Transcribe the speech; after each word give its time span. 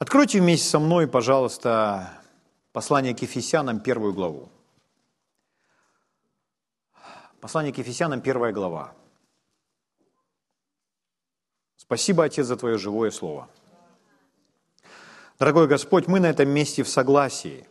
Откройте 0.00 0.40
вместе 0.40 0.66
со 0.66 0.78
мной, 0.78 1.06
пожалуйста, 1.06 2.22
послание 2.72 3.14
к 3.14 3.20
Ефесянам, 3.20 3.80
первую 3.80 4.14
главу. 4.14 4.48
Послание 7.38 7.70
к 7.70 7.76
Ефесянам, 7.76 8.22
первая 8.22 8.50
глава. 8.54 8.94
Спасибо, 11.76 12.24
Отец, 12.24 12.46
за 12.46 12.56
Твое 12.56 12.78
живое 12.78 13.10
Слово. 13.10 13.50
Дорогой 15.38 15.68
Господь, 15.68 16.06
мы 16.08 16.18
на 16.18 16.30
этом 16.30 16.48
месте 16.48 16.82
в 16.82 16.88
согласии. 16.88 17.68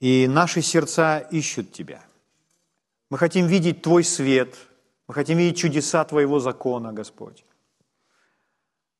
И 0.00 0.26
наши 0.26 0.62
сердца 0.62 1.20
ищут 1.20 1.70
Тебя. 1.70 2.02
Мы 3.08 3.18
хотим 3.18 3.46
видеть 3.46 3.82
Твой 3.82 4.02
свет, 4.02 4.56
мы 5.06 5.14
хотим 5.14 5.38
видеть 5.38 5.58
чудеса 5.58 6.04
Твоего 6.04 6.40
закона, 6.40 6.92
Господь. 6.92 7.44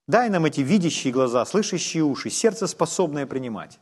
Дай 0.08 0.30
нам 0.30 0.46
эти 0.46 0.62
видящие 0.62 1.12
глаза, 1.12 1.44
слышащие 1.44 2.02
уши, 2.02 2.30
сердце, 2.30 2.66
способное 2.66 3.26
принимать. 3.26 3.78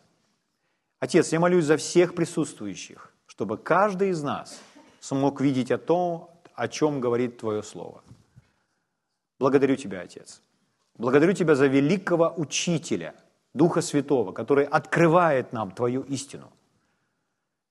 Отец, 0.99 1.33
я 1.33 1.39
молюсь 1.39 1.67
за 1.67 1.77
всех 1.77 2.17
присутствующих, 2.17 3.13
чтобы 3.27 3.57
каждый 3.57 4.09
из 4.09 4.25
нас 4.25 4.61
смог 4.99 5.41
видеть 5.41 5.71
о 5.71 5.79
том, 5.79 6.29
о 6.57 6.67
чем 6.67 7.01
говорит 7.01 7.39
Твое 7.39 7.63
Слово. 7.63 8.03
Благодарю 9.39 9.77
Тебя, 9.77 10.01
Отец. 10.01 10.43
Благодарю 10.99 11.33
Тебя 11.33 11.55
за 11.55 11.69
великого 11.69 12.35
учителя, 12.37 13.15
Духа 13.55 13.81
Святого, 13.81 14.33
который 14.33 14.65
открывает 14.65 15.53
нам 15.53 15.71
Твою 15.71 16.03
истину. 16.03 16.53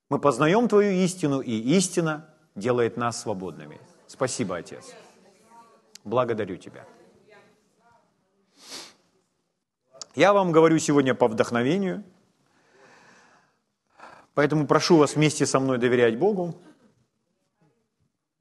Мы 0.10 0.18
познаем 0.18 0.70
Твою 0.70 0.92
истину, 1.04 1.42
и 1.42 1.52
истина 1.52 2.30
делает 2.56 2.96
нас 2.96 3.22
свободными. 3.22 3.82
Спасибо, 4.08 4.56
Отец. 4.56 4.94
Благодарю 6.06 6.56
Тебя. 6.56 6.86
Я 10.16 10.32
вам 10.32 10.54
говорю 10.54 10.80
сегодня 10.80 11.14
по 11.14 11.28
вдохновению, 11.28 12.04
поэтому 14.34 14.66
прошу 14.66 14.96
вас 14.96 15.16
вместе 15.16 15.46
со 15.46 15.60
мной 15.60 15.78
доверять 15.78 16.18
Богу, 16.18 16.56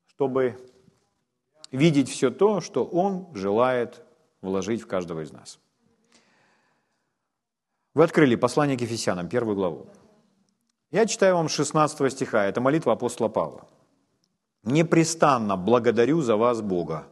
чтобы 0.07 0.57
видеть 1.73 2.09
все 2.09 2.31
то, 2.31 2.61
что 2.61 2.85
Он 2.85 3.27
желает 3.35 4.05
вложить 4.41 4.83
в 4.83 4.87
каждого 4.87 5.23
из 5.23 5.33
нас. 5.33 5.59
Вы 7.93 8.05
открыли 8.05 8.37
послание 8.37 8.79
к 8.79 8.81
Ефесянам, 8.81 9.29
первую 9.29 9.57
главу. 9.57 9.89
Я 10.93 11.07
читаю 11.07 11.35
вам 11.35 11.49
16 11.49 12.13
стиха, 12.13 12.45
это 12.45 12.61
молитва 12.61 12.93
апостола 12.93 13.29
Павла. 13.29 13.67
«Непрестанно 14.63 15.57
благодарю 15.57 16.23
за 16.23 16.37
вас 16.37 16.61
Бога, 16.63 17.09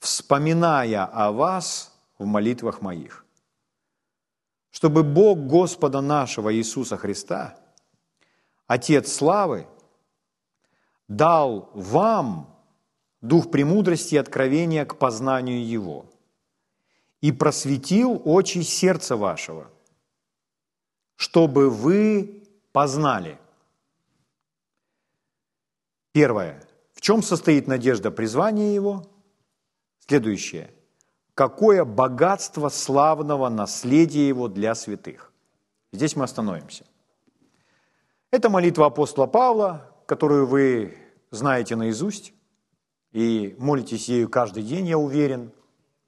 вспоминая 0.00 1.04
о 1.04 1.30
вас 1.30 1.96
в 2.18 2.26
молитвах 2.26 2.82
моих, 2.82 3.24
чтобы 4.78 5.02
Бог 5.02 5.40
Господа 5.40 6.00
нашего 6.00 6.54
Иисуса 6.54 6.96
Христа, 6.96 7.58
Отец 8.68 9.12
славы, 9.12 9.66
дал 11.08 11.68
вам 11.74 12.56
дух 13.20 13.50
премудрости 13.50 14.14
и 14.14 14.18
откровения 14.18 14.84
к 14.84 14.96
познанию 14.96 15.66
Его 15.66 16.06
и 17.20 17.32
просветил 17.32 18.22
очи 18.24 18.58
сердца 18.60 19.16
вашего, 19.16 19.68
чтобы 21.16 21.70
вы 21.70 22.44
познали. 22.70 23.36
Первое. 26.12 26.62
В 26.92 27.00
чем 27.00 27.24
состоит 27.24 27.66
надежда 27.66 28.12
призвания 28.12 28.72
Его? 28.74 29.10
Следующее 30.06 30.70
какое 31.38 31.84
богатство 31.84 32.68
славного 32.68 33.48
наследия 33.48 34.26
его 34.26 34.48
для 34.48 34.74
святых. 34.74 35.32
Здесь 35.92 36.16
мы 36.16 36.24
остановимся. 36.24 36.84
Это 38.32 38.50
молитва 38.50 38.86
апостола 38.86 39.26
Павла, 39.26 39.88
которую 40.06 40.48
вы 40.48 40.98
знаете 41.30 41.76
наизусть 41.76 42.32
и 43.12 43.54
молитесь 43.56 44.08
ею 44.08 44.28
каждый 44.28 44.64
день, 44.64 44.88
я 44.88 44.98
уверен, 44.98 45.52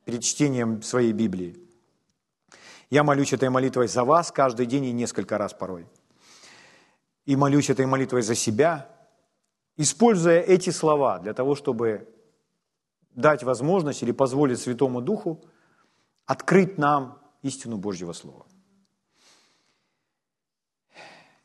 перед 0.04 0.24
чтением 0.24 0.82
своей 0.82 1.12
Библии. 1.12 1.56
Я 2.90 3.04
молюсь 3.04 3.32
этой 3.32 3.50
молитвой 3.50 3.86
за 3.86 4.02
вас 4.02 4.32
каждый 4.32 4.66
день 4.66 4.86
и 4.86 4.92
несколько 4.92 5.38
раз 5.38 5.54
порой. 5.54 5.86
И 7.24 7.36
молюсь 7.36 7.70
этой 7.70 7.86
молитвой 7.86 8.22
за 8.22 8.34
себя, 8.34 8.88
используя 9.76 10.40
эти 10.40 10.70
слова 10.70 11.20
для 11.20 11.34
того, 11.34 11.54
чтобы 11.54 12.08
дать 13.10 13.43
возможность 13.43 14.03
или 14.03 14.12
позволить 14.12 14.60
Святому 14.60 15.00
Духу 15.00 15.41
открыть 16.26 16.78
нам 16.78 17.19
истину 17.43 17.76
Божьего 17.76 18.12
Слова. 18.12 18.47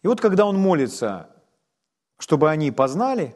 И 0.04 0.08
вот 0.08 0.22
когда 0.22 0.46
он 0.46 0.58
молится, 0.58 1.30
чтобы 2.20 2.52
они 2.52 2.72
познали, 2.72 3.36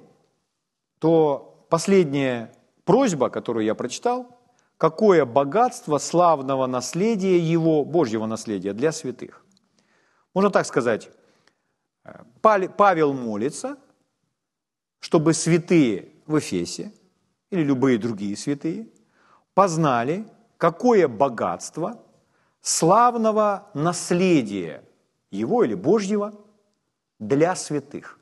то 1.00 1.66
последняя 1.70 2.54
просьба, 2.84 3.30
которую 3.30 3.66
я 3.66 3.74
прочитал, 3.74 4.40
какое 4.78 5.26
богатство 5.26 5.98
славного 5.98 6.68
наследия 6.68 7.40
его, 7.40 7.84
Божьего 7.84 8.26
наследия 8.28 8.74
для 8.74 8.92
святых. 8.92 9.44
Можно 10.34 10.52
так 10.52 10.66
сказать, 10.66 11.10
Павел 12.42 13.14
молится, 13.14 13.78
чтобы 15.00 15.34
святые 15.34 16.14
в 16.28 16.38
Эфесе 16.38 16.94
или 17.50 17.64
любые 17.64 17.98
другие 17.98 18.36
святые, 18.38 18.88
познали, 19.54 20.26
какое 20.58 21.08
богатство 21.08 22.04
славного 22.62 23.70
наследия 23.74 24.84
его 25.32 25.64
или 25.64 25.74
Божьего 25.74 26.34
для 27.18 27.56
святых. 27.56 28.20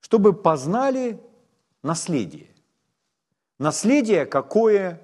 Чтобы 0.00 0.32
познали 0.32 1.20
наследие. 1.82 2.54
Наследие, 3.58 4.26
какое 4.26 5.02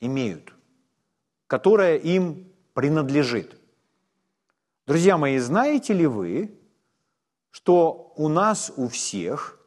имеют, 0.00 0.52
которое 1.46 1.96
им 1.96 2.52
принадлежит. 2.74 3.58
Друзья 4.86 5.16
мои, 5.16 5.38
знаете 5.38 5.94
ли 5.94 6.06
вы, 6.06 6.58
что 7.50 8.12
у 8.16 8.28
нас 8.28 8.72
у 8.76 8.88
всех– 8.88 9.58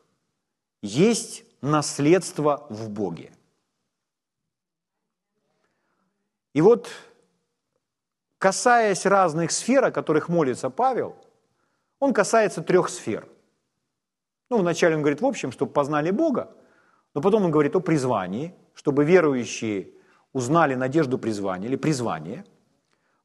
есть 0.86 1.44
наследство 1.62 2.66
в 2.70 2.90
Боге. 2.90 3.32
И 6.54 6.62
вот, 6.62 6.90
касаясь 8.38 9.06
разных 9.06 9.52
сфер, 9.52 9.84
о 9.84 9.92
которых 9.92 10.30
молится 10.30 10.70
Павел, 10.70 11.16
он 12.00 12.14
касается 12.14 12.62
трех 12.62 12.90
сфер. 12.90 13.28
Ну, 14.50 14.60
вначале 14.60 14.96
он 14.96 15.02
говорит 15.02 15.22
в 15.22 15.26
общем, 15.26 15.52
чтобы 15.52 15.74
познали 15.74 16.12
Бога, 16.12 16.56
но 17.14 17.22
потом 17.22 17.46
он 17.46 17.52
говорит 17.52 17.76
о 17.76 17.80
призвании, 17.80 18.54
чтобы 18.74 19.04
верующие 19.04 19.90
узнали 20.34 20.76
надежду 20.76 21.18
призвания 21.18 21.68
или 21.68 21.78
призвание. 21.78 22.46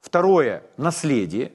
Второе– 0.00 0.62
наследие. 0.76 1.52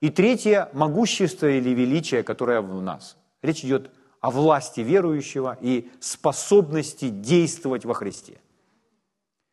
И 0.00 0.10
третье– 0.10 0.70
могущество 0.72 1.46
или 1.46 1.70
величие, 1.70 2.22
которое 2.22 2.60
в 2.60 2.80
нас. 2.80 3.16
Речь 3.42 3.64
идет 3.64 3.90
о 3.90 3.90
власти 4.30 4.80
верующего 4.80 5.58
и 5.60 5.90
способности 6.00 7.08
действовать 7.08 7.84
во 7.84 7.94
Христе. 7.94 8.40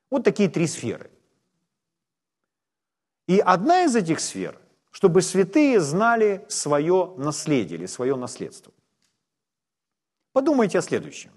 Вот 0.09 0.23
такие 0.23 0.49
три 0.49 0.67
сферы. 0.67 1.11
И 3.27 3.39
одна 3.39 3.83
из 3.83 3.95
этих 3.95 4.19
сфер, 4.19 4.59
чтобы 4.91 5.21
святые 5.21 5.79
знали 5.79 6.45
свое 6.49 7.13
наследие 7.17 7.79
или 7.79 7.85
свое 7.85 8.15
наследство. 8.15 8.73
Подумайте 10.33 10.79
о 10.79 10.81
следующем. 10.81 11.31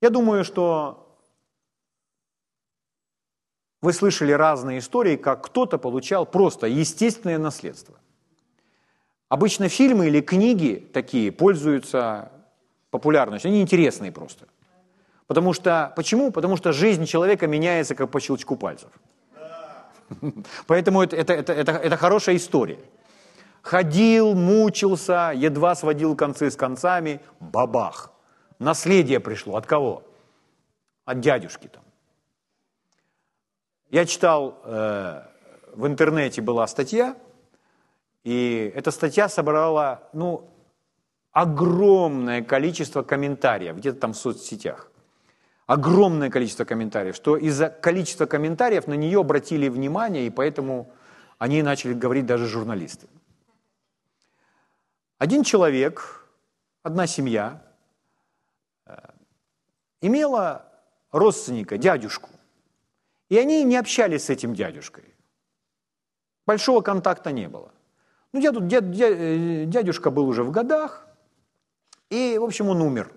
Я 0.00 0.10
думаю, 0.10 0.44
что 0.44 1.18
вы 3.82 3.92
слышали 3.92 4.32
разные 4.32 4.78
истории, 4.78 5.16
как 5.16 5.44
кто-то 5.44 5.78
получал 5.78 6.26
просто 6.26 6.66
естественное 6.66 7.38
наследство– 7.38 7.98
Обычно 9.30 9.68
фильмы 9.68 10.08
или 10.08 10.20
книги 10.20 10.90
такие 10.92 11.30
пользуются 11.30 12.32
популярностью. 12.90 13.48
Они 13.48 13.62
интересные 13.62 14.10
просто. 14.10 14.48
Потому 15.28 15.52
что, 15.52 15.92
почему? 15.94 16.32
Потому 16.32 16.56
что 16.56 16.72
жизнь 16.72 17.04
человека 17.06 17.46
меняется 17.46 17.94
как 17.94 18.10
по 18.10 18.18
щелчку 18.20 18.56
пальцев. 18.56 18.90
Поэтому 20.66 21.00
это, 21.00 21.14
это, 21.14 21.32
это, 21.32 21.52
это, 21.52 21.72
это 21.72 21.96
хорошая 21.96 22.34
история. 22.34 22.80
Ходил, 23.62 24.34
мучился, 24.34 25.32
едва 25.32 25.76
сводил 25.76 26.16
концы 26.16 26.50
с 26.50 26.56
концами, 26.56 27.20
бабах. 27.38 28.10
Наследие 28.58 29.20
пришло. 29.20 29.54
От 29.54 29.66
кого? 29.66 30.02
От 31.04 31.20
дядюшки 31.20 31.68
там. 31.68 31.84
Я 33.90 34.06
читал, 34.06 34.58
э, 34.64 35.22
в 35.76 35.86
интернете 35.86 36.42
была 36.42 36.66
статья, 36.66 37.14
и 38.24 38.72
эта 38.74 38.90
статья 38.90 39.28
собрала, 39.28 40.08
ну, 40.12 40.50
огромное 41.32 42.42
количество 42.42 43.02
комментариев, 43.02 43.76
где-то 43.76 44.00
там 44.00 44.12
в 44.12 44.16
соцсетях. 44.16 44.90
огромное 45.66 46.30
количество 46.30 46.64
комментариев, 46.64 47.14
что 47.14 47.36
из-за 47.36 47.68
количества 47.68 48.26
комментариев 48.26 48.88
на 48.88 48.94
нее 48.94 49.20
обратили 49.20 49.68
внимание, 49.68 50.26
и 50.26 50.30
поэтому 50.30 50.92
они 51.38 51.62
начали 51.62 51.94
говорить 51.94 52.26
даже 52.26 52.48
журналисты. 52.48 53.06
Один 55.18 55.44
человек, 55.44 56.26
одна 56.82 57.06
семья, 57.06 57.62
э, 58.86 58.96
имела 60.00 60.66
родственника, 61.12 61.78
дядюшку, 61.78 62.30
и 63.28 63.38
они 63.38 63.62
не 63.62 63.76
общались 63.76 64.24
с 64.24 64.30
этим 64.30 64.54
дядюшкой. 64.54 65.04
Большого 66.46 66.80
контакта 66.80 67.30
не 67.30 67.48
было. 67.48 67.70
Ну, 68.32 68.40
дядю, 68.40 68.60
дядь, 68.60 68.84
э, 69.00 69.64
дядюшка 69.66 70.10
был 70.10 70.28
уже 70.28 70.44
в 70.44 70.50
годах, 70.50 71.06
и, 72.10 72.38
в 72.38 72.44
общем, 72.44 72.68
он 72.68 72.80
умер. 72.80 73.10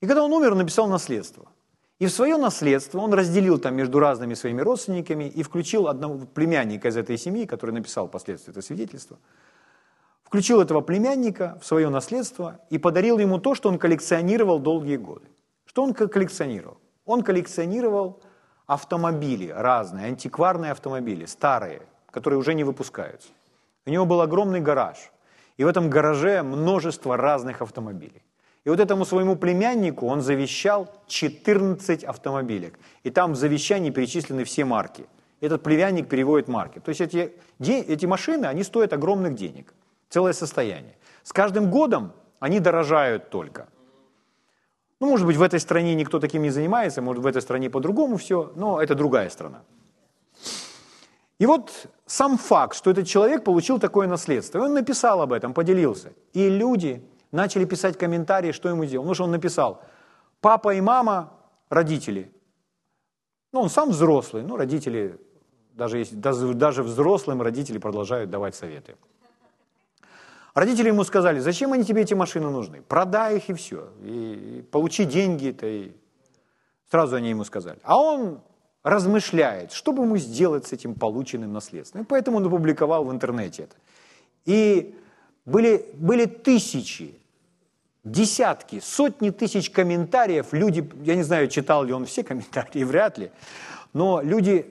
И 0.00 0.06
когда 0.06 0.22
он 0.22 0.32
умер, 0.32 0.52
он 0.52 0.58
написал 0.58 0.88
наследство. 0.88 1.48
И 1.98 2.06
в 2.06 2.10
свое 2.10 2.38
наследство 2.38 2.98
он 2.98 3.12
разделил 3.12 3.58
там 3.58 3.76
между 3.76 3.98
разными 3.98 4.32
своими 4.32 4.62
родственниками 4.62 5.24
и 5.24 5.42
включил 5.42 5.86
одного 5.86 6.26
племянника 6.26 6.88
из 6.88 6.96
этой 6.96 7.18
семьи, 7.18 7.44
который 7.44 7.72
написал 7.72 8.08
впоследствии 8.08 8.52
это 8.52 8.62
свидетельство, 8.62 9.18
включил 10.22 10.62
этого 10.62 10.80
племянника 10.80 11.58
в 11.60 11.66
свое 11.66 11.90
наследство 11.90 12.60
и 12.70 12.78
подарил 12.78 13.18
ему 13.18 13.38
то, 13.38 13.54
что 13.54 13.68
он 13.68 13.78
коллекционировал 13.78 14.58
долгие 14.58 14.96
годы. 14.96 15.26
Что 15.66 15.82
он 15.82 15.92
коллекционировал? 15.92 16.78
Он 17.04 17.22
коллекционировал 17.22 18.22
автомобили 18.66 19.48
разные, 19.48 20.06
антикварные 20.06 20.72
автомобили, 20.72 21.26
старые, 21.26 21.82
которые 22.10 22.38
уже 22.38 22.54
не 22.54 22.64
выпускаются. 22.64 23.28
У 23.86 23.90
него 23.90 24.06
был 24.06 24.20
огромный 24.20 24.60
гараж, 24.60 25.10
и 25.56 25.64
в 25.64 25.66
этом 25.66 25.90
гараже 25.90 26.42
множество 26.42 27.16
разных 27.16 27.62
автомобилей. 27.62 28.22
И 28.64 28.68
вот 28.68 28.78
этому 28.78 29.04
своему 29.04 29.36
племяннику 29.36 30.06
он 30.06 30.20
завещал 30.20 30.88
14 31.06 32.04
автомобилей. 32.04 32.72
И 33.04 33.10
там 33.10 33.32
в 33.32 33.36
завещании 33.36 33.90
перечислены 33.90 34.44
все 34.44 34.64
марки. 34.64 35.06
Этот 35.40 35.62
племянник 35.62 36.08
переводит 36.08 36.48
марки. 36.48 36.78
То 36.80 36.90
есть 36.90 37.00
эти, 37.00 37.32
эти 37.58 38.06
машины, 38.06 38.46
они 38.46 38.62
стоят 38.62 38.92
огромных 38.92 39.34
денег. 39.34 39.72
Целое 40.10 40.34
состояние. 40.34 40.96
С 41.22 41.32
каждым 41.32 41.70
годом 41.70 42.12
они 42.38 42.60
дорожают 42.60 43.30
только. 43.30 43.68
Ну, 45.00 45.08
может 45.08 45.26
быть, 45.26 45.36
в 45.36 45.42
этой 45.42 45.58
стране 45.58 45.94
никто 45.94 46.18
таким 46.18 46.42
не 46.42 46.50
занимается, 46.50 47.00
может, 47.00 47.22
в 47.22 47.26
этой 47.26 47.40
стране 47.40 47.70
по-другому 47.70 48.18
все, 48.18 48.52
но 48.56 48.82
это 48.82 48.94
другая 48.94 49.30
страна. 49.30 49.62
И 51.40 51.46
вот 51.46 51.88
сам 52.04 52.36
факт, 52.36 52.76
что 52.76 52.90
этот 52.90 53.06
человек 53.06 53.44
получил 53.44 53.78
такое 53.78 54.06
наследство, 54.06 54.60
он 54.60 54.74
написал 54.74 55.22
об 55.22 55.32
этом, 55.32 55.54
поделился. 55.54 56.12
И 56.34 56.50
люди 56.50 57.02
начали 57.32 57.64
писать 57.64 57.96
комментарии, 57.96 58.52
что 58.52 58.68
ему 58.68 58.84
сделал. 58.84 59.06
Ну, 59.06 59.14
что 59.14 59.24
он 59.24 59.30
написал, 59.30 59.82
папа 60.42 60.74
и 60.74 60.82
мама, 60.82 61.32
родители, 61.70 62.30
ну, 63.52 63.62
он 63.62 63.70
сам 63.70 63.88
взрослый, 63.88 64.42
ну, 64.42 64.58
родители, 64.58 65.18
даже, 65.72 65.98
если, 65.98 66.14
даже, 66.14 66.52
даже 66.52 66.82
взрослым 66.82 67.40
родители 67.40 67.78
продолжают 67.78 68.28
давать 68.28 68.54
советы. 68.54 68.96
Родители 70.52 70.88
ему 70.88 71.04
сказали, 71.04 71.38
зачем 71.38 71.72
они 71.72 71.84
тебе 71.84 72.02
эти 72.02 72.12
машины 72.12 72.50
нужны? 72.50 72.82
Продай 72.82 73.38
их 73.38 73.48
и 73.48 73.54
все. 73.54 73.88
И, 74.02 74.58
и 74.58 74.62
получи 74.62 75.06
деньги-то. 75.06 75.66
И... 75.66 75.92
Сразу 76.90 77.16
они 77.16 77.30
ему 77.30 77.44
сказали. 77.44 77.78
А 77.82 77.96
он 77.96 78.42
размышляет, 78.82 79.72
что 79.72 79.92
бы 79.92 80.04
ему 80.04 80.16
сделать 80.16 80.66
с 80.66 80.72
этим 80.72 80.94
полученным 80.94 81.52
наследством. 81.52 82.02
И 82.02 82.04
поэтому 82.04 82.38
он 82.38 82.46
опубликовал 82.46 83.04
в 83.04 83.12
интернете 83.12 83.64
это. 83.64 83.76
И 84.46 84.94
были, 85.44 85.86
были 85.94 86.24
тысячи 86.24 87.14
десятки, 88.04 88.80
сотни 88.80 89.30
тысяч 89.30 89.70
комментариев. 89.70 90.52
Люди, 90.52 90.88
я 91.02 91.14
не 91.14 91.22
знаю, 91.22 91.48
читал 91.48 91.84
ли 91.84 91.92
он 91.92 92.06
все 92.06 92.22
комментарии, 92.22 92.84
вряд 92.84 93.18
ли, 93.18 93.30
но 93.92 94.20
люди 94.22 94.66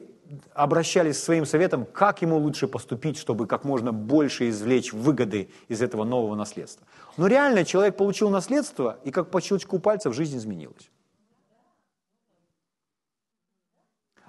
обращались 0.54 1.22
своим 1.22 1.46
советом, 1.46 1.86
как 1.86 2.22
ему 2.22 2.38
лучше 2.38 2.68
поступить, 2.68 3.18
чтобы 3.18 3.48
как 3.48 3.64
можно 3.64 3.92
больше 3.92 4.50
извлечь 4.50 4.94
выгоды 4.94 5.50
из 5.68 5.82
этого 5.82 6.04
нового 6.04 6.36
наследства. 6.36 6.86
Но 7.18 7.28
реально 7.28 7.66
человек 7.66 7.98
получил 7.98 8.30
наследство, 8.30 9.00
и 9.04 9.12
как 9.12 9.32
по 9.32 9.42
щелчку 9.42 9.80
пальцев 9.80 10.14
жизнь 10.14 10.38
изменилась. 10.38 10.90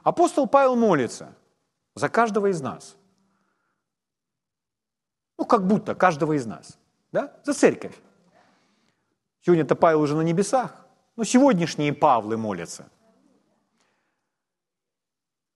Апостол 0.03 0.47
Павел 0.47 0.77
молится 0.77 1.35
за 1.95 2.09
каждого 2.09 2.47
из 2.51 2.61
нас. 2.61 2.97
Ну, 5.39 5.45
как 5.45 5.67
будто 5.67 5.95
каждого 5.95 6.35
из 6.35 6.47
нас. 6.47 6.79
Да? 7.13 7.35
За 7.45 7.55
церковь. 7.55 7.97
Сегодня-то 9.43 9.75
Павел 9.75 10.03
уже 10.03 10.17
на 10.17 10.21
небесах, 10.23 10.87
но 11.17 11.25
сегодняшние 11.25 11.93
Павлы 11.93 12.37
молятся. 12.37 12.91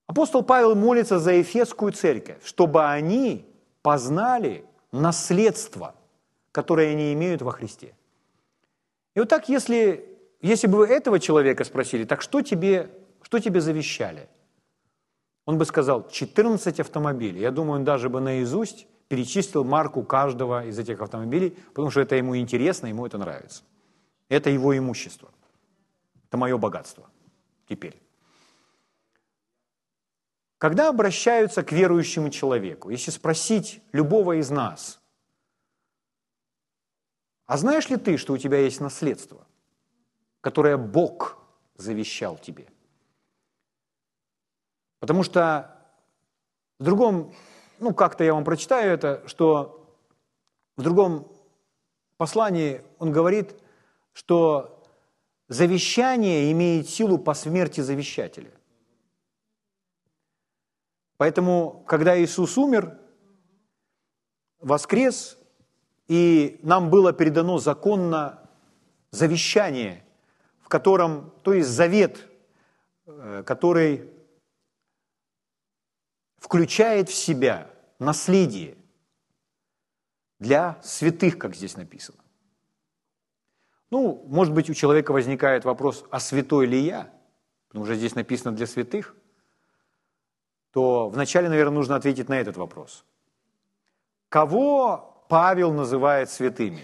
Апостол 0.07 0.43
Павел 0.43 0.75
молится 0.75 1.19
за 1.19 1.33
Ефесскую 1.33 1.93
церковь, 1.93 2.45
чтобы 2.45 2.85
они 2.87 3.47
познали 3.83 4.65
наследство, 4.93 5.95
которое 6.53 6.93
они 6.93 7.13
имеют 7.13 7.43
во 7.43 7.53
Христе. 7.53 7.95
И 9.15 9.21
вот 9.21 9.29
так, 9.29 9.49
если, 9.49 10.19
если 10.41 10.67
бы 10.67 10.79
вы 10.79 10.87
этого 10.87 11.19
человека 11.19 11.65
спросили, 11.65 12.05
так 12.05 12.23
что 12.23 12.43
тебе, 12.43 12.91
что 13.25 13.41
тебе 13.41 13.61
завещали? 13.61 14.29
Он 15.47 15.57
бы 15.59 15.65
сказал 15.65 16.09
14 16.09 16.81
автомобилей. 16.81 17.41
Я 17.41 17.51
думаю, 17.51 17.79
он 17.81 17.85
даже 17.85 18.09
бы 18.09 18.21
наизусть 18.21 18.87
перечислил 19.09 19.65
марку 19.65 20.03
каждого 20.03 20.67
из 20.67 20.79
этих 20.79 21.01
автомобилей, 21.01 21.51
потому 21.69 21.91
что 21.91 22.01
это 22.01 22.17
ему 22.17 22.37
интересно, 22.37 22.87
ему 22.87 23.07
это 23.07 23.19
нравится. 23.19 23.63
Это 24.29 24.51
его 24.51 24.77
имущество. 24.77 25.31
Это 26.29 26.37
мое 26.37 26.59
богатство 26.59 27.09
теперь. 27.67 28.01
Когда 30.59 30.89
обращаются 30.89 31.63
к 31.63 31.73
верующему 31.73 32.31
человеку, 32.31 32.91
если 32.91 33.11
спросить 33.11 33.83
любого 33.93 34.39
из 34.39 34.51
нас, 34.51 35.01
а 37.47 37.57
знаешь 37.57 37.89
ли 37.89 37.97
ты, 37.97 38.17
что 38.17 38.35
у 38.35 38.39
тебя 38.39 38.59
есть 38.59 38.81
наследство, 38.81 39.47
которое 40.41 40.77
Бог 40.77 41.39
завещал 41.77 42.39
тебе? 42.39 42.69
Потому 45.05 45.23
что 45.23 45.71
в 46.79 46.85
другом, 46.85 47.35
ну 47.79 47.93
как-то 47.93 48.25
я 48.25 48.33
вам 48.33 48.43
прочитаю 48.43 48.91
это, 48.91 49.23
что 49.27 49.87
в 50.79 50.83
другом 50.83 51.31
послании 52.17 52.81
он 52.99 53.13
говорит, 53.13 53.55
что 54.15 54.83
завещание 55.49 56.51
имеет 56.53 56.89
силу 56.89 57.19
по 57.19 57.35
смерти 57.35 57.83
завещателя. 57.83 58.51
Поэтому, 61.19 61.85
когда 61.87 62.19
Иисус 62.19 62.57
умер, 62.57 62.99
воскрес, 64.59 65.37
и 66.09 66.59
нам 66.63 66.89
было 66.89 67.13
передано 67.13 67.59
законно 67.59 68.49
завещание, 69.11 70.03
в 70.63 70.71
котором, 70.71 71.31
то 71.43 71.53
есть 71.53 71.69
завет, 71.69 72.27
э, 73.05 73.43
который 73.45 74.14
включает 76.45 77.09
в 77.09 77.15
себя 77.15 77.71
наследие 77.99 78.77
для 80.39 80.79
святых, 80.83 81.39
как 81.39 81.55
здесь 81.55 81.75
написано. 81.75 82.19
Ну, 83.91 84.23
может 84.29 84.53
быть, 84.53 84.69
у 84.69 84.75
человека 84.75 85.13
возникает 85.13 85.65
вопрос, 85.65 86.05
а 86.11 86.21
святой 86.21 86.67
ли 86.67 86.79
я? 86.81 87.11
Потому 87.69 87.87
что 87.87 87.95
здесь 87.95 88.15
написано 88.15 88.55
для 88.55 88.67
святых. 88.67 89.17
То 90.71 91.09
вначале, 91.09 91.49
наверное, 91.49 91.77
нужно 91.77 91.97
ответить 91.97 92.29
на 92.29 92.39
этот 92.39 92.59
вопрос. 92.59 93.07
Кого 94.29 95.25
Павел 95.31 95.73
называет 95.73 96.29
святыми? 96.29 96.83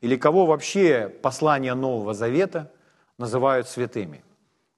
Или 0.00 0.14
кого 0.14 0.46
вообще 0.46 1.08
послания 1.08 1.74
Нового 1.74 2.14
Завета 2.14 2.70
называют 3.18 3.66
святыми? 3.66 4.22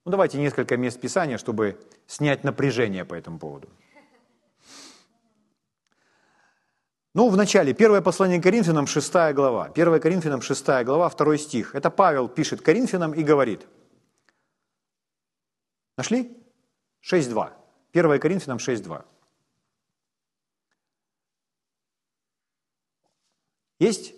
Ну, 0.06 0.12
давайте 0.12 0.38
несколько 0.38 0.78
мест 0.78 0.98
Писания, 0.98 1.36
чтобы 1.36 1.78
снять 2.06 2.42
напряжение 2.42 3.04
по 3.04 3.12
этому 3.12 3.38
поводу. 3.38 3.68
Ну, 7.14 7.28
в 7.28 7.36
начале, 7.36 7.72
первое 7.74 8.00
послание 8.00 8.42
Коринфянам, 8.42 8.88
6 8.88 9.12
глава. 9.34 9.70
1 9.72 10.00
Коринфянам, 10.00 10.42
6 10.42 10.66
глава, 10.84 11.08
2 11.08 11.38
стих. 11.38 11.76
Это 11.76 11.88
Павел 11.88 12.28
пишет 12.28 12.60
Коринфянам 12.60 13.14
и 13.14 13.22
говорит. 13.22 13.68
Нашли? 15.96 16.36
6.2. 17.02 17.52
1 17.92 18.18
Коринфянам 18.18 18.58
6.2. 18.58 19.04
Есть? 23.78 24.14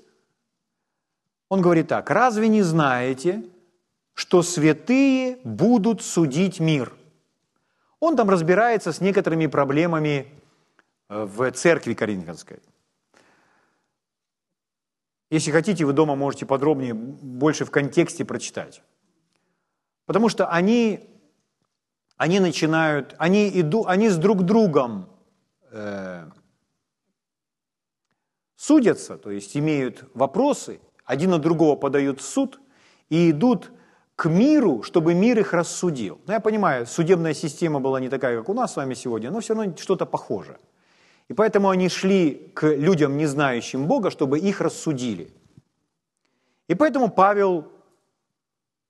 Он 1.51 1.61
говорит 1.61 1.89
так. 1.89 2.11
«Разве 2.11 2.49
не 2.49 2.63
знаете, 2.63 3.45
что 4.15 4.43
святые 4.43 5.39
будут 5.45 6.03
судить 6.03 6.61
мир?» 6.61 6.95
Он 8.01 8.17
там 8.17 8.31
разбирается 8.31 8.91
с 8.91 9.01
некоторыми 9.03 9.47
проблемами 9.47 10.27
э, 11.09 11.25
в 11.25 11.51
церкви 11.53 11.93
Коринфянской– 11.93 12.59
если 15.31 15.51
хотите, 15.51 15.85
вы 15.85 15.93
дома 15.93 16.15
можете 16.15 16.47
подробнее, 16.47 16.95
больше 16.95 17.65
в 17.65 17.71
контексте 17.71 18.25
прочитать. 18.25 18.83
Потому 20.07 20.29
что 20.29 20.47
они, 20.47 21.01
они 22.17 22.39
начинают, 22.39 23.15
они, 23.19 23.51
иду, 23.61 23.87
они 23.87 24.09
с 24.09 24.17
друг 24.17 24.45
другом 24.45 25.11
э, 25.73 26.31
судятся, 28.57 29.19
то 29.19 29.31
есть 29.31 29.57
имеют 29.57 30.05
вопросы, 30.15 30.81
один 31.05 31.31
на 31.31 31.39
другого 31.39 31.77
подают 31.77 32.21
в 32.21 32.25
суд 32.25 32.61
и 33.09 33.31
идут 33.31 33.73
к 34.15 34.29
миру, 34.29 34.83
чтобы 34.83 35.15
мир 35.15 35.39
их 35.41 35.53
рассудил. 35.53 36.21
Ну, 36.27 36.33
я 36.33 36.41
понимаю, 36.41 36.87
судебная 36.87 37.35
система 37.35 37.81
была 37.81 38.01
не 38.01 38.09
такая, 38.09 38.39
как 38.39 38.49
у 38.49 38.55
нас 38.55 38.73
с 38.73 38.77
вами 38.77 38.95
сегодня, 38.95 39.31
но 39.31 39.41
все 39.41 39.55
равно 39.55 39.77
что-то 39.77 40.07
похоже. 40.07 40.59
И 41.29 41.35
поэтому 41.35 41.71
они 41.71 41.89
шли 41.89 42.51
к 42.55 42.67
людям, 42.67 43.17
не 43.17 43.27
знающим 43.27 43.87
Бога, 43.87 44.11
чтобы 44.11 44.39
их 44.39 44.61
рассудили. 44.61 45.33
И 46.69 46.75
поэтому 46.75 47.11
Павел 47.11 47.71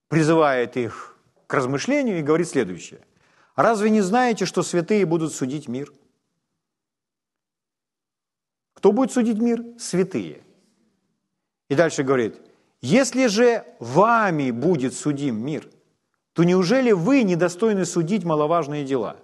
призывает 0.09 0.77
их 0.77 1.17
к 1.47 1.55
размышлению 1.55 2.19
и 2.19 2.23
говорит 2.23 2.49
следующее. 2.49 3.01
«Разве 3.55 3.91
не 3.91 4.03
знаете, 4.03 4.45
что 4.45 4.63
святые 4.63 5.07
будут 5.07 5.33
судить 5.33 5.69
мир?» 5.69 5.93
Кто 8.77 8.93
будет 8.93 9.11
судить 9.11 9.39
мир? 9.39 9.65
Святые. 9.79 10.43
И 11.69 11.75
дальше 11.75 12.05
говорит, 12.05 12.41
если 12.81 13.27
же 13.27 13.65
вами 13.81 14.51
будет 14.51 14.95
судим 14.95 15.45
мир, 15.45 15.69
то 16.35 16.45
неужели 16.45 16.93
вы 16.93 17.23
недостойны 17.23 17.87
судить 17.87 18.25
маловажные 18.25 18.85
дела? 18.85 19.17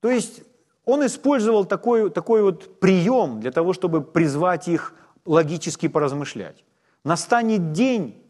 То 0.00 0.10
есть 0.10 0.42
он 0.90 1.06
использовал 1.06 1.64
такой, 1.64 2.10
такой 2.10 2.42
вот 2.42 2.80
прием 2.80 3.40
для 3.40 3.50
того, 3.50 3.72
чтобы 3.72 4.02
призвать 4.02 4.68
их 4.68 4.94
логически 5.24 5.88
поразмышлять. 5.88 6.64
Настанет 7.04 7.72
день, 7.72 8.22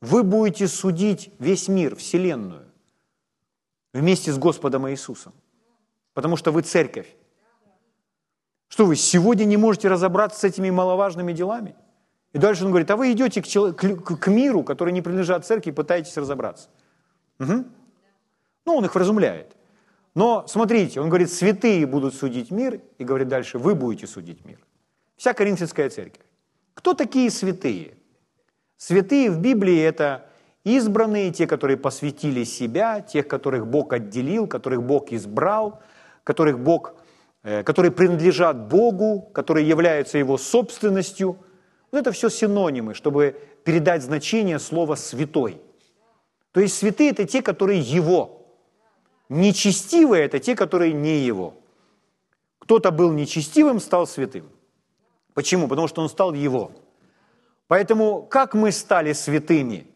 вы 0.00 0.22
будете 0.22 0.66
судить 0.68 1.30
весь 1.38 1.68
мир, 1.68 1.96
Вселенную, 1.96 2.66
вместе 3.92 4.32
с 4.32 4.38
Господом 4.38 4.88
Иисусом, 4.88 5.32
потому 6.14 6.36
что 6.36 6.52
вы 6.52 6.62
церковь. 6.62 7.08
Что 8.68 8.86
вы 8.86 8.96
сегодня 8.96 9.44
не 9.44 9.56
можете 9.56 9.88
разобраться 9.88 10.40
с 10.40 10.44
этими 10.44 10.70
маловажными 10.70 11.32
делами? 11.32 11.74
И 12.32 12.38
дальше 12.38 12.64
он 12.64 12.70
говорит, 12.70 12.90
а 12.90 12.96
вы 12.96 13.12
идете 13.12 13.42
к, 13.42 13.46
к, 13.46 14.16
к 14.16 14.28
миру, 14.28 14.62
который 14.62 14.92
не 14.92 15.02
принадлежит 15.02 15.44
церкви, 15.44 15.70
и 15.70 15.72
пытаетесь 15.72 16.16
разобраться. 16.16 16.68
Угу. 17.40 17.64
Ну, 18.66 18.74
он 18.76 18.84
их 18.84 18.94
вразумляет. 18.94 19.56
Но 20.14 20.44
смотрите, 20.48 21.00
он 21.00 21.08
говорит, 21.08 21.30
святые 21.32 21.86
будут 21.86 22.14
судить 22.14 22.50
мир, 22.50 22.80
и 22.98 23.04
говорит 23.04 23.28
дальше, 23.28 23.58
вы 23.58 23.74
будете 23.74 24.06
судить 24.06 24.44
мир. 24.44 24.58
Вся 25.16 25.34
Коринфянская 25.34 25.88
церковь. 25.90 26.24
Кто 26.74 26.94
такие 26.94 27.30
святые? 27.30 27.94
Святые 28.76 29.30
в 29.30 29.38
Библии– 29.38 29.78
это 29.80 30.26
избранные, 30.64 31.30
те, 31.30 31.46
которые 31.46 31.76
посвятили 31.76 32.44
себя, 32.44 33.00
тех, 33.00 33.28
которых 33.28 33.66
Бог 33.66 33.92
отделил, 33.92 34.46
которых 34.46 34.82
Бог 34.82 35.12
избрал, 35.12 35.80
которых 36.24 36.58
Бог, 36.58 36.94
э, 37.42 37.62
которые 37.62 37.92
принадлежат 37.92 38.68
Богу, 38.68 39.30
которые 39.32 39.68
являются 39.68 40.18
Его 40.18 40.38
собственностью– 40.38 41.38
вот 41.90 41.98
это 41.98 42.12
все 42.12 42.28
синонимы, 42.28 42.94
чтобы 42.94 43.40
передать 43.64 44.02
значение 44.02 44.58
слова 44.58 44.94
«святой». 44.94 45.60
То 46.52 46.60
есть 46.60 46.76
святые– 46.76 47.10
это 47.12 47.24
те, 47.26 47.42
которые 47.42 47.80
Его. 47.80 48.39
Нечестивые– 49.30 50.24
это 50.26 50.40
те, 50.40 50.56
которые 50.56 50.92
не 50.92 51.20
Его. 51.20 51.54
Кто-то 52.58 52.90
был 52.90 53.12
нечестивым, 53.12 53.78
стал 53.78 54.08
святым. 54.08 54.50
Почему? 55.34 55.68
Потому 55.68 55.86
что 55.86 56.02
он 56.02 56.08
стал 56.08 56.34
Его. 56.34 56.72
Поэтому 57.68 58.22
как 58.22 58.54
мы 58.54 58.72
стали 58.72 59.12
святыми? 59.12 59.86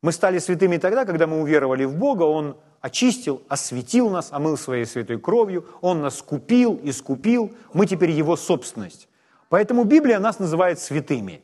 Мы 0.00 0.10
стали 0.10 0.38
святыми 0.38 0.78
тогда, 0.78 1.04
когда 1.04 1.26
мы 1.26 1.42
уверовали 1.42 1.84
в 1.84 1.94
Бога, 1.94 2.22
Он 2.22 2.56
очистил, 2.80 3.42
осветил 3.46 4.08
нас, 4.08 4.32
омыл 4.32 4.56
своей 4.56 4.86
святой 4.86 5.20
кровью, 5.20 5.66
Он 5.82 6.00
нас 6.00 6.22
купил, 6.22 6.80
искупил, 6.82 7.54
мы 7.74 7.86
теперь 7.86 8.10
Его 8.10 8.36
собственность. 8.36 9.06
Поэтому 9.50 9.84
Библия 9.84 10.18
нас 10.18 10.38
называет 10.38 10.78
святыми. 10.78 11.42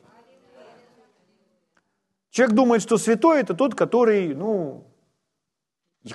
Человек 2.31 2.55
думает, 2.55 2.81
что 2.81 2.97
святой– 2.97 3.39
это 3.41 3.53
тот, 3.53 3.75
который, 3.75 4.33
ну, 4.33 4.87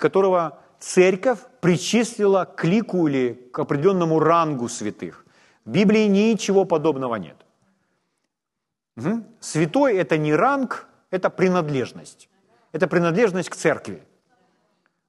которого 0.01 0.64
церковь 0.85 1.39
причислила 1.61 2.45
к 2.45 2.65
лику 2.65 3.09
или 3.09 3.33
к 3.53 3.59
определенному 3.59 4.19
рангу 4.19 4.69
святых. 4.69 5.25
В 5.65 5.71
Библии 5.71 6.07
ничего 6.07 6.67
подобного 6.67 7.17
нет. 7.17 7.37
Угу. 8.97 9.25
Святой– 9.41 9.95
это 9.97 10.19
не 10.19 10.35
ранг, 10.35 10.87
это 11.11 11.31
принадлежность. 11.31 12.29
Это 12.73 12.87
принадлежность 12.87 13.49
к 13.49 13.57
церкви. 13.57 14.03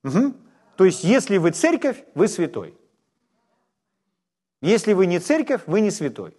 Угу. 0.03 0.33
То 0.77 0.85
есть, 0.85 1.03
если 1.03 1.37
вы 1.37 1.51
церковь, 1.51 2.03
вы 2.15 2.27
святой. 2.27 2.77
Если 4.61 4.93
вы 4.93 5.07
не 5.07 5.19
церковь, 5.19 5.61
вы 5.67 5.81
не 5.81 5.91
святой. 5.91 6.37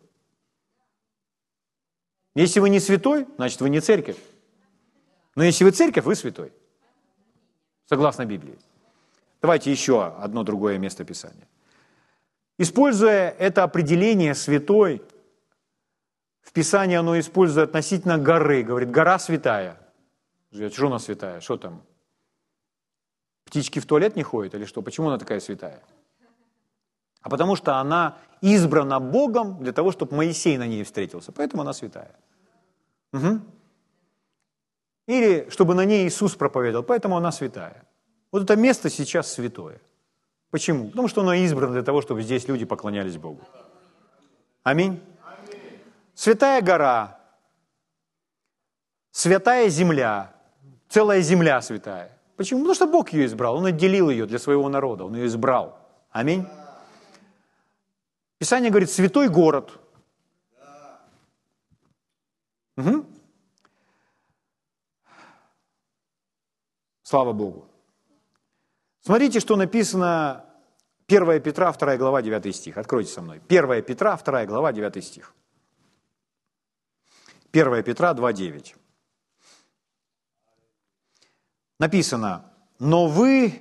Если 2.34 2.60
вы 2.60 2.70
не 2.70 2.80
святой, 2.80 3.26
значит, 3.36 3.60
вы 3.60 3.68
не 3.68 3.80
церковь. 3.80 4.16
Но 5.34 5.44
если 5.44 5.64
вы 5.64 5.72
церковь, 5.72 6.04
вы 6.04 6.14
святой. 6.14 6.52
Согласно 7.84 8.24
Библии. 8.24 8.58
Давайте 9.42 9.70
еще 9.70 10.06
одно 10.06 10.42
другое 10.42 10.78
место 10.78 11.04
Писания. 11.04 11.46
Используя 12.58 13.30
это 13.30 13.64
определение 13.64 14.34
святой, 14.34 15.02
в 16.40 16.52
Писании 16.52 16.96
оно 16.96 17.18
использует 17.18 17.68
относительно 17.68 18.18
горы. 18.18 18.62
Говорит, 18.62 18.90
гора 18.90 19.18
святая. 19.18 19.78
Что 20.50 20.86
она 20.86 20.98
святая? 20.98 21.40
Что 21.40 21.56
там? 21.56 21.82
Птички 23.44 23.78
в 23.78 23.86
туалет 23.86 24.16
не 24.16 24.22
ходят 24.22 24.54
или 24.54 24.64
что? 24.64 24.80
Почему 24.80 25.08
она 25.08 25.18
такая 25.18 25.40
святая? 25.40 25.82
А 27.20 27.28
потому 27.28 27.56
что 27.56 27.76
она 27.76 28.16
избрана 28.40 29.00
Богом 29.00 29.58
для 29.62 29.72
того, 29.72 29.92
чтобы 29.92 30.16
Моисей 30.16 30.56
на 30.56 30.66
ней 30.66 30.84
встретился. 30.84 31.32
Поэтому 31.32 31.62
она 31.62 31.72
святая. 31.72 32.14
Угу. 33.12 33.40
Или 35.08 35.48
чтобы 35.50 35.74
на 35.74 35.84
ней 35.84 36.06
Иисус 36.06 36.36
проповедовал, 36.36 36.84
поэтому 36.84 37.16
она 37.16 37.32
святая. 37.32 37.84
Вот 38.32 38.42
это 38.42 38.56
место 38.56 38.90
сейчас 38.90 39.32
святое. 39.32 39.80
Почему? 40.50 40.88
Потому 40.88 41.08
что 41.08 41.20
оно 41.20 41.34
избрано 41.34 41.72
для 41.72 41.82
того, 41.82 42.02
чтобы 42.02 42.22
здесь 42.22 42.48
люди 42.48 42.64
поклонялись 42.64 43.16
Богу. 43.16 43.40
Аминь. 44.62 45.00
Святая 46.14 46.62
гора, 46.62 47.20
святая 49.10 49.68
земля, 49.68 50.34
целая 50.88 51.20
земля 51.20 51.60
святая. 51.60 52.18
Почему? 52.36 52.60
Потому 52.60 52.74
что 52.74 52.86
Бог 52.86 53.12
ее 53.12 53.26
избрал, 53.26 53.56
Он 53.56 53.66
отделил 53.66 54.10
ее 54.10 54.26
для 54.26 54.38
своего 54.38 54.68
народа, 54.68 55.04
Он 55.04 55.14
ее 55.14 55.26
избрал. 55.26 55.78
Аминь. 56.10 56.46
Писание 58.38 58.70
говорит, 58.70 58.90
святой 58.90 59.28
город– 59.28 59.72
Угу. 62.76 63.06
Слава 67.02 67.32
Богу. 67.32 67.66
Смотрите, 69.06 69.38
что 69.38 69.54
написано 69.54 70.44
1 71.06 71.40
Петра, 71.40 71.72
2 71.72 71.96
глава, 71.96 72.22
9 72.22 72.56
стих. 72.56 72.76
Откройте 72.76 73.12
со 73.12 73.22
мной. 73.22 73.40
1 73.48 73.84
Петра, 73.84 74.16
2 74.16 74.46
глава, 74.46 74.72
9 74.72 75.04
стих. 75.04 75.32
1 77.52 77.84
Петра 77.84 78.14
2.9. 78.14 78.74
Написано, 81.78 82.52
но 82.80 83.06
вы 83.06 83.60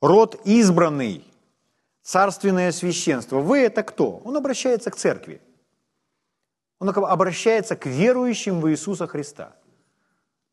род 0.00 0.40
избранный, 0.46 1.22
царственное 2.00 2.72
священство. 2.72 3.40
Вы 3.40 3.58
это 3.58 3.82
кто? 3.82 4.22
Он 4.24 4.38
обращается 4.38 4.90
к 4.90 4.96
церкви. 4.96 5.42
Он 6.78 6.88
обращается 6.88 7.76
к 7.76 7.84
верующим 7.84 8.62
в 8.62 8.70
Иисуса 8.70 9.06
Христа. 9.06 9.54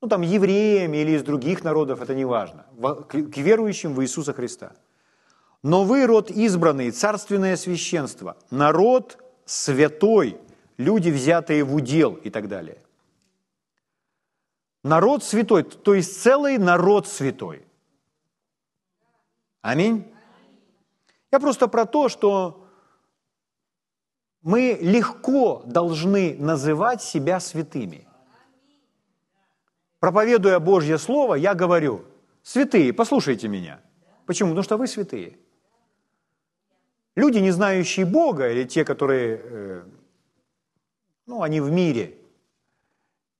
Ну, 0.01 0.07
там, 0.07 0.21
евреям 0.21 0.93
или 0.93 1.11
из 1.11 1.23
других 1.23 1.63
народов, 1.63 2.01
это 2.01 2.15
не 2.15 2.25
важно. 2.25 2.65
К 3.07 3.37
верующим 3.37 3.93
в 3.93 4.01
Иисуса 4.01 4.33
Христа. 4.33 4.73
Но 5.61 5.83
вы 5.83 6.07
род 6.07 6.31
избранный, 6.31 6.89
царственное 6.89 7.55
священство, 7.55 8.35
народ 8.49 9.23
святой, 9.45 10.39
люди, 10.77 11.11
взятые 11.11 11.63
в 11.63 11.75
удел 11.75 12.15
и 12.15 12.31
так 12.31 12.47
далее. 12.47 12.81
Народ 14.83 15.23
святой, 15.23 15.63
то 15.63 15.93
есть 15.93 16.19
целый 16.19 16.57
народ 16.57 17.07
святой. 17.07 17.63
Аминь. 19.61 20.11
Я 21.31 21.39
просто 21.39 21.67
про 21.67 21.85
то, 21.85 22.09
что 22.09 22.65
мы 24.41 24.79
легко 24.81 25.61
должны 25.67 26.35
называть 26.39 27.03
себя 27.03 27.39
святыми. 27.39 28.07
Проповедуя 30.01 30.59
Божье 30.59 30.97
Слово, 30.97 31.35
я 31.35 31.53
говорю, 31.53 32.05
святые, 32.41 32.91
послушайте 32.91 33.47
меня. 33.47 33.79
Почему? 34.25 34.49
Потому 34.49 34.63
что 34.63 34.77
вы 34.77 34.87
святые. 34.87 35.37
Люди, 37.15 37.37
не 37.37 37.51
знающие 37.51 38.07
Бога, 38.07 38.49
или 38.49 38.63
те, 38.63 38.83
которые, 38.83 39.39
э, 39.43 39.83
ну, 41.27 41.43
они 41.43 41.61
в 41.61 41.71
мире, 41.71 42.17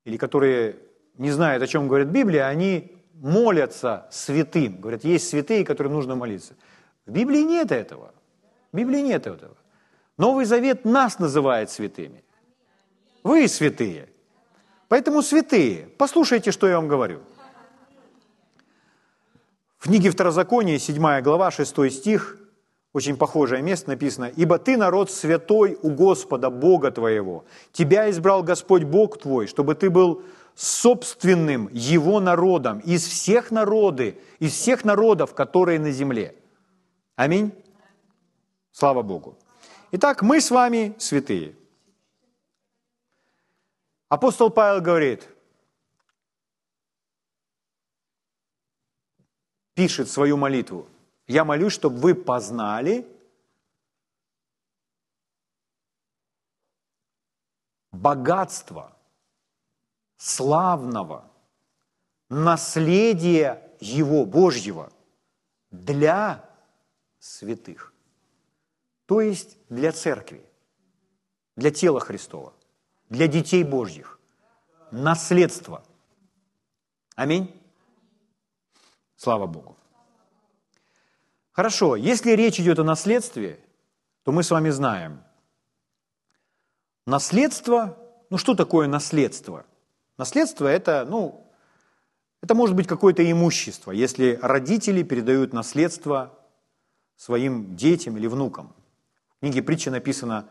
или 0.05 0.17
которые 0.17 0.75
не 1.17 1.31
знают, 1.31 1.63
о 1.63 1.67
чем 1.67 1.87
говорит 1.87 2.09
Библия, 2.09 2.45
они 2.45 2.95
молятся 3.15 4.07
святым. 4.11 4.81
Говорят, 4.81 5.03
есть 5.03 5.29
святые, 5.29 5.65
которым 5.65 5.93
нужно 5.93 6.15
молиться. 6.15 6.53
В 7.07 7.11
Библии 7.11 7.41
нет 7.41 7.71
этого. 7.71 8.13
В 8.71 8.77
Библии 8.77 8.99
нет 8.99 9.25
этого. 9.25 9.57
Новый 10.15 10.45
Завет 10.45 10.85
нас 10.85 11.17
называет 11.17 11.71
святыми. 11.71 12.23
Вы 13.23 13.47
святые. 13.47 14.10
Поэтому 14.91 15.21
святые, 15.21 15.87
послушайте, 15.97 16.51
что 16.51 16.67
я 16.67 16.75
вам 16.75 16.89
говорю. 16.89 17.21
В 19.77 19.85
книге 19.85 20.09
Второзакония, 20.09 20.79
7 20.79 21.21
глава, 21.21 21.49
6 21.49 21.89
стих, 21.89 22.37
очень 22.91 23.15
похожее 23.15 23.61
место 23.61 23.91
написано, 23.91 24.29
«Ибо 24.35 24.59
ты 24.59 24.75
народ 24.75 25.09
святой 25.09 25.77
у 25.81 25.91
Господа, 25.91 26.49
Бога 26.49 26.91
твоего. 26.91 27.45
Тебя 27.71 28.09
избрал 28.09 28.43
Господь 28.43 28.83
Бог 28.83 29.17
твой, 29.17 29.47
чтобы 29.47 29.75
ты 29.75 29.89
был 29.89 30.23
собственным 30.55 31.69
Его 31.71 32.19
народом 32.19 32.79
из 32.79 33.07
всех 33.07 33.49
народы, 33.49 34.19
из 34.39 34.51
всех 34.51 34.83
народов, 34.83 35.33
которые 35.33 35.79
на 35.79 35.91
земле». 35.91 36.35
Аминь. 37.15 37.53
Слава 38.73 39.03
Богу. 39.03 39.37
Итак, 39.93 40.21
мы 40.21 40.41
с 40.41 40.51
вами 40.51 40.95
святые. 40.97 41.55
Апостол 44.11 44.49
Павел 44.49 44.81
говорит, 44.81 45.25
пишет 49.73 50.09
свою 50.09 50.35
молитву. 50.35 50.89
Я 51.27 51.45
молюсь, 51.45 51.71
чтобы 51.71 51.95
вы 51.95 52.13
познали 52.13 53.07
богатство 57.93 58.93
славного 60.17 61.31
наследия 62.27 63.65
Его, 63.79 64.25
Божьего, 64.25 64.91
для 65.69 66.49
святых. 67.17 67.93
То 69.05 69.21
есть 69.21 69.57
для 69.69 69.93
церкви, 69.93 70.45
для 71.55 71.71
тела 71.71 72.01
Христова, 72.01 72.53
для 73.11 73.27
детей 73.27 73.63
Божьих. 73.63 74.19
Наследство. 74.89 75.83
Аминь. 77.15 77.53
Слава 79.17 79.47
Богу. 79.47 79.77
Хорошо, 81.51 81.97
если 81.97 82.31
речь 82.31 82.59
идет 82.59 82.79
о 82.79 82.85
наследстве, 82.85 83.59
то 84.23 84.31
мы 84.31 84.43
с 84.43 84.49
вами 84.49 84.69
знаем. 84.69 85.21
Наследство, 87.05 87.97
ну 88.29 88.37
что 88.37 88.55
такое 88.55 88.87
наследство? 88.87 89.65
Наследство 90.17 90.67
это, 90.67 91.05
ну, 91.05 91.45
это 92.41 92.55
может 92.55 92.77
быть 92.77 92.87
какое-то 92.87 93.29
имущество, 93.29 93.91
если 93.91 94.39
родители 94.41 95.03
передают 95.03 95.51
наследство 95.51 96.39
своим 97.17 97.75
детям 97.75 98.15
или 98.15 98.27
внукам. 98.27 98.73
В 99.35 99.39
книге 99.41 99.61
притчи 99.61 99.89
написано, 99.89 100.47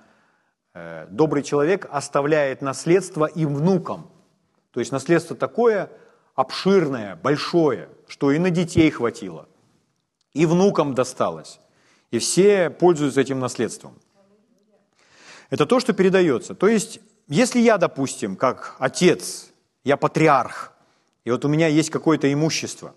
добрый 0.74 1.42
человек 1.42 1.86
оставляет 1.90 2.62
наследство 2.62 3.26
и 3.26 3.44
внукам. 3.46 4.10
То 4.70 4.80
есть 4.80 4.92
наследство 4.92 5.36
такое 5.36 5.90
обширное, 6.34 7.16
большое, 7.16 7.88
что 8.06 8.30
и 8.30 8.38
на 8.38 8.50
детей 8.50 8.90
хватило– 8.90 9.48
и 10.32 10.46
внукам 10.46 10.94
досталось. 10.94 11.60
И 12.10 12.18
все 12.18 12.70
пользуются 12.70 13.20
этим 13.20 13.38
наследством. 13.40 13.98
Это 15.48 15.66
то, 15.66 15.80
что 15.80 15.92
передается. 15.92 16.54
То 16.54 16.68
есть, 16.68 17.00
если 17.28 17.60
я, 17.60 17.78
допустим, 17.78 18.36
как 18.36 18.76
отец, 18.78 19.50
я 19.84 19.96
патриарх, 19.96 20.72
и 21.24 21.30
вот 21.30 21.44
у 21.44 21.48
меня 21.48 21.66
есть 21.66 21.90
какое-то 21.90 22.32
имущество, 22.32 22.94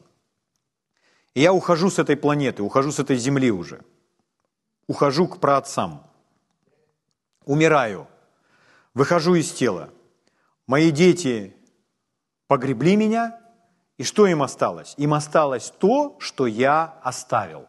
и 1.33 1.41
я 1.41 1.51
ухожу 1.51 1.89
с 1.89 1.97
этой 1.97 2.15
планеты, 2.15 2.61
ухожу 2.61 2.91
с 2.91 2.99
этой 2.99 3.17
земли 3.17 3.51
уже, 3.51 3.81
ухожу 4.87 5.27
к 5.27 5.39
праотцам, 5.39 6.03
умираю, 7.45 8.07
выхожу 8.93 9.35
из 9.35 9.51
тела, 9.51 9.89
мои 10.67 10.91
дети 10.91 11.55
погребли 12.47 12.95
меня, 12.95 13.39
и 13.97 14.03
что 14.03 14.27
им 14.27 14.41
осталось? 14.41 14.95
Им 14.97 15.13
осталось 15.13 15.71
то, 15.77 16.15
что 16.19 16.47
я 16.47 16.99
оставил. 17.03 17.67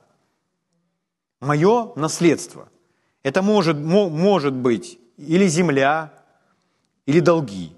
Мое 1.41 1.93
наследство. 1.97 2.69
Это 3.23 3.43
может, 3.43 3.77
может 3.77 4.55
быть 4.55 4.99
или 5.17 5.47
земля, 5.47 6.13
или 7.07 7.21
долги. 7.21 7.73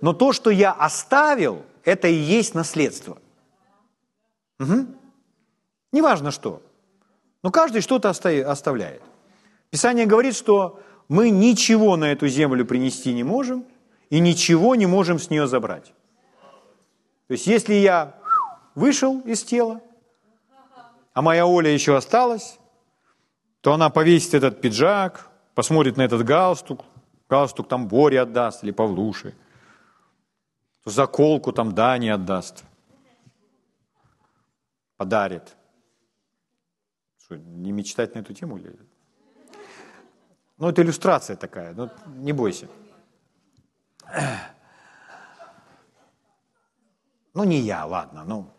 Но 0.00 0.12
то, 0.12 0.32
что 0.32 0.50
я 0.50 0.72
оставил, 0.72 1.64
это 1.84 2.08
и 2.08 2.14
есть 2.14 2.54
наследство. 2.54 3.18
Угу. 4.58 4.86
Неважно 5.92 6.30
что. 6.30 6.60
Но 7.44 7.52
каждый 7.52 7.80
что-то 7.80 8.08
оставляет. 8.10 9.02
Писание 9.70 10.06
говорит, 10.06 10.34
что 10.34 10.80
мы 11.08 11.30
ничего 11.30 11.96
на 11.96 12.06
эту 12.10 12.26
землю 12.26 12.66
принести 12.66 13.14
не 13.14 13.22
можем– 13.22 13.64
и 14.10 14.20
ничего 14.20 14.76
не 14.76 14.86
можем 14.86 15.18
с 15.18 15.28
нее 15.28 15.48
забрать. 15.48 15.92
То 17.26 17.32
есть 17.32 17.48
если 17.48 17.74
я 17.74 18.14
вышел 18.76 19.20
из 19.20 19.42
тела, 19.42 19.80
а 21.12 21.20
моя 21.20 21.46
Оля 21.46 21.70
еще 21.70 21.96
осталась, 21.96 22.58
то 23.60 23.72
она 23.72 23.90
повесит 23.90 24.34
этот 24.34 24.60
пиджак, 24.60 25.28
посмотрит 25.56 25.96
на 25.96 26.02
этот 26.02 26.22
галстук, 26.22 26.84
галстук 27.28 27.68
там 27.68 27.88
Боре 27.88 28.20
отдаст 28.20 28.62
или 28.62 28.70
Павлуше, 28.70 29.34
заколку 30.84 31.52
там 31.52 31.74
Дани 31.74 32.08
отдаст, 32.08 32.62
подарит. 34.96 35.56
Что, 37.34 37.42
не 37.42 37.72
мечтать 37.72 38.14
на 38.14 38.20
эту 38.20 38.32
тему? 38.34 38.58
Или? 38.58 38.78
Ну, 40.56 40.68
это 40.68 40.82
иллюстрация 40.82 41.36
такая, 41.36 41.74
ну, 41.74 41.90
не 42.06 42.32
бойся. 42.32 42.68
Ну, 47.34 47.44
не 47.44 47.58
я, 47.58 47.84
ладно, 47.84 48.24
ну. 48.24 48.50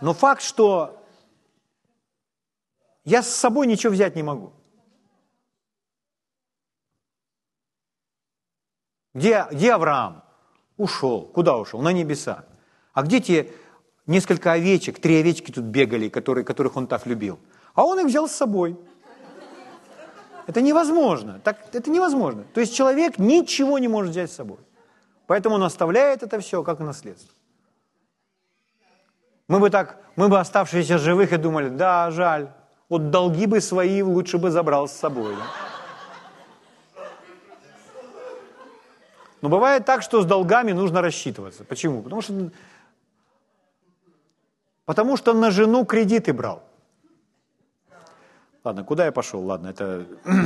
Но 0.00 0.14
факт, 0.14 0.42
что 0.42 1.06
я 3.04 3.22
с 3.22 3.28
собой 3.28 3.66
ничего 3.66 3.92
взять 3.92 4.16
не 4.16 4.22
могу. 4.22 4.52
Где, 9.14 9.46
где 9.50 9.74
Авраам? 9.74 10.24
Ушел. 10.78 11.26
Куда 11.26 11.58
ушел? 11.58 11.82
На 11.82 11.92
небеса. 11.92 12.46
А 12.94 13.02
где 13.02 13.20
те 13.20 13.52
несколько 14.06 14.52
овечек, 14.52 15.00
три 15.00 15.16
овечки 15.16 15.50
тут 15.50 15.64
бегали, 15.64 16.08
которые, 16.08 16.44
которых 16.44 16.76
он 16.76 16.86
так 16.86 17.06
любил? 17.06 17.38
А 17.74 17.84
он 17.84 18.00
их 18.00 18.06
взял 18.06 18.28
с 18.28 18.32
собой. 18.32 18.78
Это 20.46 20.60
невозможно. 20.60 21.40
Так, 21.44 21.58
это 21.72 21.90
невозможно. 21.90 22.44
То 22.52 22.60
есть 22.60 22.74
человек 22.74 23.18
ничего 23.18 23.78
не 23.78 23.88
может 23.88 24.10
взять 24.10 24.30
с 24.30 24.34
собой. 24.34 24.58
Поэтому 25.26 25.54
он 25.54 25.62
оставляет 25.62 26.22
это 26.22 26.40
все 26.40 26.62
как 26.62 26.80
наследство. 26.80 27.32
Мы 29.48 29.60
бы 29.60 29.70
так, 29.70 30.00
мы 30.16 30.28
бы 30.28 30.38
оставшиеся 30.40 30.98
живых 30.98 31.32
и 31.32 31.36
думали, 31.36 31.68
да, 31.68 32.10
жаль, 32.10 32.50
вот 32.88 33.10
долги 33.10 33.46
бы 33.46 33.60
свои 33.60 34.02
лучше 34.02 34.38
бы 34.38 34.50
забрал 34.50 34.88
с 34.88 34.92
собой. 34.92 35.36
Да? 35.36 37.02
Но 39.42 39.48
бывает 39.48 39.84
так, 39.84 40.02
что 40.02 40.22
с 40.22 40.24
долгами 40.24 40.72
нужно 40.72 41.02
рассчитываться. 41.02 41.64
Почему? 41.64 42.02
Потому 42.02 42.22
что, 42.22 42.50
потому 44.84 45.16
что 45.16 45.32
на 45.34 45.50
жену 45.50 45.84
кредиты 45.84 46.32
брал. 46.32 46.62
Ладно, 48.64 48.84
куда 48.84 49.06
я 49.06 49.12
пошел? 49.12 49.44
Ладно, 49.44 49.68
это... 49.68 50.06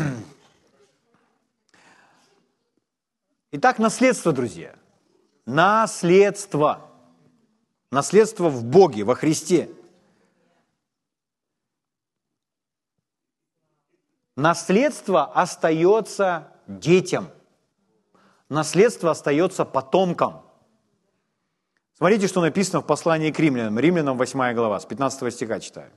Итак, 3.52 3.78
наследство, 3.78 4.32
друзья. 4.32 4.74
Наследство. 5.44 6.90
Наследство 7.90 8.48
в 8.48 8.64
Боге, 8.64 9.04
во 9.04 9.14
Христе. 9.14 9.70
Наследство 14.34 15.24
остается 15.24 16.52
детям. 16.66 17.30
Наследство 18.48 19.10
остается 19.10 19.64
потомкам. 19.64 20.45
Смотрите, 21.96 22.28
что 22.28 22.42
написано 22.42 22.82
в 22.82 22.86
послании 22.86 23.30
к 23.30 23.38
римлянам. 23.38 23.78
Римлянам 23.78 24.18
8 24.18 24.54
глава, 24.54 24.78
с 24.78 24.84
15 24.84 25.32
стиха 25.32 25.60
читаю. 25.60 25.90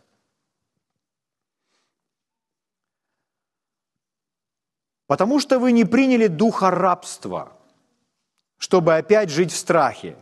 Потому 5.08 5.42
что 5.42 5.60
вы 5.60 5.74
не 5.74 5.84
приняли 5.84 6.28
духа 6.28 6.72
рабства, 6.72 7.52
чтобы 8.58 8.96
опять 8.96 9.30
жить 9.30 9.52
в 9.52 9.58
страхе, 9.58 10.16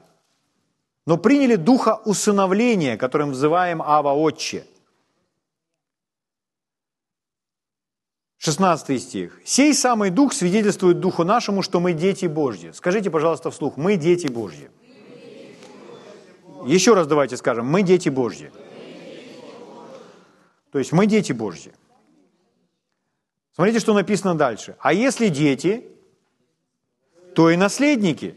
но 1.05 1.17
приняли 1.17 1.55
духа 1.55 2.01
усыновления, 2.05 2.97
которым 2.97 3.31
взываем 3.31 3.81
Ава 3.83 4.13
Отче. 4.13 4.65
16 8.37 9.01
стих. 9.01 9.41
«Сей 9.45 9.73
самый 9.73 10.09
Дух 10.09 10.33
свидетельствует 10.33 10.99
Духу 10.99 11.23
нашему, 11.23 11.61
что 11.61 11.79
мы 11.79 11.93
дети 11.93 12.25
Божьи». 12.25 12.71
Скажите, 12.71 13.11
пожалуйста, 13.11 13.51
вслух. 13.51 13.77
Мы 13.77 13.97
дети 13.97 14.27
Божьи. 14.27 14.71
Еще 16.65 16.93
раз 16.93 17.07
давайте 17.07 17.37
скажем. 17.37 17.65
Мы 17.65 17.83
дети 17.83 18.09
Божьи. 18.09 18.51
То 20.71 20.79
есть 20.79 20.91
мы 20.91 21.05
дети 21.05 21.31
Божьи. 21.31 21.73
Смотрите, 23.53 23.79
что 23.79 23.93
написано 23.93 24.35
дальше. 24.35 24.75
А 24.79 24.93
если 24.93 25.29
дети, 25.29 25.85
то 27.33 27.49
и 27.49 27.55
наследники. 27.55 28.35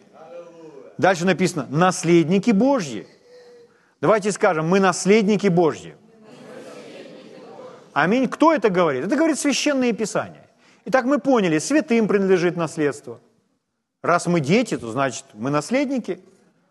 Дальше 0.98 1.24
написано 1.24 1.66
наследники 1.70 2.50
Божьи. 2.50 3.06
Давайте 4.00 4.32
скажем, 4.32 4.68
мы 4.68 4.80
наследники 4.80 5.48
Божьи. 5.48 5.96
Аминь. 7.92 8.28
Кто 8.28 8.52
это 8.52 8.70
говорит? 8.70 9.04
Это 9.04 9.16
говорит 9.16 9.38
Священное 9.38 9.92
Писание. 9.92 10.48
Итак, 10.86 11.04
мы 11.04 11.18
поняли, 11.18 11.58
святым 11.58 12.08
принадлежит 12.08 12.56
наследство. 12.56 13.20
Раз 14.02 14.26
мы 14.26 14.40
дети, 14.40 14.78
то 14.78 14.90
значит 14.90 15.24
мы 15.34 15.50
наследники. 15.50 16.20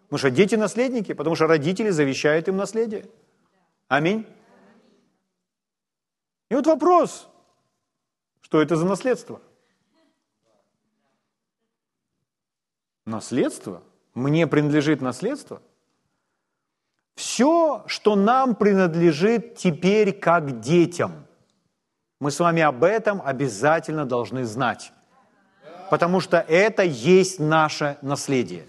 Потому 0.10 0.18
что 0.18 0.32
дети 0.32 0.56
наследники, 0.56 1.14
потому 1.14 1.36
что 1.36 1.46
родители 1.46 1.92
завещают 1.92 2.48
им 2.48 2.58
наследие. 2.58 3.06
Аминь. 3.88 4.26
И 6.50 6.56
вот 6.56 6.66
вопрос, 6.66 7.30
что 8.42 8.60
это 8.60 8.76
за 8.76 8.88
наследство? 8.88 9.40
Наследство? 13.06 13.84
Мне 14.16 14.48
принадлежит 14.48 15.00
наследство? 15.02 15.62
Все, 17.14 17.84
что 17.86 18.16
нам 18.16 18.56
принадлежит 18.56 19.58
теперь 19.58 20.12
как 20.12 20.60
детям, 20.60 21.28
мы 22.20 22.32
с 22.32 22.40
вами 22.40 22.64
об 22.64 22.84
этом 22.84 23.22
обязательно 23.24 24.06
должны 24.06 24.44
знать. 24.44 24.92
Потому 25.92 26.20
что 26.20 26.38
это 26.40 26.82
есть 26.82 27.40
наше 27.40 28.00
наследие. 28.02 28.66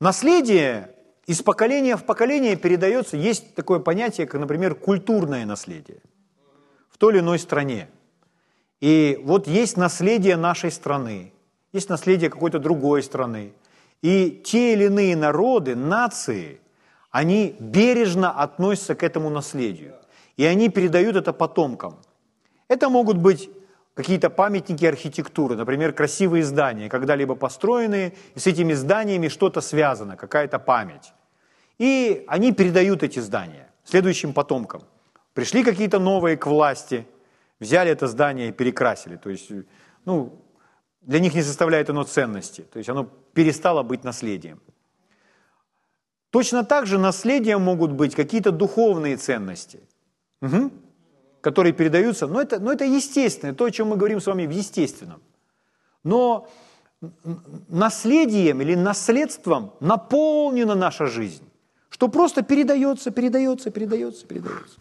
Наследие 0.00 0.94
из 1.26 1.42
поколения 1.42 1.96
в 1.96 2.04
поколение 2.04 2.56
передается, 2.56 3.16
есть 3.16 3.54
такое 3.54 3.80
понятие, 3.80 4.26
как, 4.26 4.40
например, 4.40 4.74
культурное 4.74 5.44
наследие 5.44 6.00
в 6.90 6.98
той 6.98 7.14
или 7.14 7.20
иной 7.20 7.38
стране. 7.38 7.88
И 8.80 9.20
вот 9.24 9.48
есть 9.48 9.76
наследие 9.76 10.36
нашей 10.36 10.70
страны, 10.70 11.32
есть 11.72 11.88
наследие 11.88 12.30
какой-то 12.30 12.58
другой 12.58 13.02
страны. 13.02 13.52
И 14.00 14.42
те 14.44 14.74
или 14.74 14.84
иные 14.84 15.16
народы, 15.16 15.74
нации, 15.74 16.60
они 17.10 17.56
бережно 17.58 18.30
относятся 18.30 18.94
к 18.94 19.02
этому 19.02 19.30
наследию. 19.30 19.94
И 20.36 20.44
они 20.44 20.68
передают 20.68 21.16
это 21.16 21.32
потомкам. 21.32 21.96
Это 22.68 22.88
могут 22.88 23.16
быть 23.16 23.50
какие-то 23.98 24.30
памятники 24.30 24.84
архитектуры, 24.84 25.56
например, 25.56 25.92
красивые 25.92 26.44
здания, 26.44 26.88
когда-либо 26.88 27.34
построенные, 27.34 28.12
и 28.36 28.38
с 28.38 28.46
этими 28.46 28.74
зданиями 28.74 29.26
что-то 29.26 29.60
связано, 29.60 30.16
какая-то 30.16 30.60
память. 30.60 31.12
И 31.78 32.24
они 32.28 32.52
передают 32.52 33.02
эти 33.02 33.18
здания 33.18 33.68
следующим 33.82 34.32
потомкам. 34.32 34.82
Пришли 35.34 35.64
какие-то 35.64 35.98
новые 35.98 36.36
к 36.36 36.46
власти, 36.46 37.08
взяли 37.58 37.90
это 37.90 38.06
здание 38.06 38.50
и 38.50 38.52
перекрасили. 38.52 39.16
То 39.16 39.30
есть, 39.30 39.50
ну, 40.04 40.44
для 41.00 41.18
них 41.18 41.34
не 41.34 41.42
составляет 41.42 41.90
оно 41.90 42.04
ценности. 42.04 42.60
То 42.72 42.78
есть 42.78 42.88
оно 42.88 43.10
перестало 43.34 43.82
быть 43.82 44.04
наследием. 44.04 44.60
Точно 46.30 46.62
так 46.62 46.86
же 46.86 46.98
наследием 46.98 47.62
могут 47.62 47.90
быть 47.90 48.14
какие-то 48.14 48.52
духовные 48.52 49.16
ценности, 49.16 49.80
угу, 50.40 50.70
которые 51.40 51.72
передаются. 51.72 52.26
Но 52.26 52.40
это, 52.40 52.58
но 52.58 52.72
это 52.72 52.84
естественно, 52.84 53.54
то, 53.54 53.64
о 53.64 53.70
чем 53.70 53.88
мы 53.88 53.96
говорим 53.96 54.20
с 54.20 54.26
вами 54.26 54.46
в 54.46 54.50
естественном. 54.50 55.20
Но 56.04 56.48
наследием 57.68 58.60
или 58.60 58.74
наследством 58.74 59.72
наполнена 59.80 60.74
наша 60.74 61.06
жизнь 61.06 61.48
что 61.90 62.08
просто 62.08 62.42
передается, 62.42 63.10
передается, 63.10 63.70
передается, 63.70 64.26
передается. 64.26 64.78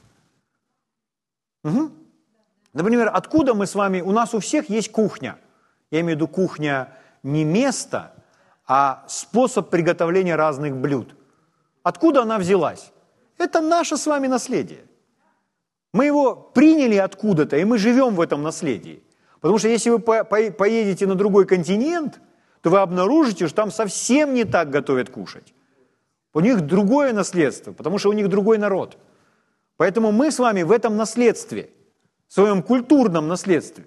Угу. 1.64 1.92
Например, 2.74 3.10
откуда 3.14 3.54
мы 3.54 3.66
с 3.66 3.76
вами, 3.76 4.02
у 4.02 4.12
нас 4.12 4.34
у 4.34 4.40
всех 4.40 4.70
есть 4.70 4.92
кухня. 4.92 5.40
Я 5.90 6.02
имею 6.02 6.18
в 6.18 6.22
виду 6.22 6.28
кухня 6.28 6.94
не 7.24 7.44
место, 7.44 8.14
а 8.68 9.04
способ 9.08 9.70
приготовления 9.70 10.36
разных 10.36 10.76
блюд. 10.76 11.16
Откуда 11.82 12.22
она 12.22 12.38
взялась? 12.38 12.92
Это 13.38 13.62
наше 13.62 13.98
с 13.98 14.06
вами 14.06 14.28
наследие. 14.28 14.86
Мы 15.94 16.06
его 16.06 16.36
приняли 16.36 16.96
откуда-то, 16.96 17.58
и 17.58 17.64
мы 17.64 17.78
живем 17.78 18.16
в 18.16 18.22
этом 18.22 18.44
наследии. 18.44 19.04
Потому 19.42 19.60
что 19.60 19.68
если 19.68 19.90
вы 19.90 20.00
поедете 20.00 21.08
на 21.08 21.16
другой 21.16 21.46
континент, 21.46 22.20
то 22.62 22.70
вы 22.70 22.80
обнаружите, 22.80 23.48
что 23.48 23.56
там 23.56 23.72
совсем 23.72 24.34
не 24.34 24.44
так 24.44 24.70
готовят 24.70 25.10
кушать. 25.10 25.54
У 26.34 26.40
них 26.40 26.62
другое 26.62 27.14
наследство, 27.14 27.72
потому 27.72 27.98
что 27.98 28.10
у 28.10 28.14
них 28.14 28.30
другой 28.30 28.58
народ. 28.58 28.98
Поэтому 29.78 30.12
мы 30.12 30.32
с 30.32 30.40
вами 30.40 30.64
в 30.64 30.72
этом 30.72 30.98
наследстве, 30.98 31.70
в 32.28 32.34
своем 32.34 32.62
культурном 32.62 33.28
наследстве. 33.28 33.86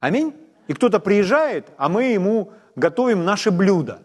Аминь? 0.00 0.34
И 0.68 0.74
кто-то 0.74 1.00
приезжает, 1.00 1.70
а 1.78 1.88
мы 1.88 2.04
ему 2.04 2.52
готовим 2.74 3.24
наши 3.24 3.50
блюда. 3.50 4.02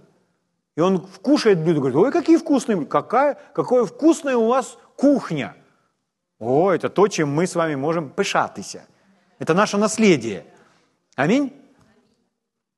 И 0.76 0.82
он 0.82 1.06
вкушает 1.06 1.60
блюдо, 1.60 1.80
говорит, 1.80 1.98
ой, 1.98 2.12
какие 2.12 2.38
вкусные, 2.38 2.86
какая, 2.86 3.38
какое 3.54 3.86
вкусная 3.86 4.38
у 4.38 4.48
вас 4.48 4.78
кухня. 4.96 5.56
О, 6.42 6.72
это 6.72 6.90
то, 6.90 7.08
чем 7.08 7.30
мы 7.30 7.46
с 7.46 7.54
вами 7.54 7.76
можем 7.76 8.10
пышатися. 8.10 8.88
Это 9.38 9.54
наше 9.54 9.78
наследие. 9.78 10.44
Аминь? 11.16 11.54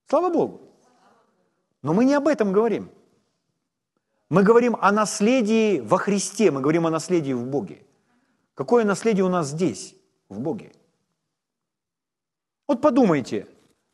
Слава 0.09 0.29
Богу. 0.29 0.59
Но 1.81 1.93
мы 1.93 2.03
не 2.03 2.13
об 2.13 2.27
этом 2.27 2.51
говорим. 2.51 2.91
Мы 4.29 4.43
говорим 4.43 4.75
о 4.81 4.91
наследии 4.91 5.79
во 5.79 5.97
Христе, 5.97 6.51
мы 6.51 6.59
говорим 6.59 6.85
о 6.87 6.89
наследии 6.89 7.31
в 7.31 7.45
Боге. 7.45 7.85
Какое 8.53 8.83
наследие 8.83 9.23
у 9.23 9.29
нас 9.29 9.47
здесь, 9.47 9.95
в 10.27 10.41
Боге? 10.41 10.73
Вот 12.67 12.81
подумайте, 12.81 13.47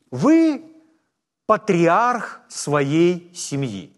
вы 0.09 0.63
патриарх 1.45 2.41
своей 2.47 3.31
семьи. 3.35 3.93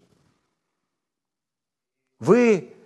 Вы 2.18 2.76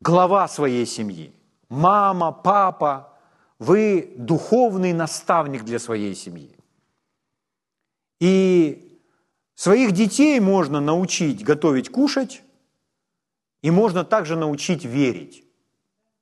глава 0.00 0.48
своей 0.48 0.84
семьи. 0.84 1.32
Мама, 1.72 2.32
папа, 2.32 3.14
вы 3.58 4.12
духовный 4.18 4.92
наставник 4.92 5.64
для 5.64 5.78
своей 5.78 6.14
семьи. 6.14 6.54
И 8.20 9.00
своих 9.54 9.92
детей 9.92 10.38
можно 10.38 10.80
научить 10.80 11.42
готовить 11.42 11.88
кушать, 11.88 12.42
и 13.62 13.70
можно 13.70 14.04
также 14.04 14.36
научить 14.36 14.84
верить 14.84 15.44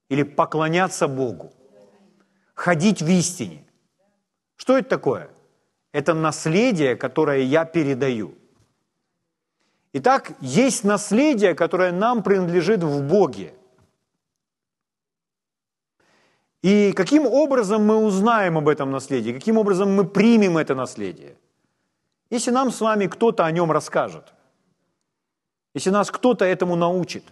или 0.08 0.22
поклоняться 0.22 1.08
Богу, 1.08 1.52
ходить 2.54 3.02
в 3.02 3.08
истине. 3.08 3.64
Что 4.54 4.78
это 4.78 4.88
такое? 4.88 5.30
Это 5.90 6.14
наследие, 6.14 6.94
которое 6.94 7.42
я 7.42 7.64
передаю. 7.64 8.36
Итак, 9.94 10.30
есть 10.40 10.84
наследие, 10.84 11.56
которое 11.56 11.90
нам 11.90 12.22
принадлежит 12.22 12.84
в 12.84 13.02
Боге. 13.02 13.52
И 16.62 16.92
каким 16.92 17.26
образом 17.26 17.84
мы 17.84 17.96
узнаем 17.96 18.58
об 18.58 18.68
этом 18.68 18.90
наследии? 18.90 19.32
Каким 19.32 19.58
образом 19.58 19.94
мы 19.94 20.04
примем 20.04 20.58
это 20.58 20.74
наследие? 20.74 21.36
Если 22.30 22.50
нам 22.50 22.70
с 22.70 22.80
вами 22.80 23.06
кто-то 23.06 23.44
о 23.44 23.50
нем 23.50 23.72
расскажет– 23.72 24.32
если 25.74 25.90
нас 25.90 26.10
кто-то 26.10 26.44
этому 26.44 26.76
научит. 26.76 27.24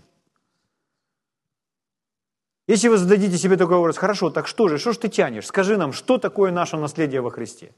Если 2.66 2.88
вы 2.88 2.98
зададите 2.98 3.38
себе 3.38 3.56
такой 3.56 3.76
вопрос, 3.76 3.96
хорошо, 3.96 4.30
так 4.30 4.46
что 4.46 4.68
же, 4.68 4.78
что 4.78 4.92
ж 4.92 4.98
ты 4.98 5.08
тянешь? 5.08 5.46
Скажи 5.46 5.76
нам, 5.76 5.92
что 5.92 6.18
такое 6.18 6.52
наше 6.52 6.76
наследие 6.76 7.20
во 7.20 7.30
Христе? 7.30 7.72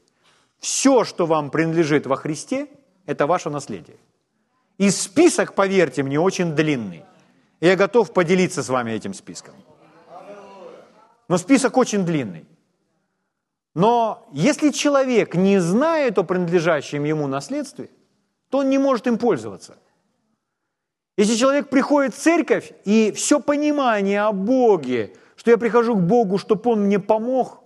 Все, 0.59 1.05
что 1.05 1.25
вам 1.25 1.49
принадлежит 1.49 2.05
во 2.05 2.17
Христе, 2.17 2.67
это 3.05 3.25
ваше 3.25 3.49
наследие. 3.49 3.97
И 4.77 4.91
список, 4.91 5.55
поверьте 5.55 6.03
мне, 6.03 6.19
очень 6.19 6.53
длинный. 6.55 7.05
Я 7.61 7.75
готов 7.75 8.13
поделиться 8.13 8.63
с 8.63 8.69
вами 8.69 8.91
этим 8.91 9.13
списком. 9.13 9.55
Но 11.31 11.37
список 11.37 11.77
очень 11.77 12.05
длинный. 12.05 12.45
Но 13.73 14.27
если 14.33 14.71
человек 14.71 15.35
не 15.35 15.59
знает 15.59 16.17
о 16.17 16.23
принадлежащем 16.23 17.05
ему 17.05 17.27
наследстве, 17.27 17.89
то 18.49 18.59
он 18.59 18.69
не 18.69 18.77
может 18.77 19.07
им 19.07 19.17
пользоваться– 19.17 19.77
если 21.17 21.35
человек 21.35 21.69
приходит 21.69 22.15
в 22.15 22.17
церковь, 22.17 22.71
и 22.83 23.11
все 23.11 23.39
понимание 23.39 24.21
о 24.21 24.31
Боге, 24.31 25.13
что 25.35 25.51
я 25.51 25.57
прихожу 25.57 25.95
к 25.95 26.01
Богу, 26.01 26.37
чтобы 26.37 26.71
Он 26.71 26.85
мне 26.85 26.99
помог, 26.99 27.63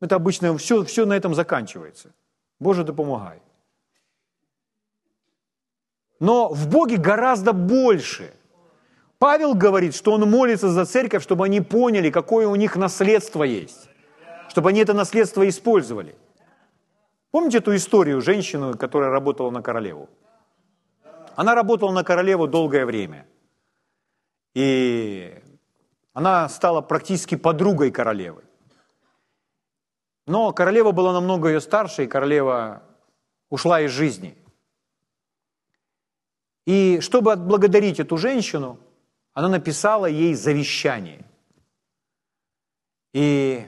это 0.00 0.14
обычно 0.14 0.56
все, 0.56 0.84
все 0.84 1.04
на 1.04 1.14
этом 1.14 1.34
заканчивается. 1.34 2.14
Боже, 2.60 2.84
ты 2.84 2.92
помогай. 2.92 3.42
Но 6.20 6.48
в 6.50 6.68
Боге 6.68 6.96
гораздо 6.96 7.52
больше. 7.52 8.32
Павел 9.20 9.54
говорит, 9.54 9.94
что 9.94 10.12
он 10.12 10.22
молится 10.30 10.70
за 10.70 10.86
церковь, 10.86 11.22
чтобы 11.22 11.44
они 11.44 11.60
поняли, 11.60 12.08
какое 12.10 12.48
у 12.48 12.54
них 12.56 12.74
наследство 12.76 13.44
есть, 13.44 13.90
чтобы 14.48 14.70
они 14.70 14.80
это 14.80 14.94
наследство 14.94 15.46
использовали. 15.46 16.16
Помните 17.30 17.58
эту 17.58 17.76
историю, 17.76 18.22
женщину, 18.22 18.78
которая 18.78 19.10
работала 19.10 19.50
на 19.50 19.60
королеву? 19.60 20.08
Она 21.36 21.54
работала 21.54 21.92
на 21.92 22.02
королеву 22.02 22.46
долгое 22.46 22.86
время. 22.86 23.26
И 24.54 25.38
она 26.14 26.48
стала 26.48 26.80
практически 26.80 27.34
подругой 27.34 27.90
королевы. 27.90 28.42
Но 30.26 30.50
королева 30.54 30.92
была 30.92 31.12
намного 31.12 31.48
ее 31.48 31.60
старше, 31.60 32.04
и 32.04 32.06
королева 32.06 32.82
ушла 33.50 33.82
из 33.82 33.90
жизни. 33.90 34.38
И 36.64 37.00
чтобы 37.00 37.32
отблагодарить 37.32 38.00
эту 38.00 38.16
женщину, 38.16 38.78
она 39.40 39.48
написала 39.48 40.04
ей 40.04 40.34
завещание. 40.34 41.24
И 43.14 43.66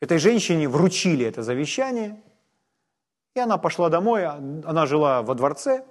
этой 0.00 0.18
женщине 0.18 0.68
вручили 0.68 1.24
это 1.24 1.42
завещание, 1.42 2.22
и 3.34 3.40
она 3.40 3.56
пошла 3.56 3.88
домой, 3.88 4.26
она 4.26 4.84
жила 4.84 5.22
во 5.22 5.34
дворце, 5.34 5.86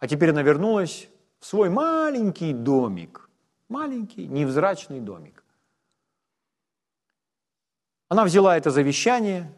а 0.00 0.08
теперь 0.08 0.30
она 0.30 0.42
вернулась 0.42 1.08
в 1.38 1.46
свой 1.46 1.70
маленький 1.70 2.52
домик, 2.52 3.30
маленький 3.68 4.26
невзрачный 4.26 4.98
домик. 4.98 5.44
Она 8.08 8.24
взяла 8.24 8.56
это 8.56 8.70
завещание, 8.70 9.52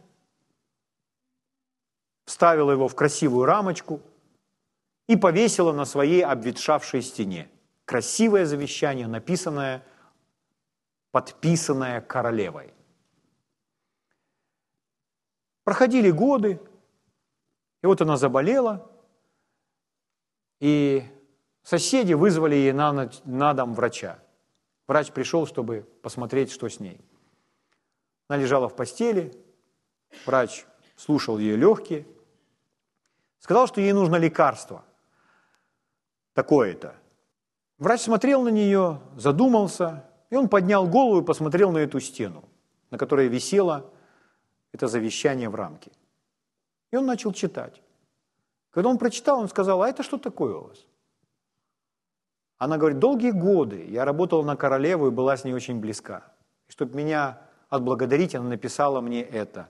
вставила 2.27 2.71
его 2.71 2.87
в 2.87 2.95
красивую 2.95 3.47
рамочку 3.47 4.03
и 5.07 5.17
повесила 5.17 5.73
на 5.73 5.87
своей 5.87 6.23
обветшавшей 6.23 7.01
стене. 7.01 7.49
Красивое 7.93 8.47
завещание, 8.47 9.07
написанное, 9.07 9.85
подписанное 11.11 12.01
королевой. 12.01 12.73
Проходили 15.63 16.11
годы, 16.11 16.59
и 17.83 17.87
вот 17.87 18.01
она 18.01 18.17
заболела, 18.17 18.91
и 20.59 21.05
соседи 21.63 22.15
вызвали 22.15 22.55
ей 22.55 22.73
на, 22.73 23.11
на 23.27 23.53
дом 23.53 23.75
врача. 23.75 24.19
Врач 24.87 25.13
пришел, 25.13 25.47
чтобы 25.47 25.87
посмотреть, 26.01 26.51
что 26.51 26.71
с 26.71 26.81
ней. 26.81 26.99
Она 28.27 28.39
лежала 28.39 28.71
в 28.71 28.75
постели, 28.75 29.39
врач 30.25 30.65
слушал 30.97 31.37
ее 31.37 31.57
легкие, 31.57 32.07
сказал, 33.39 33.67
что 33.67 33.83
ей 33.83 33.93
нужно 33.93 34.17
лекарство. 34.17 34.83
Такое-то. 36.33 37.02
Врач 37.83 38.03
смотрел 38.03 38.43
на 38.43 38.49
нее, 38.49 39.01
задумался, 39.17 40.05
и 40.31 40.37
он 40.37 40.49
поднял 40.49 40.87
голову 40.87 41.21
и 41.21 41.25
посмотрел 41.25 41.73
на 41.73 41.79
эту 41.79 41.99
стену, 41.99 42.45
на 42.93 42.97
которой 42.97 43.27
висело 43.27 43.91
это 44.71 44.87
завещание 44.87 45.49
в 45.49 45.57
рамке. 45.57 45.91
И 46.93 46.97
он 46.97 47.07
начал 47.07 47.33
читать. 47.33 47.83
Когда 48.71 48.89
он 48.89 48.99
прочитал, 48.99 49.41
он 49.41 49.49
сказал, 49.49 49.83
а 49.83 49.89
это 49.89 50.05
что 50.05 50.17
такое 50.17 50.55
у 50.55 50.69
вас? 50.69 50.87
Она 52.57 52.79
говорит, 52.79 53.01
долгие 53.01 53.33
годы 53.33 53.85
я 53.89 54.05
работала 54.05 54.45
на 54.45 54.55
королеву 54.55 55.09
и 55.09 55.11
была 55.11 55.37
с 55.37 55.43
ней 55.43 55.53
очень 55.53 55.81
близка. 55.81 56.33
И 56.69 56.71
чтобы 56.71 56.95
меня 56.95 57.41
отблагодарить, 57.69 58.37
она 58.37 58.49
написала 58.49 59.01
мне 59.01 59.23
это. 59.23 59.69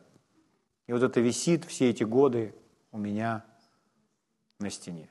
И 0.87 0.93
вот 0.93 1.03
это 1.03 1.19
висит 1.23 1.65
все 1.65 1.89
эти 1.89 2.05
годы 2.05 2.55
у 2.91 2.99
меня 2.99 3.43
на 4.59 4.69
стене. 4.69 5.09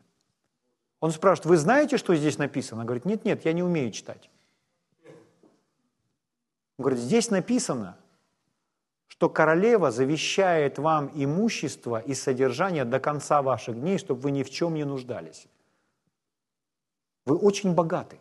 Он 1.01 1.11
спрашивает, 1.11 1.47
вы 1.47 1.57
знаете, 1.57 1.97
что 1.97 2.15
здесь 2.15 2.37
написано? 2.37 2.85
Говорит, 2.85 3.05
нет, 3.05 3.25
нет, 3.25 3.43
я 3.43 3.53
не 3.53 3.63
умею 3.63 3.91
читать. 3.91 4.29
Он 6.77 6.83
говорит, 6.83 6.99
здесь 6.99 7.31
написано, 7.31 7.97
что 9.07 9.27
королева 9.27 9.91
завещает 9.91 10.77
вам 10.77 11.11
имущество 11.15 11.99
и 11.99 12.13
содержание 12.13 12.85
до 12.85 12.99
конца 12.99 13.41
ваших 13.41 13.79
дней, 13.79 13.97
чтобы 13.97 14.21
вы 14.21 14.31
ни 14.31 14.43
в 14.43 14.51
чем 14.51 14.75
не 14.75 14.85
нуждались. 14.85 15.47
Вы 17.25 17.35
очень 17.35 17.73
богаты. 17.73 18.19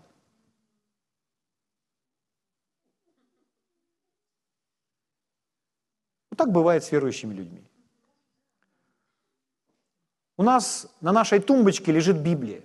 Вот 6.31 6.39
так 6.39 6.51
бывает 6.51 6.83
с 6.83 6.93
верующими 6.93 7.35
людьми. 7.35 7.63
У 10.39 10.43
нас 10.43 10.91
на 11.03 11.13
нашей 11.13 11.41
тумбочке 11.41 11.93
лежит 11.93 12.17
Библия, 12.17 12.63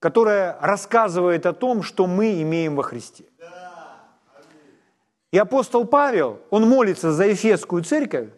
которая 0.00 0.58
рассказывает 0.60 1.46
о 1.46 1.52
том, 1.52 1.82
что 1.82 2.06
мы 2.06 2.40
имеем 2.42 2.74
во 2.74 2.82
Христе. 2.82 3.24
И 5.30 5.38
апостол 5.38 5.84
Павел, 5.84 6.40
он 6.50 6.68
молится 6.68 7.12
за 7.12 7.26
Ефесскую 7.26 7.84
церковь, 7.84 8.30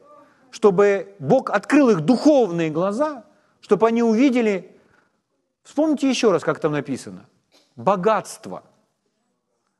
чтобы 0.50 1.14
Бог 1.18 1.48
открыл 1.48 1.88
их 1.88 2.00
духовные 2.00 2.68
глаза, 2.68 3.24
чтобы 3.60 3.86
они 3.86 4.02
увидели, 4.02 4.76
вспомните 5.62 6.10
еще 6.10 6.32
раз, 6.32 6.42
как 6.42 6.58
там 6.58 6.72
написано, 6.72 7.26
богатство, 7.76 8.64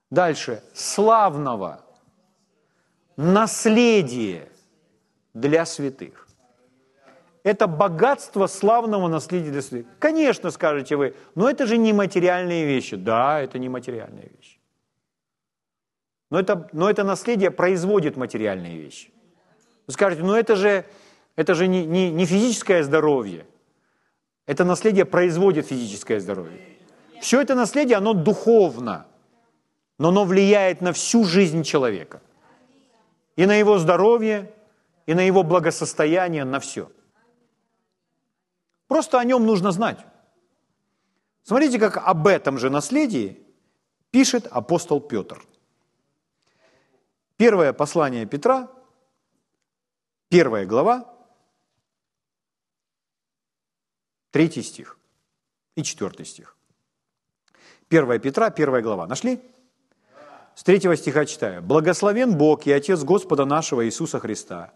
дальше, 0.09 0.63
славного, 0.73 1.85
наследие 3.17 4.49
для 5.35 5.67
святых. 5.67 6.29
Это 7.45 7.67
богатство 7.67 8.47
славного 8.47 9.09
наследия. 9.09 9.85
Конечно, 9.99 10.51
скажете 10.51 10.97
вы, 10.97 11.15
но 11.35 11.51
это 11.51 11.67
же 11.67 11.77
не 11.77 11.93
материальные 11.93 12.67
вещи. 12.67 12.97
Да, 12.97 13.41
это 13.41 13.59
не 13.59 13.69
материальные 13.69 14.31
вещи. 14.37 14.59
Но 16.31 16.39
это, 16.39 16.69
но 16.73 16.89
это 16.89 17.05
наследие 17.05 17.51
производит 17.51 18.17
материальные 18.17 18.79
вещи. 18.79 19.13
Вы 19.87 19.93
скажете, 19.93 20.23
ну 20.23 20.35
это 20.35 20.55
же, 20.55 20.87
это 21.35 21.55
же 21.55 21.67
не, 21.67 21.85
не, 21.85 22.11
не 22.11 22.27
физическое 22.27 22.83
здоровье. 22.85 23.45
Это 24.47 24.65
наследие 24.65 25.05
производит 25.05 25.67
физическое 25.67 26.21
здоровье. 26.21 26.61
Все 27.21 27.41
это 27.41 27.55
наследие, 27.55 27.99
оно 27.99 28.15
духовно, 28.15 29.07
но 29.99 30.09
оно 30.09 30.25
влияет 30.25 30.81
на 30.81 30.93
всю 30.93 31.25
жизнь 31.25 31.65
человека. 31.65 32.23
И 33.37 33.47
на 33.47 33.55
его 33.57 33.79
здоровье, 33.79 34.53
и 35.07 35.15
на 35.15 35.21
его 35.21 35.43
благосостояние, 35.43 36.45
на 36.45 36.61
все. 36.61 36.91
Просто 38.93 39.19
о 39.19 39.25
нем 39.25 39.47
нужно 39.47 39.73
знать. 39.73 40.05
Смотрите, 41.45 41.79
как 41.79 41.97
об 41.97 42.27
этом 42.27 42.59
же 42.59 42.69
наследии 42.69 43.43
пишет 44.11 44.47
апостол 44.47 45.01
Петр– 45.01 45.43
Первое 47.43 47.73
послание 47.73 48.25
Петра, 48.25 48.71
первая 50.29 50.65
глава, 50.65 51.13
третий 54.31 54.63
стих 54.63 54.97
и 55.75 55.83
четвертый 55.83 56.25
стих. 56.25 56.57
Первая 57.89 58.21
Петра, 58.21 58.51
первая 58.51 58.81
глава. 58.81 59.09
Нашли? 59.09 59.41
С 60.55 60.63
третьего 60.63 60.97
стиха 60.97 61.27
читаю. 61.27 61.63
«Благословен 61.63 62.39
Бог 62.39 62.67
и 62.69 62.73
Отец 62.73 63.03
Господа 63.03 63.45
нашего 63.45 63.85
Иисуса 63.87 64.21
Христа, 64.21 64.73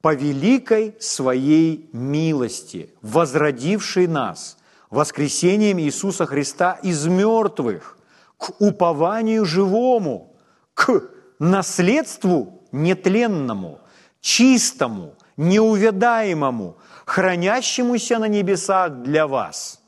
по 0.00 0.14
великой 0.14 0.94
Своей 1.00 1.88
милости, 1.92 2.94
возродивший 3.02 4.06
нас 4.06 4.56
воскресением 4.90 5.78
Иисуса 5.80 6.26
Христа 6.26 6.78
из 6.82 7.06
мертвых, 7.06 7.98
к 8.36 8.60
упованию 8.60 9.44
живому, 9.44 10.36
к 10.74 11.02
наследству 11.38 12.62
нетленному, 12.72 13.80
чистому, 14.20 15.14
неувядаемому, 15.36 16.76
хранящемуся 17.04 18.18
на 18.18 18.28
небесах 18.28 19.02
для 19.02 19.26
вас. 19.26 19.80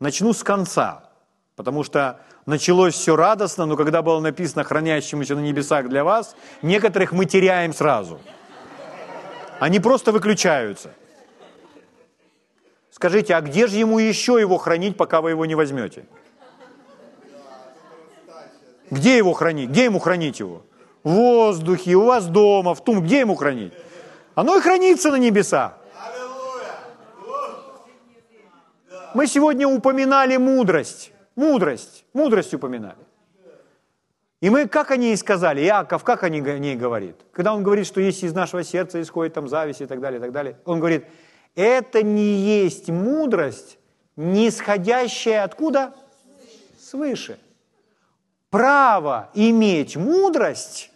Начну 0.00 0.32
с 0.32 0.42
конца, 0.42 1.10
потому 1.56 1.84
что 1.84 2.20
началось 2.46 2.94
все 2.94 3.14
радостно, 3.14 3.66
но 3.66 3.76
когда 3.76 4.02
было 4.02 4.20
написано 4.20 4.64
«хранящемуся 4.64 5.36
на 5.36 5.40
небесах 5.40 5.88
для 5.88 6.02
вас», 6.02 6.34
некоторых 6.62 7.12
мы 7.12 7.24
теряем 7.26 7.72
сразу. 7.72 8.20
Они 9.62 9.78
просто 9.78 10.10
выключаются. 10.10 10.90
Скажите, 12.90 13.36
а 13.36 13.40
где 13.40 13.68
же 13.68 13.76
ему 13.76 14.00
еще 14.00 14.40
его 14.40 14.58
хранить, 14.58 14.96
пока 14.96 15.20
вы 15.20 15.30
его 15.30 15.46
не 15.46 15.54
возьмете? 15.54 16.04
Где 18.90 19.16
его 19.16 19.32
хранить? 19.34 19.70
Где 19.70 19.84
ему 19.84 20.00
хранить 20.00 20.40
его? 20.40 20.64
В 21.04 21.10
воздухе, 21.10 21.94
у 21.94 22.06
вас 22.06 22.26
дома, 22.26 22.74
в 22.74 22.82
том, 22.82 23.02
где 23.02 23.20
ему 23.20 23.36
хранить? 23.36 23.72
Оно 24.34 24.56
и 24.56 24.60
хранится 24.60 25.12
на 25.12 25.16
небесах. 25.18 25.78
Мы 29.14 29.28
сегодня 29.28 29.68
упоминали 29.68 30.38
мудрость. 30.38 31.12
Мудрость. 31.36 32.04
Мудрость 32.14 32.52
упоминали. 32.52 32.98
И 34.42 34.50
мы, 34.50 34.66
как 34.66 34.90
они 34.90 35.12
и 35.12 35.16
сказали, 35.16 35.60
Иаков, 35.60 36.02
как 36.02 36.24
они 36.24 36.40
о 36.40 36.58
ней 36.58 36.74
говорит? 36.74 37.14
Когда 37.32 37.54
он 37.54 37.62
говорит, 37.62 37.86
что 37.86 38.00
если 38.00 38.26
из 38.26 38.34
нашего 38.34 38.64
сердца 38.64 39.00
исходит 39.00 39.34
там 39.34 39.46
зависть 39.46 39.82
и 39.82 39.86
так 39.86 40.00
далее, 40.00 40.18
и 40.18 40.20
так 40.20 40.32
далее, 40.32 40.58
он 40.64 40.80
говорит, 40.80 41.06
это 41.54 42.02
не 42.02 42.40
есть 42.40 42.88
мудрость 42.88 43.78
нисходящее 44.16 45.44
откуда? 45.44 45.94
Свыше. 46.76 47.38
Право 48.50 49.30
иметь 49.34 49.96
мудрость 49.96 50.90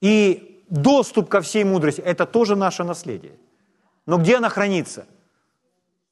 и 0.00 0.64
доступ 0.68 1.28
ко 1.28 1.40
всей 1.40 1.62
мудрости– 1.62 2.00
это 2.04 2.26
тоже 2.26 2.56
наше 2.56 2.82
наследие. 2.82 3.38
Но 4.06 4.18
где 4.18 4.38
она 4.38 4.48
хранится? 4.48 5.06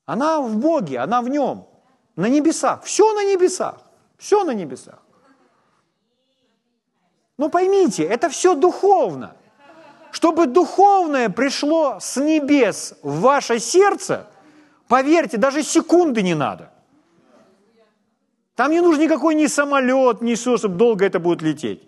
Она 0.06 0.40
в 0.40 0.56
Боге, 0.56 1.00
она 1.00 1.20
в 1.20 1.28
Нем, 1.28 1.66
на 2.14 2.28
небесах. 2.28 2.84
Все 2.84 3.12
на 3.12 3.24
небесах. 3.24 3.80
Все 4.18 4.44
на 4.44 4.52
небесах. 4.52 5.00
Но 7.40 7.48
поймите, 7.48 8.02
это 8.04 8.28
все 8.28 8.54
духовно. 8.54 9.34
Чтобы 10.10 10.46
духовное 10.46 11.30
пришло 11.30 11.96
с 11.98 12.20
небес 12.20 12.98
в 13.02 13.20
ваше 13.20 13.58
сердце, 13.58 14.26
поверьте, 14.88 15.38
даже 15.38 15.62
секунды 15.62 16.20
не 16.20 16.34
надо. 16.34 16.70
Там 18.56 18.70
не 18.70 18.82
нужен 18.82 19.00
никакой 19.00 19.34
ни 19.34 19.46
самолет, 19.46 20.20
ни 20.20 20.34
все, 20.34 20.58
чтобы 20.58 20.74
долго 20.74 21.06
это 21.06 21.18
будет 21.18 21.40
лететь. 21.40 21.82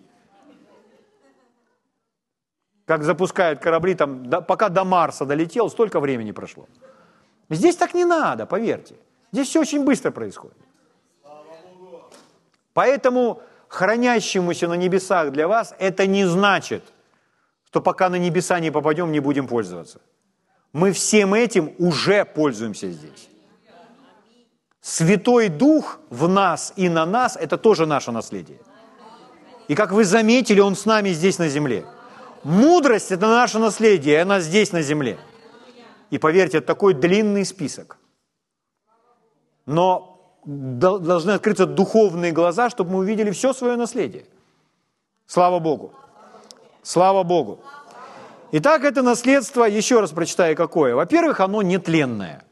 Как 2.85 3.03
запускают 3.03 3.59
корабли, 3.59 3.93
там, 3.93 4.27
пока 4.47 4.69
до 4.69 4.83
Марса 4.83 5.23
долетел, 5.23 5.69
столько 5.69 5.99
времени 5.99 6.31
прошло. 6.31 6.67
Здесь 7.51 7.75
так 7.75 7.93
не 7.93 8.05
надо, 8.05 8.47
поверьте. 8.47 8.95
Здесь 9.31 9.49
все 9.49 9.61
очень 9.61 9.85
быстро 9.85 10.09
происходит. 10.09 10.57
Поэтому 12.73 13.43
хранящемуся 13.73 14.67
на 14.67 14.75
небесах 14.75 15.31
для 15.31 15.47
вас 15.47 15.73
это 15.79 16.05
не 16.05 16.25
значит, 16.25 16.83
что 17.65 17.81
пока 17.81 18.09
на 18.09 18.17
небеса 18.17 18.59
не 18.59 18.71
попадем, 18.71 19.11
не 19.11 19.19
будем 19.19 19.47
пользоваться. 19.47 19.99
Мы 20.73 20.91
всем 20.91 21.33
этим 21.33 21.73
уже 21.79 22.23
пользуемся 22.23 22.91
здесь. 22.91 23.29
Святой 24.79 25.49
Дух 25.49 25.99
в 26.09 26.27
нас 26.27 26.73
и 26.75 26.87
на 26.89 27.05
нас– 27.05 27.35
это 27.41 27.57
тоже 27.57 27.85
наше 27.85 28.11
наследие. 28.11 28.59
И 29.67 29.75
как 29.75 29.91
вы 29.91 30.03
заметили, 30.03 30.59
Он 30.59 30.75
с 30.75 30.85
нами 30.85 31.09
здесь 31.09 31.39
на 31.39 31.47
земле. 31.47 31.83
Мудрость– 32.43 33.11
это 33.11 33.27
наше 33.27 33.57
наследие, 33.57 34.15
и 34.15 34.19
она 34.19 34.39
здесь 34.39 34.71
на 34.71 34.83
земле. 34.83 35.17
И 36.11 36.19
поверьте, 36.19 36.57
это 36.57 36.67
такой 36.67 36.93
длинный 36.93 37.45
список. 37.45 37.97
Но 39.65 40.12
должны 40.45 41.31
открыться 41.31 41.65
духовные 41.65 42.31
глаза, 42.31 42.69
чтобы 42.69 42.91
мы 42.91 42.99
увидели 42.99 43.31
все 43.31 43.53
свое 43.53 43.75
наследие. 43.75 44.25
Слава 45.25 45.59
Богу. 45.59 45.93
Слава 46.81 47.23
Богу. 47.23 47.63
Итак, 48.51 48.83
это 48.83 49.01
наследство, 49.01 49.63
еще 49.63 49.99
раз 49.99 50.11
прочитаю, 50.11 50.55
какое. 50.55 50.95
Во-первых, 50.95 51.39
оно 51.39 51.61
нетленное. 51.61 52.43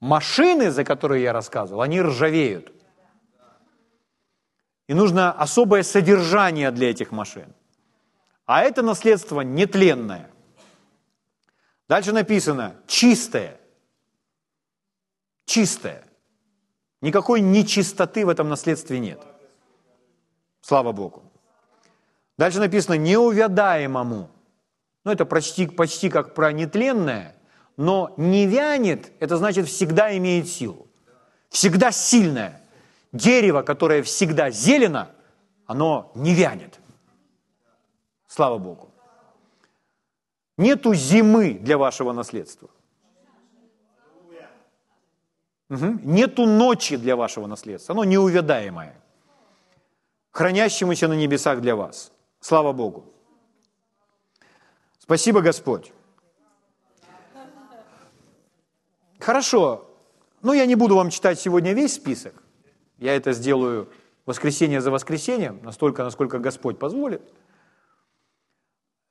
Машины, 0.00 0.70
за 0.70 0.84
которые 0.84 1.22
я 1.22 1.32
рассказывал, 1.32 1.82
они 1.82 2.02
ржавеют. 2.02 2.72
И 4.88 4.94
нужно 4.94 5.30
особое 5.32 5.84
содержание 5.84 6.70
для 6.72 6.90
этих 6.90 7.12
машин. 7.12 7.54
А 8.46 8.62
это 8.62 8.82
наследство 8.82 9.42
нетленное. 9.42 10.28
Дальше 11.88 12.12
написано 12.12 12.74
чистое. 12.88 13.60
Чистое. 15.44 16.04
Никакой 17.02 17.40
нечистоты 17.40 18.24
в 18.24 18.28
этом 18.28 18.48
наследстве 18.48 19.00
нет. 19.00 19.20
Слава 20.60 20.92
Богу. 20.92 21.22
Дальше 22.38 22.60
написано 22.60 22.94
неувядаемому. 22.94 24.30
Ну, 25.04 25.10
это 25.10 25.26
почти, 25.26 25.66
почти 25.66 26.08
как 26.08 26.32
про 26.34 26.52
нетленное, 26.52 27.34
но 27.76 28.14
не 28.16 28.46
вянет, 28.46 29.10
это 29.18 29.36
значит 29.36 29.66
всегда 29.66 30.16
имеет 30.16 30.48
силу. 30.48 30.86
Всегда 31.50 31.90
сильное. 31.90 32.62
Дерево, 33.10 33.62
которое 33.62 34.02
всегда 34.02 34.50
зелено, 34.50 35.10
оно 35.66 36.12
не 36.14 36.34
вянет. 36.34 36.78
Слава 38.28 38.58
Богу. 38.58 38.90
Нету 40.56 40.94
зимы 40.94 41.54
для 41.54 41.76
вашего 41.76 42.12
наследства. 42.12 42.70
Угу. 45.72 46.00
Нету 46.02 46.44
ночи 46.44 46.96
для 46.98 47.16
вашего 47.16 47.46
наследства. 47.46 47.94
Оно 47.94 48.04
неувядаемое. 48.04 48.94
Хранящемуся 50.30 51.08
на 51.08 51.14
небесах 51.14 51.62
для 51.62 51.74
вас. 51.74 52.12
Слава 52.40 52.72
Богу. 52.72 53.06
Спасибо, 54.98 55.40
Господь. 55.40 55.92
Хорошо. 59.18 59.88
Ну, 60.42 60.52
я 60.52 60.66
не 60.66 60.74
буду 60.74 60.94
вам 60.94 61.08
читать 61.08 61.40
сегодня 61.40 61.72
весь 61.72 61.94
список. 61.94 62.42
Я 62.98 63.16
это 63.16 63.32
сделаю 63.32 63.88
воскресенье 64.26 64.82
за 64.82 64.90
воскресеньем, 64.90 65.60
настолько, 65.62 66.04
насколько 66.04 66.38
Господь 66.38 66.78
позволит. 66.78 67.22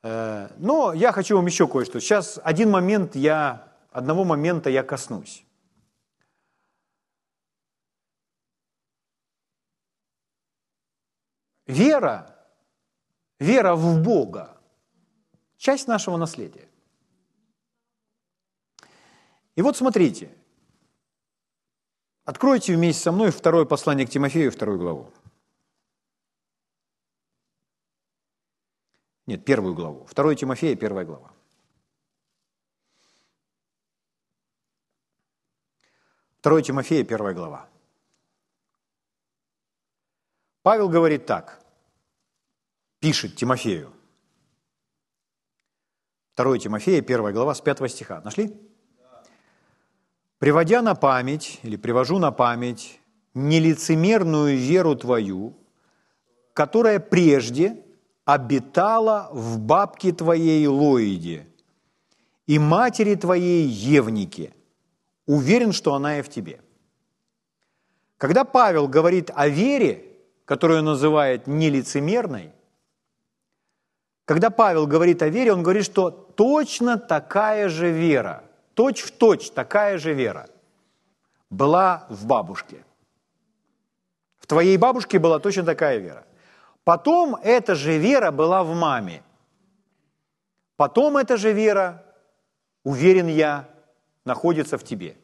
Э, 0.04 0.50
но 0.58 0.94
я 0.94 1.12
хочу 1.12 1.38
вам 1.38 1.48
еще 1.48 1.68
кое-что. 1.68 2.00
Сейчас 2.00 2.40
один 2.44 2.70
момент 2.70 3.16
я, 3.16 3.68
одного 3.92 4.26
момента 4.26 4.70
я 4.70 4.84
коснусь. 4.84 5.44
Вера, 11.72 12.36
вера 13.40 13.76
в 13.76 14.04
Бога– 14.04 14.62
часть 15.58 15.88
нашего 15.88 16.18
наследия. 16.18 16.68
И 19.56 19.62
вот 19.62 19.78
смотрите, 19.78 20.36
откройте 22.26 22.76
вместе 22.76 23.04
со 23.04 23.14
мной 23.14 23.32
второе 23.32 23.64
послание 23.64 24.06
к 24.06 24.10
Тимофею, 24.10 24.52
вторую 24.52 24.80
главу. 24.80 25.14
Нет, 29.26 29.46
первую 29.46 29.74
главу. 29.74 30.06
Второе 30.08 30.36
Тимофея, 30.36 30.76
первая 30.76 31.06
глава. 31.06 31.32
Второе 36.40 36.64
Тимофея, 36.64 37.06
первая 37.06 37.34
глава. 37.34 37.70
Павел 40.64 40.90
говорит 40.90 41.26
так, 41.26 41.61
пишет 43.02 43.36
Тимофею. 43.36 43.92
2 46.38 46.58
Тимофея, 46.60 47.02
1 47.02 47.34
глава, 47.34 47.54
с 47.54 47.60
5 47.60 47.92
стиха. 47.92 48.22
Нашли? 48.22 48.56
«Приводя 50.38 50.82
на 50.82 50.96
память, 50.96 51.60
или 51.64 51.76
привожу 51.76 52.20
на 52.20 52.32
память, 52.32 53.00
нелицемерную 53.34 54.58
веру 54.58 54.96
твою, 54.96 55.58
которая 56.54 57.00
прежде 57.00 57.84
обитала 58.26 59.30
в 59.32 59.60
бабке 59.60 60.12
твоей 60.12 60.66
Лоиде 60.68 61.48
и 62.48 62.60
матери 62.60 63.16
твоей 63.16 63.68
Евнике. 63.68 64.54
Уверен, 65.26 65.74
что 65.74 65.94
она 65.94 66.20
и 66.20 66.22
в 66.22 66.30
тебе». 66.30 66.62
Когда 68.18 68.44
Павел 68.44 68.88
говорит 68.88 69.32
о 69.34 69.48
вере, 69.48 70.06
которую 70.46 70.80
он 70.80 70.86
называет 70.86 71.48
нелицемерной, 71.48 72.52
когда 74.26 74.50
Павел 74.50 74.88
говорит 74.88 75.22
о 75.22 75.30
вере, 75.30 75.54
он 75.54 75.64
говорит, 75.64 75.86
что 75.86 76.10
точно 76.10 76.98
такая 76.98 77.70
же 77.70 77.92
вера, 77.92 78.44
точь 78.74 79.02
в 79.02 79.12
точь 79.12 79.52
такая 79.52 79.98
же 79.98 80.14
вера 80.14 80.48
была 81.50 82.06
в 82.10 82.26
бабушке. 82.26 82.86
В 84.40 84.48
твоей 84.48 84.78
бабушке 84.78 85.20
была 85.20 85.40
точно 85.40 85.64
такая 85.64 85.98
вера. 85.98 86.26
Потом 86.84 87.36
эта 87.36 87.76
же 87.76 87.98
вера 87.98 88.32
была 88.32 88.64
в 88.64 88.74
маме. 88.74 89.24
Потом 90.78 91.18
эта 91.18 91.38
же 91.38 91.54
вера, 91.54 92.04
уверен 92.84 93.28
я, 93.28 93.70
находится 94.26 94.78
в 94.78 94.84
тебе. 94.84 95.18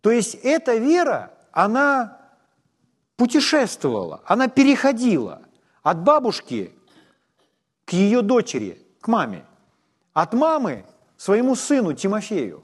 То 0.00 0.10
есть 0.10 0.34
эта 0.34 0.76
вера, 0.76 1.32
она 1.52 2.18
путешествовала, 3.16 4.20
она 4.24 4.48
переходила 4.48 5.42
от 5.82 6.02
бабушки 6.02 6.77
к 7.88 7.94
ее 7.94 8.20
дочери, 8.20 8.86
к 9.00 9.08
маме, 9.08 9.46
от 10.12 10.34
мамы 10.34 10.84
своему 11.16 11.54
сыну 11.54 11.94
Тимофею. 11.94 12.62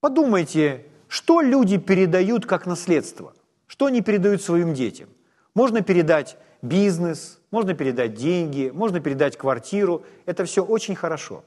Подумайте, 0.00 0.86
что 1.06 1.40
люди 1.40 1.78
передают 1.78 2.44
как 2.44 2.66
наследство, 2.66 3.32
что 3.68 3.86
они 3.86 4.00
передают 4.02 4.42
своим 4.42 4.74
детям. 4.74 5.08
Можно 5.54 5.82
передать 5.82 6.36
бизнес, 6.62 7.38
можно 7.52 7.74
передать 7.74 8.14
деньги, 8.14 8.72
можно 8.74 8.98
передать 8.98 9.36
квартиру. 9.36 10.04
Это 10.24 10.44
все 10.46 10.64
очень 10.64 10.96
хорошо. 10.96 11.44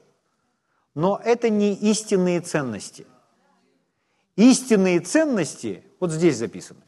Но 0.94 1.20
это 1.22 1.50
не 1.50 1.74
истинные 1.74 2.40
ценности. 2.40 3.06
Истинные 4.34 5.00
ценности 5.00 5.84
вот 6.00 6.10
здесь 6.10 6.38
записаны. 6.38 6.80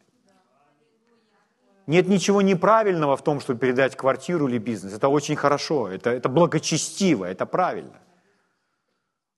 Нет 1.86 2.08
ничего 2.08 2.42
неправильного 2.42 3.16
в 3.16 3.22
том, 3.22 3.40
чтобы 3.40 3.58
передать 3.58 3.96
квартиру 3.96 4.48
или 4.48 4.58
бизнес. 4.58 4.94
Это 4.94 5.08
очень 5.08 5.36
хорошо, 5.36 5.88
это, 5.88 6.10
это 6.10 6.28
благочестиво, 6.28 7.24
это 7.24 7.46
правильно. 7.46 8.00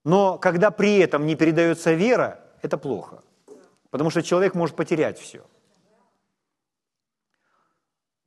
Но 0.05 0.39
когда 0.39 0.71
при 0.71 0.99
этом 0.99 1.27
не 1.27 1.37
передается 1.37 1.93
вера, 1.93 2.41
это 2.63 2.77
плохо. 2.77 3.23
Потому 3.91 4.11
что 4.11 4.23
человек 4.23 4.55
может 4.55 4.77
потерять 4.77 5.19
все. 5.19 5.41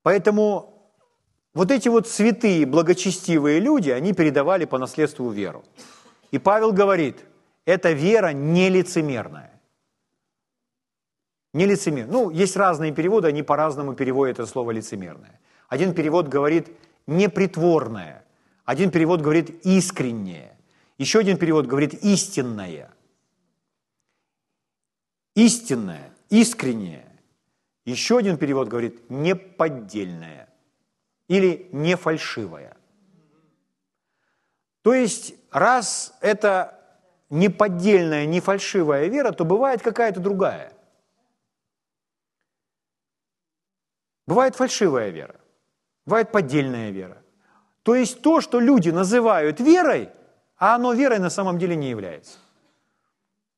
Поэтому 0.02 0.94
вот 1.54 1.72
эти 1.72 1.90
вот 1.90 2.08
святые, 2.08 2.66
благочестивые 2.66 3.60
люди, 3.60 3.90
они 3.90 4.14
передавали 4.14 4.66
по 4.66 4.78
наследству 4.78 5.30
веру. 5.30 5.64
И 6.32 6.40
Павел 6.40 6.72
говорит, 6.72 7.26
эта 7.66 7.92
вера 7.92 8.32
нелицемерная. 8.34 9.57
Нелицемерная. 11.54 12.12
Ну, 12.12 12.30
есть 12.30 12.56
разные 12.56 12.92
переводы, 12.92 13.28
они 13.28 13.44
по-разному 13.44 13.94
переводят 13.94 14.40
это 14.40 14.48
слово 14.48 14.72
лицемерное. 14.72 15.40
Один 15.70 15.94
перевод 15.94 16.28
говорит 16.28 16.70
непритворное, 17.08 18.26
один 18.66 18.92
перевод 18.92 19.22
говорит 19.22 19.66
искреннее, 19.66 20.58
еще 20.98 21.20
один 21.20 21.38
перевод 21.38 21.68
говорит 21.68 21.94
истинное. 22.04 22.92
Истинное, 25.36 26.12
искреннее. 26.30 27.06
Еще 27.86 28.18
один 28.18 28.38
перевод 28.38 28.68
говорит 28.68 29.10
неподдельное 29.10 30.50
или 31.28 31.70
не 31.72 31.96
фальшивое. 31.96 32.76
То 34.82 34.94
есть, 34.94 35.36
раз 35.52 36.14
это 36.22 36.82
неподдельная, 37.30 38.26
не 38.26 38.40
фальшивая 38.40 39.08
вера, 39.08 39.32
то 39.32 39.46
бывает 39.46 39.82
какая-то 39.82 40.20
другая. 40.20 40.74
Бывает 44.28 44.56
фальшивая 44.56 45.10
вера, 45.10 45.36
бывает 46.06 46.32
поддельная 46.32 46.92
вера. 46.92 47.24
То 47.84 47.96
есть 47.96 48.22
то, 48.22 48.42
что 48.42 48.60
люди 48.60 48.90
называют 48.90 49.62
верой, 49.62 50.10
а 50.58 50.76
оно 50.76 50.94
верой 50.94 51.20
на 51.20 51.30
самом 51.30 51.58
деле 51.58 51.78
не 51.78 51.90
является. 51.90 52.38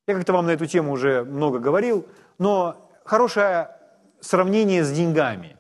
Я 0.05 0.15
как-то 0.15 0.34
вам 0.34 0.45
на 0.45 0.51
эту 0.51 0.67
тему 0.67 0.91
уже 0.91 1.24
много 1.24 1.57
говорил, 1.59 2.05
но 2.38 2.89
хорошее 3.03 3.70
сравнение 4.20 4.84
с 4.84 4.91
деньгами. 4.91 5.57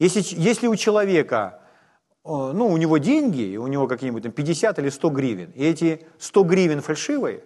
Если, 0.00 0.22
если 0.40 0.66
у 0.66 0.74
человека, 0.74 1.60
ну, 2.24 2.68
у 2.68 2.76
него 2.76 2.98
деньги, 2.98 3.56
у 3.56 3.68
него 3.68 3.86
какие-нибудь 3.86 4.24
там 4.24 4.32
50 4.32 4.78
или 4.80 4.88
100 4.88 5.10
гривен, 5.10 5.50
и 5.54 5.64
эти 5.64 6.06
100 6.18 6.42
гривен 6.44 6.80
фальшивые, 6.80 7.44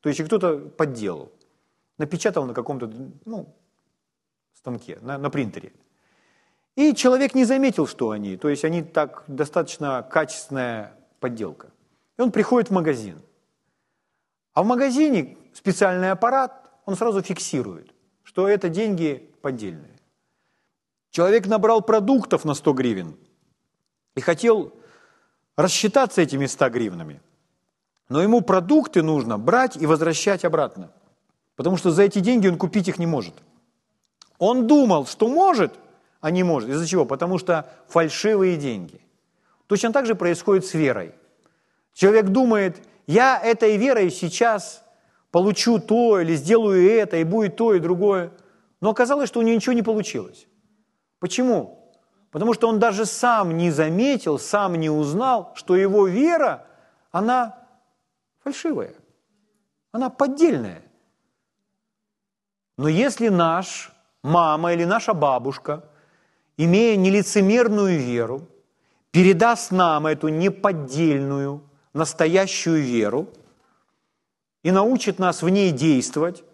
то 0.00 0.08
есть 0.08 0.24
кто-то 0.24 0.56
подделал, 0.58 1.30
напечатал 1.98 2.46
на 2.46 2.54
каком-то, 2.54 2.90
ну, 3.24 3.54
станке, 4.60 4.98
на, 5.00 5.18
на 5.18 5.30
принтере. 5.30 5.72
И 6.76 6.94
человек 6.94 7.34
не 7.34 7.44
заметил, 7.44 7.86
что 7.86 8.10
они, 8.10 8.36
то 8.36 8.48
есть 8.48 8.64
они 8.64 8.82
так 8.82 9.24
достаточно 9.26 10.06
качественная 10.08 10.94
подделка. 11.18 11.68
И 12.18 12.22
он 12.22 12.30
приходит 12.30 12.70
в 12.70 12.72
магазин. 12.72 13.20
А 14.52 14.62
в 14.62 14.66
магазине 14.66 15.36
специальный 15.52 16.10
аппарат, 16.10 16.70
он 16.84 16.96
сразу 16.96 17.22
фиксирует, 17.22 17.94
что 18.22 18.48
это 18.48 18.68
деньги 18.68 19.30
поддельные. 19.42 19.98
Человек 21.10 21.46
набрал 21.46 21.82
продуктов 21.82 22.44
на 22.44 22.54
100 22.54 22.72
гривен 22.72 23.16
и 24.14 24.20
хотел 24.20 24.72
рассчитаться 25.56 26.22
этими 26.22 26.46
100 26.46 26.70
гривнами. 26.70 27.20
Но 28.08 28.22
ему 28.22 28.42
продукты 28.42 29.02
нужно 29.02 29.38
брать 29.38 29.76
и 29.76 29.86
возвращать 29.86 30.44
обратно. 30.44 30.90
Потому 31.56 31.76
что 31.76 31.90
за 31.90 32.02
эти 32.02 32.20
деньги 32.20 32.48
он 32.48 32.58
купить 32.58 32.88
их 32.88 32.98
не 32.98 33.06
может. 33.06 33.34
Он 34.40 34.66
думал, 34.66 35.06
что 35.06 35.28
может, 35.28 35.78
а 36.20 36.30
не 36.30 36.42
может. 36.42 36.70
Из-за 36.70 36.86
чего? 36.86 37.04
Потому 37.04 37.38
что 37.38 37.70
фальшивые 37.88 38.56
деньги. 38.56 39.00
Точно 39.66 39.92
так 39.92 40.06
же 40.06 40.14
происходит 40.14 40.64
с 40.64 40.74
верой. 40.74 41.14
Человек 41.92 42.26
думает, 42.26 42.82
я 43.06 43.38
этой 43.38 43.76
верой 43.76 44.10
сейчас 44.10 44.82
получу 45.30 45.78
то 45.78 46.18
или 46.18 46.34
сделаю 46.34 46.90
это, 46.90 47.18
и 47.18 47.24
будет 47.24 47.56
то 47.56 47.74
и 47.74 47.80
другое. 47.80 48.32
Но 48.80 48.90
оказалось, 48.90 49.28
что 49.28 49.40
у 49.40 49.42
него 49.42 49.54
ничего 49.54 49.74
не 49.74 49.82
получилось. 49.82 50.46
Почему? 51.18 51.92
Потому 52.30 52.54
что 52.54 52.66
он 52.66 52.78
даже 52.78 53.04
сам 53.04 53.58
не 53.58 53.70
заметил, 53.70 54.38
сам 54.38 54.76
не 54.76 54.88
узнал, 54.88 55.52
что 55.54 55.76
его 55.76 56.06
вера, 56.06 56.66
она 57.10 57.58
фальшивая, 58.42 58.94
она 59.92 60.08
поддельная. 60.08 60.82
Но 62.78 62.88
если 62.88 63.28
наш 63.28 63.92
мама 64.22 64.72
или 64.72 64.84
наша 64.84 65.14
бабушка, 65.14 65.84
имея 66.56 66.96
нелицемерную 66.96 67.98
веру, 67.98 68.48
передаст 69.10 69.72
нам 69.72 70.06
эту 70.06 70.28
неподдельную, 70.28 71.62
настоящую 71.92 72.82
веру 72.82 73.28
и 74.62 74.70
научит 74.70 75.18
нас 75.18 75.42
в 75.42 75.48
ней 75.48 75.72
действовать, 75.72 76.44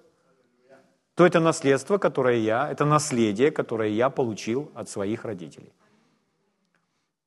то 1.15 1.25
это 1.25 1.41
наследство, 1.41 1.99
которое 1.99 2.39
я, 2.39 2.71
это 2.71 2.85
наследие, 2.85 3.51
которое 3.51 3.89
я 3.89 4.11
получил 4.11 4.71
от 4.75 4.89
своих 4.89 5.25
родителей. 5.25 5.73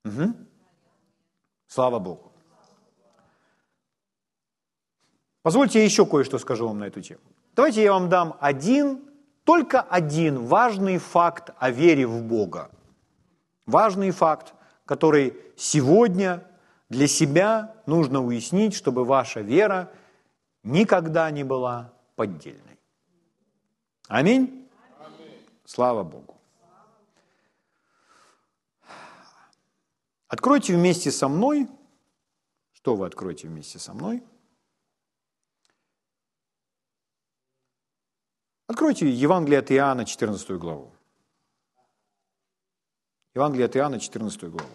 Угу. 0.06 0.34
Слава 1.68 2.00
Богу. 2.00 2.32
Позвольте 5.42 5.80
я 5.80 5.86
еще 5.86 6.06
кое-что 6.06 6.38
скажу 6.38 6.68
вам 6.68 6.80
на 6.80 6.86
эту 6.86 7.02
тему. 7.02 7.22
Давайте 7.56 7.82
я 7.82 7.94
вам 7.94 8.10
дам 8.10 8.38
один, 8.40 9.09
только 9.50 9.82
один 9.82 10.45
важный 10.45 11.00
факт 11.00 11.50
о 11.58 11.72
вере 11.72 12.06
в 12.06 12.22
Бога. 12.22 12.70
Важный 13.66 14.12
факт, 14.12 14.54
который 14.86 15.36
сегодня 15.58 16.47
для 16.88 17.08
себя 17.08 17.74
нужно 17.88 18.24
уяснить, 18.24 18.76
чтобы 18.76 19.06
ваша 19.06 19.41
вера 19.41 19.91
никогда 20.62 21.32
не 21.32 21.43
была 21.43 21.91
поддельной. 22.16 22.78
Аминь? 24.08 24.70
Аминь. 25.00 25.47
Слава 25.66 26.04
Богу. 26.04 26.38
Откройте 30.28 30.76
вместе 30.76 31.10
со 31.10 31.28
мной. 31.28 31.68
Что 32.74 32.95
вы 32.95 33.08
откроете 33.08 33.47
вместе 33.47 33.80
со 33.80 33.95
мной? 33.95 34.22
Откройте 38.70 39.09
Евангелие 39.09 39.59
от 39.61 39.72
Иоанна, 39.72 40.05
14 40.05 40.51
главу. 40.51 40.91
Евангелие 43.34 43.65
от 43.65 43.76
Иоанна, 43.76 43.99
14 43.99 44.43
главу. 44.43 44.70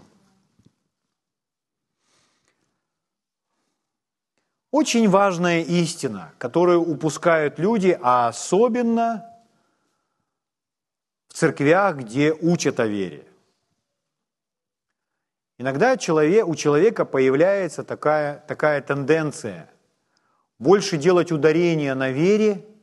Очень 4.72 5.08
важная 5.08 5.62
истина, 5.62 6.34
которую 6.38 6.80
упускают 6.80 7.60
люди, 7.60 7.96
а 8.02 8.26
особенно 8.26 9.30
в 11.28 11.34
церквях, 11.34 11.98
где 11.98 12.32
учат 12.32 12.80
о 12.80 12.88
вере. 12.88 13.24
Иногда 15.58 15.92
у 15.92 15.96
человека 16.56 17.04
появляется 17.04 17.84
такая, 17.84 18.40
такая 18.48 18.82
тенденция 18.82 19.70
больше 20.58 20.96
делать 20.96 21.30
ударение 21.30 21.94
на 21.94 22.10
вере, 22.10 22.73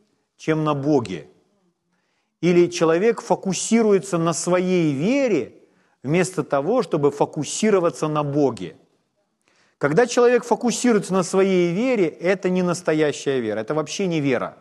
чем 0.41 0.63
на 0.63 0.73
Боге. 0.73 1.27
Или 2.41 2.65
человек 2.71 3.21
фокусируется 3.21 4.17
на 4.17 4.33
своей 4.33 4.91
вере 4.91 5.53
вместо 6.01 6.43
того, 6.43 6.81
чтобы 6.81 7.11
фокусироваться 7.11 8.07
на 8.07 8.23
Боге. 8.23 8.75
Когда 9.77 10.07
человек 10.07 10.43
фокусируется 10.43 11.13
на 11.13 11.21
своей 11.21 11.71
вере, 11.71 12.07
это 12.07 12.49
не 12.49 12.63
настоящая 12.63 13.39
вера, 13.39 13.59
это 13.59 13.75
вообще 13.75 14.07
не 14.07 14.19
вера, 14.19 14.57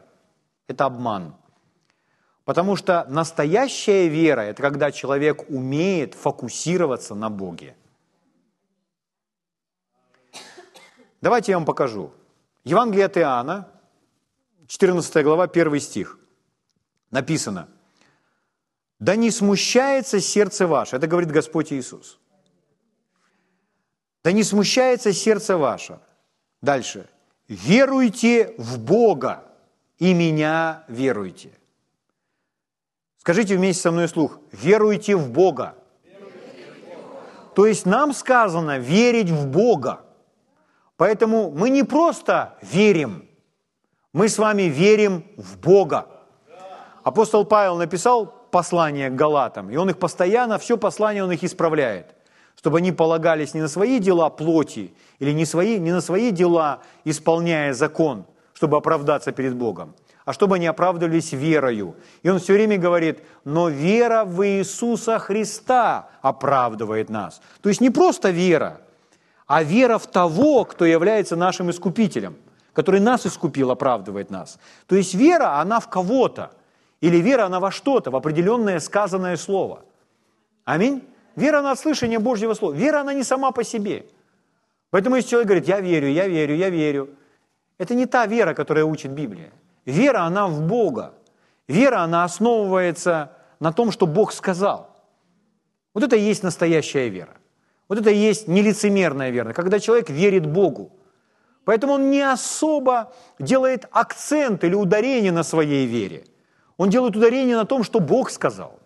это 0.69 0.85
обман. 0.85 1.35
Потому 2.45 2.77
что 2.77 3.07
настоящая 3.09 4.09
вера– 4.09 4.41
это 4.51 4.61
когда 4.61 4.93
человек 4.93 5.49
умеет 5.49 6.13
фокусироваться 6.13 7.15
на 7.15 7.31
Боге. 7.31 7.75
Давайте 11.23 11.53
я 11.53 11.59
вам 11.59 11.65
покажу. 11.65 12.11
Евангелие 12.65 13.07
от 13.07 13.17
Иоанна, 13.17 13.80
14 14.71 15.25
глава, 15.25 15.49
1 15.49 15.81
стих. 15.81 16.17
Написано, 17.11 17.67
«Да 19.01 19.17
не 19.17 19.33
смущается 19.33 20.21
сердце 20.21 20.69
ваше». 20.69 20.95
Это 20.95 21.09
говорит 21.09 21.33
Господь 21.33 21.73
Иисус. 21.73 22.21
Да 24.23 24.31
не 24.31 24.45
смущается 24.45 25.13
сердце 25.13 25.57
ваше. 25.57 25.99
Дальше. 26.63 27.09
Веруйте 27.49 28.55
в 28.59 28.79
Бога 28.79 29.43
и 29.99 30.15
меня 30.15 30.85
веруйте. 30.87 31.51
Скажите 33.17 33.57
вместе 33.57 33.83
со 33.83 33.91
мной 33.91 34.09
слух. 34.09 34.39
Веруйте 34.53 35.17
в 35.17 35.33
Бога. 35.33 35.75
То 37.57 37.67
есть 37.67 37.87
нам 37.87 38.15
сказано 38.15 38.79
верить 38.79 39.31
в 39.31 39.49
Бога. 39.49 40.05
Поэтому 40.97 41.51
мы 41.51 41.71
не 41.71 41.83
просто 41.83 42.57
верим, 42.63 43.30
мы 44.13 44.29
с 44.29 44.39
вами 44.39 44.63
верим 44.63 45.25
в 45.37 45.59
Бога. 45.59 46.07
Апостол 47.03 47.45
Павел 47.45 47.77
написал 47.77 48.27
послание 48.51 49.11
к 49.11 49.15
Галатам, 49.15 49.71
и 49.71 49.77
он 49.77 49.91
их 49.91 49.99
постоянно, 49.99 50.59
все 50.59 50.77
послание 50.77 51.25
он 51.25 51.33
их 51.33 51.45
исправляет– 51.45 52.15
чтобы 52.61 52.77
они 52.77 52.93
полагались 52.93 53.55
не 53.55 53.63
на 53.63 53.69
свои 53.69 53.99
дела 53.99 54.29
плоти 54.29 54.93
или 55.19 55.33
не, 55.33 55.47
свои, 55.47 55.79
не 55.79 55.93
на 55.93 56.03
свои 56.03 56.31
дела, 56.31 56.81
исполняя 57.07 57.73
закон, 57.73 58.27
чтобы 58.53 58.77
оправдаться 58.77 59.33
перед 59.33 59.55
Богом, 59.55 59.95
а 60.27 60.35
чтобы 60.35 60.57
они 60.57 60.67
оправдывались 60.67 61.33
верою. 61.33 61.97
И 62.23 62.29
он 62.29 62.39
все 62.39 62.53
время 62.53 62.77
говорит, 62.77 63.23
но 63.45 63.71
вера 63.71 64.27
в 64.27 64.47
Иисуса 64.47 65.19
Христа 65.19 66.11
оправдывает 66.21 67.09
нас. 67.09 67.41
То 67.63 67.71
есть 67.71 67.81
не 67.81 67.89
просто 67.89 68.29
вера, 68.29 68.83
а 69.47 69.63
вера 69.63 69.97
в 69.97 70.07
того, 70.07 70.67
кто 70.67 70.85
является 70.85 71.37
нашим 71.37 71.71
искупителем, 71.71 72.37
который 72.73 73.01
нас 73.01 73.27
искупил, 73.27 73.71
оправдывает 73.71 74.31
нас. 74.31 74.59
То 74.87 74.97
есть 74.97 75.15
вера, 75.15 75.61
она 75.61 75.81
в 75.81 75.89
кого-то, 75.89 76.51
или 77.01 77.17
вера, 77.17 77.47
она 77.47 77.61
во 77.61 77.71
что-то, 77.71 78.11
в 78.11 78.17
определенное 78.17 78.81
сказанное 78.81 79.37
слово. 79.37 79.83
Аминь. 80.65 81.03
Вера 81.37 81.63
на 81.63 81.75
слышание 81.77 82.19
Божьего 82.19 82.55
Слова. 82.55 82.75
Вера, 82.75 83.01
она 83.01 83.15
не 83.15 83.25
сама 83.25 83.51
по 83.51 83.65
себе. 83.65 84.07
Поэтому 84.91 85.17
если 85.17 85.31
человек 85.31 85.49
говорит, 85.49 85.69
я 85.69 85.81
верю, 85.81 86.09
я 86.09 86.29
верю, 86.29 86.55
я 86.55 86.69
верю, 86.69 87.11
это 87.79 87.95
не 87.95 88.07
та 88.07 88.27
вера, 88.27 88.55
которая 88.55 88.85
учит 88.85 89.13
Библия. 89.13 89.51
Вера, 89.87 90.21
она 90.21 90.47
в 90.49 90.61
Бога. 90.61 91.15
Вера, 91.69 92.01
она 92.01 92.25
основывается 92.25 93.33
на 93.61 93.73
том, 93.73 93.93
что 93.93 94.07
Бог 94.07 94.33
сказал. 94.33 94.91
Вот 95.95 96.05
это 96.05 96.17
и 96.17 96.21
есть 96.21 96.43
настоящая 96.43 97.09
вера. 97.09 97.35
Вот 97.89 97.99
это 97.99 98.11
и 98.11 98.17
есть 98.17 98.49
нелицемерная 98.49 99.31
вера, 99.31 99.53
когда 99.53 99.81
человек 99.81 100.11
верит 100.11 100.47
Богу. 100.47 100.93
Поэтому 101.65 101.95
он 101.95 102.11
не 102.11 102.23
особо 102.23 103.13
делает 103.39 103.87
акцент 103.91 104.65
или 104.65 104.75
ударение 104.75 105.33
на 105.33 105.43
своей 105.43 105.87
вере. 105.87 106.25
Он 106.77 106.91
делает 106.91 107.17
ударение 107.17 107.57
на 107.57 107.67
том, 107.67 107.85
что 107.85 108.01
Бог 108.01 108.31
сказал. 108.31 108.79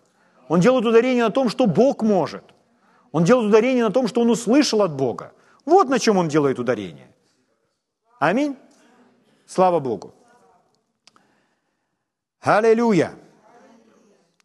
Он 0.49 0.59
делает 0.59 0.85
ударение 0.85 1.23
на 1.23 1.31
том, 1.31 1.49
что 1.49 1.65
Бог 1.65 2.03
может. 2.03 2.43
Он 3.11 3.23
делает 3.23 3.49
ударение 3.49 3.83
на 3.85 3.91
том, 3.91 4.07
что 4.07 4.21
он 4.21 4.29
услышал 4.29 4.81
от 4.81 4.91
Бога. 4.91 5.31
Вот 5.65 5.89
на 5.89 5.99
чем 5.99 6.17
он 6.17 6.27
делает 6.27 6.59
ударение. 6.59 7.07
Аминь. 8.19 8.57
Слава 9.47 9.79
Богу. 9.79 10.13
Аллилуйя. 12.41 13.15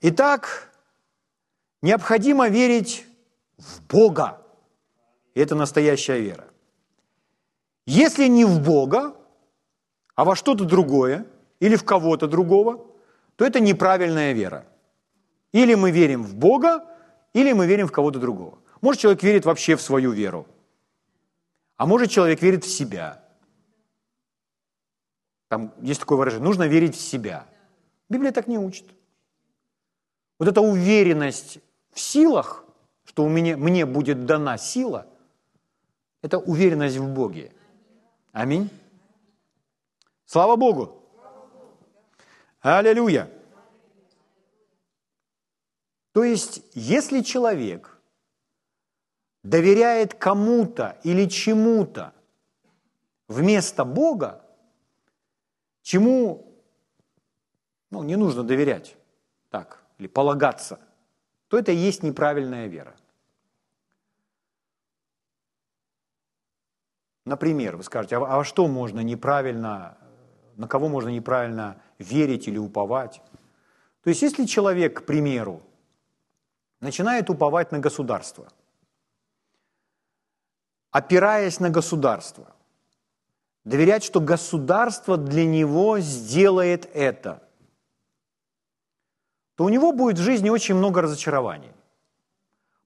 Итак, 0.00 0.72
необходимо 1.82 2.48
верить 2.48 3.04
в 3.58 3.82
Бога. 3.86 4.40
Это 5.34 5.54
настоящая 5.54 6.20
вера. 6.20 6.49
Если 7.86 8.26
не 8.26 8.44
в 8.44 8.60
Бога, 8.60 9.16
а 10.14 10.24
во 10.24 10.36
что-то 10.36 10.64
другое 10.64 11.26
или 11.60 11.76
в 11.76 11.84
кого-то 11.84 12.26
другого, 12.26 12.86
то 13.36 13.44
это 13.44 13.60
неправильная 13.60 14.32
вера. 14.32 14.66
Или 15.52 15.74
мы 15.74 15.90
верим 15.90 16.22
в 16.22 16.34
Бога, 16.34 16.86
или 17.32 17.52
мы 17.52 17.66
верим 17.66 17.86
в 17.86 17.92
кого-то 17.92 18.18
другого. 18.18 18.58
Может, 18.80 19.00
человек 19.00 19.22
верит 19.22 19.44
вообще 19.44 19.76
в 19.76 19.82
свою 19.82 20.12
веру, 20.12 20.46
а 21.76 21.86
может, 21.86 22.10
человек 22.10 22.42
верит 22.42 22.64
в 22.64 22.68
себя. 22.70 23.24
Там 25.48 25.72
есть 25.80 26.00
такое 26.00 26.18
выражение, 26.18 26.44
нужно 26.44 26.68
верить 26.68 26.94
в 26.94 27.00
себя. 27.00 27.46
Библия 28.08 28.32
так 28.32 28.46
не 28.46 28.58
учит. 28.58 28.84
Вот 30.38 30.48
эта 30.48 30.60
уверенность 30.60 31.58
в 31.92 32.00
силах, 32.00 32.64
что 33.04 33.24
у 33.24 33.28
меня, 33.28 33.56
мне 33.56 33.84
будет 33.86 34.26
дана 34.26 34.58
сила, 34.58 35.06
это 36.22 36.38
уверенность 36.38 36.98
в 36.98 37.08
Боге. 37.08 37.52
Аминь. 38.32 38.70
Слава 40.24 40.56
Богу. 40.56 41.02
Аллилуйя. 42.60 43.30
То 46.12 46.24
есть, 46.24 46.62
если 46.74 47.22
человек 47.22 47.98
доверяет 49.42 50.14
кому-то 50.14 51.00
или 51.02 51.26
чему-то 51.26 52.12
вместо 53.28 53.84
Бога, 53.84 54.44
чему 55.82 56.50
ну, 57.90 58.02
не 58.02 58.16
нужно 58.16 58.42
доверять 58.44 58.96
так, 59.50 59.82
или 59.98 60.06
полагаться, 60.06 60.78
то 61.48 61.58
это 61.58 61.72
и 61.72 61.76
есть 61.76 62.02
неправильная 62.02 62.66
вера. 62.66 62.96
Например, 67.24 67.76
вы 67.76 67.82
скажете, 67.82 68.16
а, 68.16 68.40
а 68.40 68.44
что 68.44 68.66
можно 68.66 69.00
неправильно, 69.00 69.98
на 70.56 70.66
кого 70.66 70.88
можно 70.88 71.08
неправильно 71.08 71.80
верить 71.98 72.48
или 72.48 72.58
уповать? 72.58 73.22
То 74.02 74.10
есть, 74.10 74.22
если 74.22 74.46
человек, 74.46 75.02
к 75.02 75.06
примеру, 75.06 75.62
начинает 76.80 77.28
уповать 77.28 77.72
на 77.72 77.78
государство, 77.78 78.48
опираясь 80.90 81.60
на 81.60 81.70
государство, 81.70 82.46
доверять, 83.64 84.02
что 84.02 84.20
государство 84.20 85.16
для 85.16 85.44
него 85.44 85.98
сделает 86.00 86.88
это, 86.94 87.42
то 89.56 89.64
у 89.64 89.68
него 89.68 89.92
будет 89.92 90.18
в 90.18 90.22
жизни 90.22 90.48
очень 90.48 90.74
много 90.74 91.02
разочарований. 91.02 91.72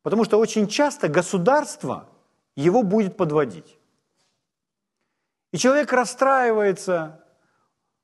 Потому 0.02 0.24
что 0.24 0.38
очень 0.38 0.66
часто 0.66 1.08
государство 1.08 2.08
его 2.56 2.82
будет 2.82 3.16
подводить. 3.16 3.78
И 5.54 5.56
человек 5.56 5.92
расстраивается, 5.92 7.24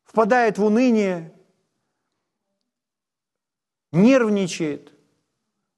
впадает 0.05 0.57
в 0.57 0.65
уныние, 0.65 1.35
нервничает. 3.91 4.93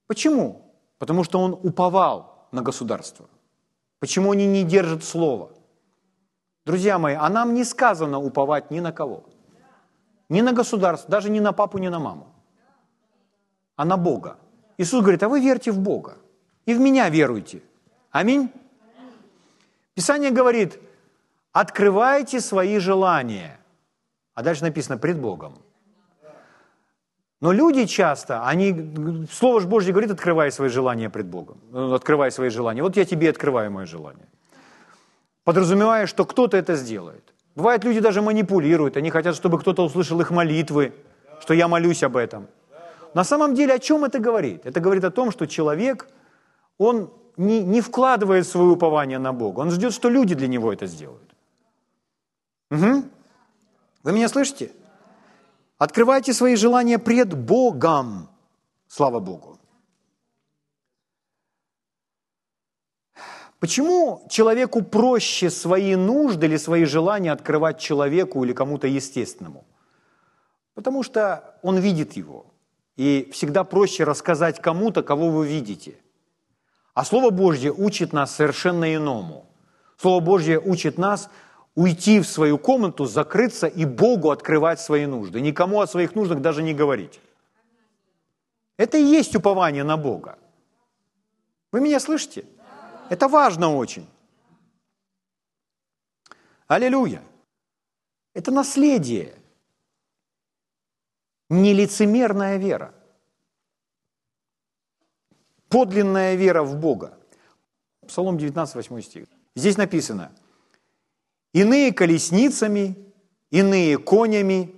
Почему? 0.07 0.71
Потому 0.99 1.25
что 1.25 1.41
он 1.41 1.55
уповал 1.55 2.47
на 2.53 2.61
государство. 2.61 3.27
Почему 4.01 4.33
они 4.33 4.47
не 4.47 4.65
держат 4.65 5.03
слова? 5.03 5.49
Друзья 6.67 6.99
мои, 6.99 7.15
а 7.15 7.31
нам 7.31 7.55
не 7.55 7.65
сказано 7.65 8.19
уповать 8.19 8.71
ни 8.71 8.81
на 8.81 8.93
кого. 8.93 9.25
Ни 10.29 10.43
на 10.43 10.53
государство, 10.53 11.11
даже 11.11 11.31
ни 11.31 11.41
на 11.41 11.55
папу, 11.55 11.79
ни 11.79 11.89
на 11.89 11.99
маму. 11.99 12.35
А 13.77 13.87
на 13.87 13.97
Бога. 13.97 14.37
Иисус 14.77 15.01
говорит, 15.01 15.23
а 15.23 15.29
вы 15.31 15.41
верьте 15.41 15.73
в 15.73 15.79
Бога. 15.79 16.19
И 16.67 16.75
в 16.75 16.81
меня 16.81 17.09
веруйте. 17.09 17.63
Аминь. 18.11 18.53
Писание 19.95 20.31
говорит, 20.31 20.79
Открывайте 21.53 22.41
свои 22.41 22.79
желания. 22.79 23.59
А 24.35 24.43
дальше 24.43 24.65
написано 24.65 24.99
пред 24.99 25.19
Богом. 25.19 25.53
Но 27.41 27.53
люди 27.53 27.87
часто, 27.87 28.47
они, 28.47 29.27
Слово 29.31 29.61
же 29.61 29.67
Божье 29.67 29.93
говорит, 29.93 30.11
открывай 30.13 30.53
свои 30.53 30.69
желания 30.69 31.11
пред 31.11 31.27
Богом. 31.27 31.59
Ну, 31.73 31.93
открывай 31.93 32.31
свои 32.31 32.51
желания. 32.51 32.83
Вот 32.83 32.97
я 32.97 33.05
тебе 33.05 33.29
открываю 33.31 33.71
мое 33.71 33.87
желание. 33.87 34.27
Подразумевая, 35.45 36.07
что 36.07 36.25
кто-то 36.25 36.57
это 36.57 36.77
сделает. 36.77 37.35
Бывает, 37.57 37.85
люди 37.85 38.01
даже 38.01 38.23
манипулируют, 38.23 38.97
они 38.97 39.11
хотят, 39.11 39.35
чтобы 39.35 39.59
кто-то 39.59 39.85
услышал 39.85 40.21
их 40.21 40.31
молитвы, 40.31 40.93
что 41.41 41.55
я 41.55 41.69
молюсь 41.69 42.03
об 42.03 42.17
этом. 42.17 42.47
На 43.15 43.25
самом 43.25 43.55
деле 43.55 43.75
о 43.75 43.79
чем 43.79 44.05
это 44.05 44.19
говорит? 44.21 44.65
Это 44.65 44.81
говорит 44.81 45.05
о 45.05 45.11
том, 45.11 45.33
что 45.33 45.47
человек, 45.47 46.09
он 46.79 47.11
не, 47.37 47.63
не 47.65 47.81
вкладывает 47.81 48.47
свое 48.47 48.69
упование 48.69 49.19
на 49.19 49.33
Бога, 49.33 49.61
он 49.61 49.71
ждет, 49.71 49.93
что 49.93 50.09
люди 50.11 50.35
для 50.35 50.49
него 50.49 50.73
это 50.73 50.87
сделают. 50.87 51.32
Угу. 52.73 53.05
Вы 54.03 54.13
меня 54.13 54.29
слышите? 54.29 54.73
Открывайте 55.77 56.33
свои 56.33 56.57
желания 56.57 56.99
пред 56.99 57.35
Богом. 57.35 58.31
Слава 58.89 59.21
Богу. 59.21 59.59
Почему 63.59 64.27
человеку 64.31 64.83
проще 64.83 65.51
свои 65.51 65.97
нужды 65.97 66.47
или 66.47 66.57
свои 66.57 66.85
желания 66.85 67.31
открывать 67.31 67.79
человеку 67.79 68.43
или 68.43 68.55
кому-то 68.55 68.87
естественному? 68.87 69.65
Потому 70.75 71.03
что 71.03 71.59
он 71.63 71.79
видит 71.79 72.15
его. 72.15 72.47
И 72.97 73.29
всегда 73.33 73.65
проще 73.65 74.05
рассказать 74.05 74.63
кому-то, 74.63 75.03
кого 75.03 75.29
вы 75.29 75.47
видите. 75.47 75.99
А 76.95 77.05
Слово 77.05 77.31
Божье 77.31 77.71
учит 77.71 78.15
нас 78.15 78.35
совершенно 78.35 78.95
иному. 78.95 79.47
Слово 79.99 80.21
Божье 80.21 80.59
учит 80.59 80.97
нас 80.97 81.29
уйти 81.75 82.21
в 82.21 82.27
свою 82.27 82.59
комнату, 82.59 83.07
закрыться 83.07 83.67
и 83.67 83.85
Богу 83.85 84.31
открывать 84.31 84.81
свои 84.81 85.07
нужды. 85.07 85.41
Никому 85.41 85.81
о 85.81 85.87
своих 85.87 86.15
нуждах 86.15 86.41
даже 86.41 86.63
не 86.63 86.75
говорить. 86.75 87.21
Это 88.77 88.99
и 88.99 89.03
есть 89.03 89.35
упование 89.37 89.85
на 89.85 89.97
Бога. 89.97 90.39
Вы 91.73 91.81
меня 91.81 92.01
слышите? 92.01 92.45
Это 93.09 93.29
важно 93.29 93.75
очень. 93.77 94.07
Аллилуйя. 96.67 97.23
Это 98.35 98.51
наследие. 98.51 99.35
Нелицемерная 101.49 102.57
вера. 102.57 102.95
Подлинная 105.69 106.35
вера 106.35 106.63
в 106.63 106.77
Бога. 106.77 107.19
Псалом 108.07 108.37
19, 108.37 108.75
8 108.75 109.03
стих. 109.03 109.27
Здесь 109.55 109.77
написано– 109.77 110.33
иные 111.53 111.93
колесницами, 111.93 112.97
иные 113.51 113.99
конями. 113.99 114.75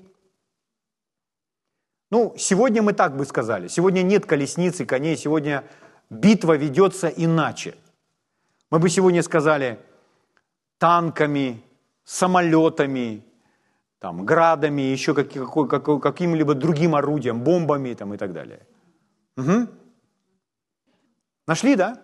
Ну, 2.10 2.34
сегодня 2.36 2.82
мы 2.82 2.92
так 2.92 3.16
бы 3.16 3.24
сказали. 3.24 3.68
Сегодня 3.68 4.02
нет 4.02 4.26
колесниц 4.26 4.80
и 4.80 4.84
коней, 4.84 5.16
сегодня 5.16 5.64
битва 6.10 6.56
ведется 6.56 7.08
иначе. 7.08 7.74
Мы 8.70 8.78
бы 8.78 8.88
сегодня 8.88 9.22
сказали 9.22 9.78
танками, 10.78 11.62
самолетами, 12.04 13.24
там, 13.98 14.26
градами, 14.26 14.82
еще 14.82 15.14
каким-либо 15.14 16.54
другим 16.54 16.94
орудием, 16.94 17.42
бомбами 17.42 17.94
там, 17.94 18.14
и 18.14 18.16
так 18.16 18.32
далее. 18.32 18.66
Угу. 19.36 19.68
Нашли, 21.46 21.76
да? 21.76 22.02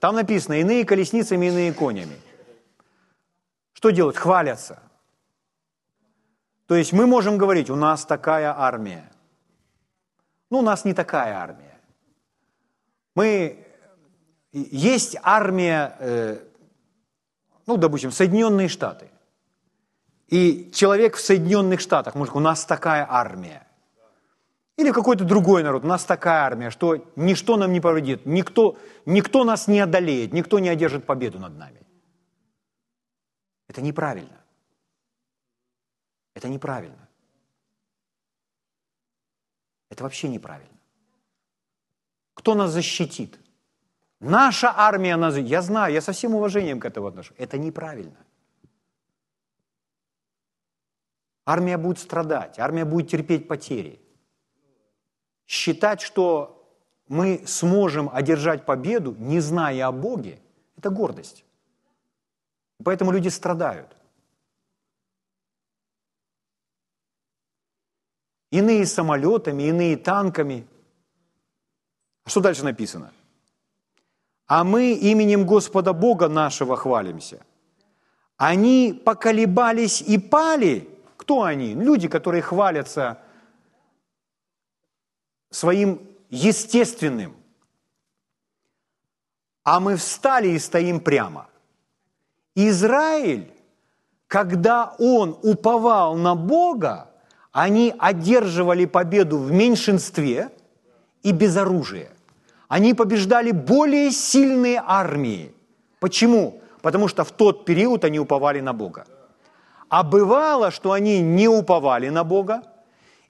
Там 0.00 0.14
написано, 0.14 0.60
иные 0.60 0.84
колесницами, 0.84 1.46
иные 1.46 1.72
конями. 1.72 2.16
Что 3.86 3.92
делать? 3.92 4.16
Хвалятся. 4.16 4.80
То 6.66 6.74
есть 6.74 6.92
мы 6.92 7.06
можем 7.06 7.38
говорить, 7.38 7.70
у 7.70 7.76
нас 7.76 8.04
такая 8.04 8.52
армия. 8.52 9.12
Ну, 10.50 10.58
у 10.58 10.62
нас 10.62 10.84
не 10.84 10.92
такая 10.92 11.36
армия. 11.36 11.78
Мы... 13.14 13.64
Есть 14.50 15.16
армия, 15.22 15.94
э, 16.00 16.38
ну, 17.66 17.76
допустим, 17.76 18.10
Соединенные 18.10 18.66
Штаты. 18.66 19.08
И 20.26 20.72
человек 20.74 21.14
в 21.14 21.20
Соединенных 21.20 21.78
Штатах 21.78 22.16
может 22.16 22.34
у 22.34 22.40
нас 22.40 22.64
такая 22.64 23.06
армия. 23.08 23.68
Или 24.76 24.90
какой-то 24.90 25.22
другой 25.22 25.62
народ, 25.62 25.84
у 25.84 25.86
нас 25.86 26.04
такая 26.04 26.42
армия, 26.42 26.70
что 26.70 27.04
ничто 27.14 27.56
нам 27.56 27.72
не 27.72 27.80
повредит, 27.80 28.26
никто, 28.26 28.76
никто 29.04 29.44
нас 29.44 29.68
не 29.68 29.78
одолеет, 29.78 30.32
никто 30.32 30.58
не 30.58 30.70
одержит 30.70 31.04
победу 31.04 31.38
над 31.38 31.56
нами. 31.56 31.85
Это 33.68 33.82
неправильно. 33.82 34.40
Это 36.34 36.48
неправильно. 36.48 37.08
Это 39.88 40.04
вообще 40.04 40.28
неправильно. 40.28 40.78
Кто 42.34 42.54
нас 42.54 42.70
защитит? 42.70 43.38
Наша 44.20 44.72
армия 44.76 45.16
нас... 45.16 45.36
Я 45.36 45.62
знаю, 45.62 45.92
я 45.94 46.00
со 46.00 46.12
всем 46.12 46.34
уважением 46.34 46.80
к 46.80 46.84
этому 46.84 47.06
отношусь. 47.06 47.36
Это 47.38 47.58
неправильно. 47.58 48.16
Армия 51.46 51.78
будет 51.78 51.98
страдать, 51.98 52.58
армия 52.58 52.84
будет 52.84 53.08
терпеть 53.08 53.48
потери. 53.48 54.00
Считать, 55.46 56.00
что 56.00 56.52
мы 57.08 57.44
сможем 57.46 58.10
одержать 58.12 58.66
победу, 58.66 59.14
не 59.14 59.40
зная 59.40 59.86
о 59.86 59.92
Боге, 59.92 60.40
это 60.76 60.90
гордость. 60.90 61.45
Поэтому 62.84 63.12
люди 63.12 63.28
страдают. 63.28 63.96
Иные 68.50 68.86
самолетами, 68.86 69.64
иные 69.64 69.96
танками. 69.96 70.66
А 72.24 72.30
что 72.30 72.40
дальше 72.40 72.64
написано? 72.64 73.12
А 74.46 74.62
мы 74.62 74.92
именем 74.92 75.44
Господа 75.46 75.92
Бога 75.92 76.28
нашего 76.28 76.76
хвалимся. 76.76 77.44
Они 78.36 78.92
поколебались 79.04 80.02
и 80.02 80.18
пали. 80.18 80.88
Кто 81.16 81.42
они? 81.42 81.74
Люди, 81.74 82.08
которые 82.08 82.42
хвалятся 82.42 83.18
своим 85.50 86.00
естественным. 86.28 87.34
А 89.64 89.80
мы 89.80 89.96
встали 89.96 90.48
и 90.48 90.58
стоим 90.58 91.00
прямо. 91.00 91.48
Израиль, 92.56 93.52
когда 94.26 94.94
он 94.98 95.38
уповал 95.42 96.16
на 96.16 96.34
Бога, 96.34 97.10
они 97.52 97.94
одерживали 97.98 98.86
победу 98.86 99.38
в 99.38 99.52
меньшинстве 99.52 100.50
и 101.22 101.32
без 101.32 101.56
оружия. 101.56 102.10
Они 102.68 102.94
побеждали 102.94 103.52
более 103.52 104.10
сильные 104.10 104.82
армии. 104.84 105.52
Почему? 106.00 106.60
Потому 106.80 107.08
что 107.08 107.24
в 107.24 107.30
тот 107.30 107.64
период 107.66 108.04
они 108.04 108.18
уповали 108.18 108.60
на 108.60 108.72
Бога. 108.72 109.06
А 109.88 110.02
бывало, 110.02 110.70
что 110.70 110.92
они 110.92 111.20
не 111.20 111.48
уповали 111.48 112.08
на 112.08 112.24
Бога, 112.24 112.62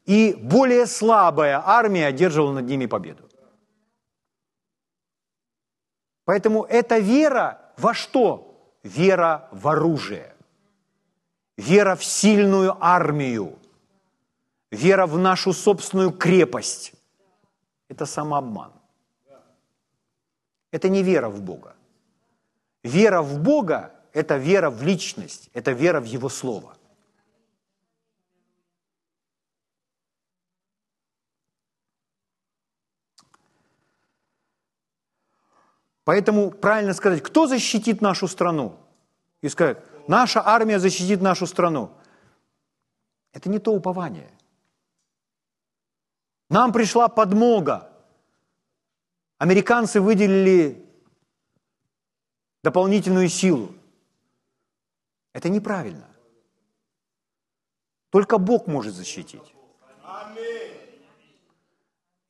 и 0.06 0.38
более 0.40 0.86
слабая 0.86 1.60
армия 1.64 2.06
одерживала 2.06 2.52
над 2.52 2.66
ними 2.66 2.86
победу. 2.86 3.24
Поэтому 6.24 6.64
эта 6.64 6.98
вера 6.98 7.60
во 7.76 7.92
что? 7.92 8.45
Вера 8.86 9.48
в 9.50 9.68
оружие. 9.68 10.34
Вера 11.56 11.96
в 11.96 12.04
сильную 12.04 12.76
армию. 12.80 13.58
Вера 14.70 15.06
в 15.06 15.18
нашу 15.18 15.52
собственную 15.52 16.12
крепость. 16.12 16.92
Это 17.88 18.06
самообман. 18.06 18.72
Это 20.70 20.88
не 20.88 21.02
вера 21.02 21.28
в 21.28 21.40
Бога. 21.40 21.74
Вера 22.84 23.22
в 23.22 23.38
Бога– 23.38 23.92
это 24.12 24.36
вера 24.36 24.70
в 24.70 24.82
личность, 24.82 25.50
это 25.54 25.72
вера 25.72 26.00
в 26.00 26.04
Его 26.04 26.28
Слово. 26.28 26.75
Поэтому 36.06 36.52
правильно 36.52 36.94
сказать, 36.94 37.20
кто 37.20 37.48
защитит 37.48 38.00
нашу 38.00 38.28
страну? 38.28 38.78
И 39.42 39.48
сказать, 39.48 39.78
наша 40.06 40.40
армия 40.40 40.78
защитит 40.78 41.20
нашу 41.20 41.46
страну. 41.48 41.90
Это 43.32 43.50
не 43.50 43.58
то 43.58 43.72
упование. 43.72 44.30
Нам 46.48 46.72
пришла 46.72 47.08
подмога. 47.08 47.90
Американцы 49.38 50.00
выделили 50.00 50.88
дополнительную 52.62 53.28
силу. 53.28 53.74
Это 55.32 55.48
неправильно. 55.48 56.06
Только 58.10 58.38
Бог 58.38 58.68
может 58.68 58.94
защитить. 58.94 59.54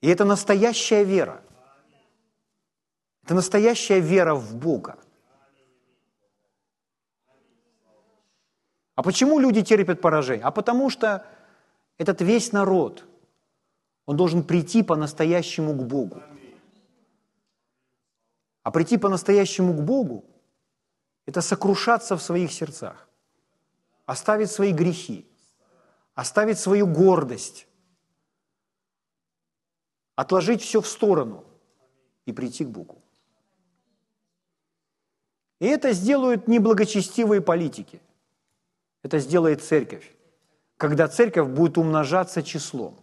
И 0.00 0.08
это 0.08 0.24
настоящая 0.24 1.04
вера. 1.04 1.42
Это 3.26 3.34
настоящая 3.34 3.98
вера 3.98 4.36
в 4.36 4.54
Бога. 4.54 4.96
А 8.94 9.02
почему 9.02 9.40
люди 9.40 9.64
терпят 9.64 10.00
поражение? 10.00 10.44
А 10.44 10.52
потому 10.52 10.90
что 10.90 11.26
этот 11.98 12.20
весь 12.20 12.52
народ, 12.52 13.04
он 14.04 14.16
должен 14.16 14.44
прийти 14.44 14.84
по-настоящему 14.84 15.72
к 15.72 15.84
Богу. 15.84 16.22
А 18.62 18.70
прийти 18.70 18.96
по-настоящему 18.96 19.74
к 19.74 19.82
Богу– 19.82 20.24
это 21.26 21.40
сокрушаться 21.40 22.16
в 22.16 22.22
своих 22.22 22.52
сердцах, 22.52 23.08
оставить 24.04 24.52
свои 24.52 24.72
грехи, 24.72 25.26
оставить 26.14 26.60
свою 26.60 26.86
гордость, 26.86 27.66
отложить 30.14 30.62
все 30.62 30.80
в 30.80 30.86
сторону 30.86 31.42
и 32.24 32.32
прийти 32.32 32.64
к 32.64 32.68
Богу. 32.68 33.02
И 35.60 35.66
это 35.66 35.92
сделают 35.92 36.48
неблагочестивые 36.48 37.40
политики. 37.40 38.00
Это 39.02 39.18
сделает 39.18 39.62
церковь, 39.62 40.12
когда 40.76 41.08
церковь 41.08 41.48
будет 41.48 41.78
умножаться 41.78 42.42
числом. 42.42 42.96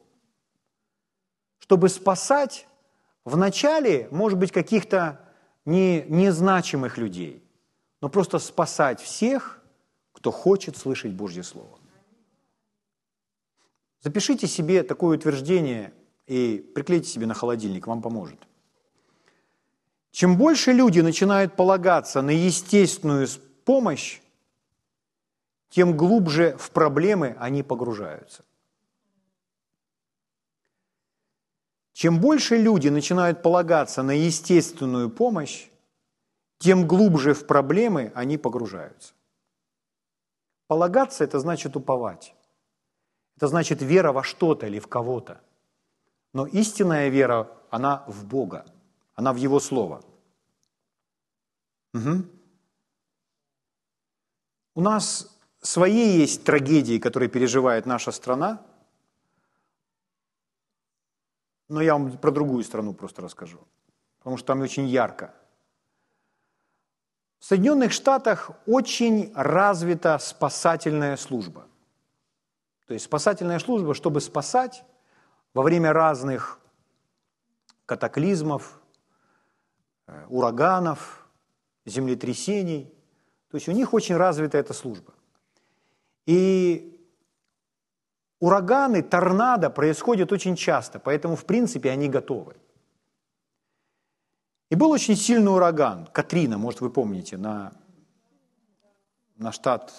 Чтобы 1.60 1.90
спасать 1.90 2.68
вначале, 3.26 4.08
может 4.12 4.38
быть, 4.38 4.52
каких-то 4.52 5.20
не, 5.66 6.04
незначимых 6.04 6.98
людей, 6.98 7.42
но 8.02 8.10
просто 8.10 8.38
спасать 8.38 9.02
всех, 9.02 9.62
кто 10.12 10.30
хочет 10.30 10.78
слышать 10.78 11.14
Божье 11.14 11.42
Слово. 11.42 11.80
Запишите 14.02 14.46
себе 14.48 14.84
такое 14.84 15.18
утверждение 15.18 15.94
и 16.28 16.58
приклейте 16.76 17.08
себе 17.08 17.26
на 17.26 17.34
холодильник, 17.34 17.88
вам 17.88 18.02
поможет– 18.02 18.40
чем 20.14 20.38
больше 20.38 20.74
люди 20.74 21.00
начинают 21.00 21.56
полагаться 21.56 22.22
на 22.22 22.30
естественную 22.30 23.28
помощь, 23.66 24.22
тем 25.70 25.98
глубже 25.98 26.56
в 26.60 26.70
проблемы 26.70 27.36
они 27.40 27.64
погружаются. 27.64 28.46
Чем 31.94 32.20
больше 32.20 32.58
люди 32.58 32.90
начинают 32.90 33.42
полагаться 33.42 34.04
на 34.04 34.12
естественную 34.12 35.10
помощь, 35.10 35.68
тем 36.60 36.88
глубже 36.88 37.34
в 37.34 37.48
проблемы 37.48 38.12
они 38.14 38.38
погружаются. 38.38 39.14
Полагаться– 40.68 41.24
это 41.26 41.40
значит 41.40 41.76
уповать. 41.76 42.36
Это 43.38 43.48
значит 43.48 43.82
вера 43.82 44.12
во 44.12 44.22
что-то 44.22 44.68
или 44.68 44.78
в 44.78 44.88
кого-то. 44.88 45.42
Но 46.34 46.46
истинная 46.46 47.10
вера, 47.10 47.50
она 47.72 48.04
в 48.06 48.26
Бога– 48.26 48.64
она 49.16 49.34
в 49.34 49.38
Его 49.38 49.60
Слово. 49.60 50.04
Угу. 51.94 52.26
У 54.76 54.82
нас 54.82 55.40
свои 55.62 56.18
есть 56.18 56.44
трагедии, 56.44 57.00
которые 57.00 57.30
переживает 57.30 57.86
наша 57.86 58.12
страна, 58.12 58.66
но 61.70 61.82
я 61.82 61.94
вам 61.94 62.18
про 62.18 62.32
другую 62.32 62.64
страну 62.64 62.94
просто 62.94 63.22
расскажу. 63.22 63.60
потому 64.20 64.38
что 64.38 64.48
там 64.48 64.62
очень 64.62 64.88
ярко. 64.88 65.34
В 67.40 67.46
Соединенных 67.46 67.92
Штатах 67.92 68.52
очень 68.66 69.34
развита 69.36 70.18
спасательная 70.18 71.18
служба. 71.18 71.68
То 72.88 72.94
есть 72.94 73.06
спасательная 73.06 73.60
служба, 73.60 73.94
чтобы 73.94 74.22
спасать 74.22 74.86
во 75.54 75.62
время 75.62 75.92
разных 75.92 76.60
катаклизмов, 77.86 78.80
ураганов, 80.28 81.28
землетрясений. 81.86 82.94
То 83.50 83.58
есть 83.58 83.68
у 83.68 83.72
них 83.72 83.94
очень 83.94 84.16
развита 84.16 84.58
эта 84.58 84.74
служба. 84.74 85.14
И 86.26 87.00
ураганы, 88.40 89.02
торнадо 89.02 89.70
происходят 89.70 90.32
очень 90.32 90.56
часто, 90.56 91.00
поэтому, 91.00 91.36
в 91.36 91.46
принципе, 91.46 91.92
они 91.92 92.10
готовы. 92.10 92.56
И 94.70 94.76
был 94.76 94.92
очень 94.92 95.16
сильный 95.16 95.52
ураган, 95.52 96.08
Катрина, 96.08 96.58
может, 96.58 96.82
вы 96.82 96.90
помните, 96.90 97.38
на, 97.38 97.74
на 99.36 99.52
штат 99.52 99.94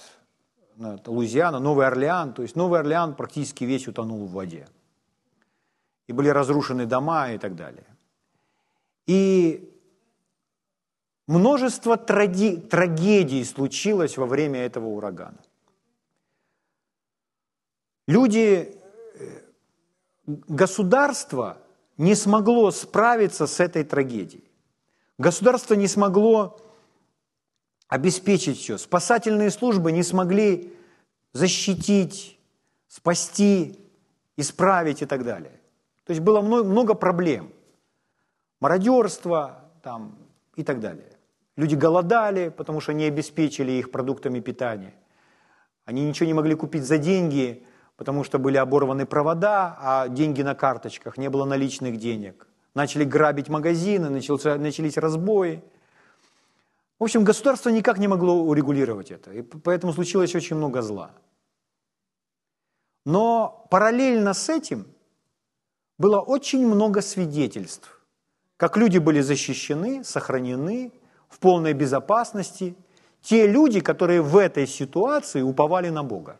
на 0.76 0.98
Луизиана, 1.06 1.58
Новый 1.58 1.86
Орлеан. 1.86 2.32
То 2.32 2.42
есть 2.42 2.56
Новый 2.56 2.80
Орлеан 2.80 3.14
практически 3.14 3.64
весь 3.64 3.86
утонул 3.88 4.26
в 4.26 4.32
воде. 4.32 4.68
И 6.06 6.12
были 6.12 6.28
разрушены 6.28 6.86
дома 6.86 7.30
и 7.30 7.38
так 7.38 7.54
далее. 7.54 7.86
И 9.06 9.73
множество 11.26 11.96
тради- 11.96 12.56
трагедий 12.56 13.44
случилось 13.44 14.16
во 14.16 14.26
время 14.26 14.60
этого 14.60 14.86
урагана. 14.86 15.38
Люди, 18.06 18.78
э, 19.14 19.40
государство 20.26 21.58
не 21.96 22.14
смогло 22.14 22.70
справиться 22.70 23.46
с 23.46 23.60
этой 23.60 23.84
трагедией. 23.84 24.44
Государство 25.18 25.74
не 25.74 25.88
смогло 25.88 26.60
обеспечить 27.88 28.58
все. 28.58 28.78
Спасательные 28.78 29.50
службы 29.50 29.92
не 29.92 30.02
смогли 30.02 30.74
защитить, 31.32 32.38
спасти, 32.88 33.78
исправить 34.36 35.02
и 35.02 35.06
так 35.06 35.24
далее. 35.24 35.60
То 36.04 36.10
есть 36.10 36.20
было 36.20 36.40
много, 36.40 36.94
проблем. 36.94 37.52
Мародерство 38.60 39.70
там, 39.82 40.18
и 40.56 40.62
так 40.62 40.80
далее. 40.80 41.13
Люди 41.56 41.76
голодали, 41.76 42.48
потому 42.48 42.80
что 42.80 42.92
не 42.92 43.04
обеспечили 43.04 43.72
их 43.72 43.90
продуктами 43.90 44.40
питания. 44.40 44.94
Они 45.84 46.04
ничего 46.04 46.26
не 46.26 46.34
могли 46.34 46.54
купить 46.54 46.84
за 46.84 46.98
деньги, 46.98 47.64
потому 47.96 48.24
что 48.24 48.38
были 48.38 48.56
оборваны 48.56 49.06
провода, 49.06 49.76
а 49.78 50.08
деньги 50.08 50.42
на 50.42 50.54
карточках, 50.54 51.16
не 51.16 51.30
было 51.30 51.44
наличных 51.44 51.96
денег. 51.96 52.48
Начали 52.74 53.04
грабить 53.04 53.48
магазины, 53.48 54.08
начался, 54.10 54.56
начались 54.56 54.96
разбои. 54.96 55.62
В 56.98 57.04
общем, 57.04 57.22
государство 57.22 57.70
никак 57.70 57.98
не 57.98 58.08
могло 58.08 58.42
урегулировать 58.42 59.12
это, 59.12 59.32
и 59.32 59.42
поэтому 59.42 59.92
случилось 59.92 60.34
очень 60.34 60.56
много 60.56 60.82
зла. 60.82 61.12
Но 63.04 63.66
параллельно 63.70 64.32
с 64.34 64.48
этим 64.48 64.86
было 65.98 66.20
очень 66.20 66.66
много 66.66 67.00
свидетельств, 67.00 68.00
как 68.56 68.76
люди 68.76 68.98
были 68.98 69.20
защищены, 69.20 70.02
сохранены 70.02 70.92
в 71.34 71.38
полной 71.40 71.72
безопасности, 71.72 72.76
те 73.20 73.48
люди, 73.48 73.80
которые 73.80 74.22
в 74.22 74.36
этой 74.36 74.66
ситуации 74.66 75.42
уповали 75.42 75.90
на 75.90 76.04
Бога. 76.04 76.38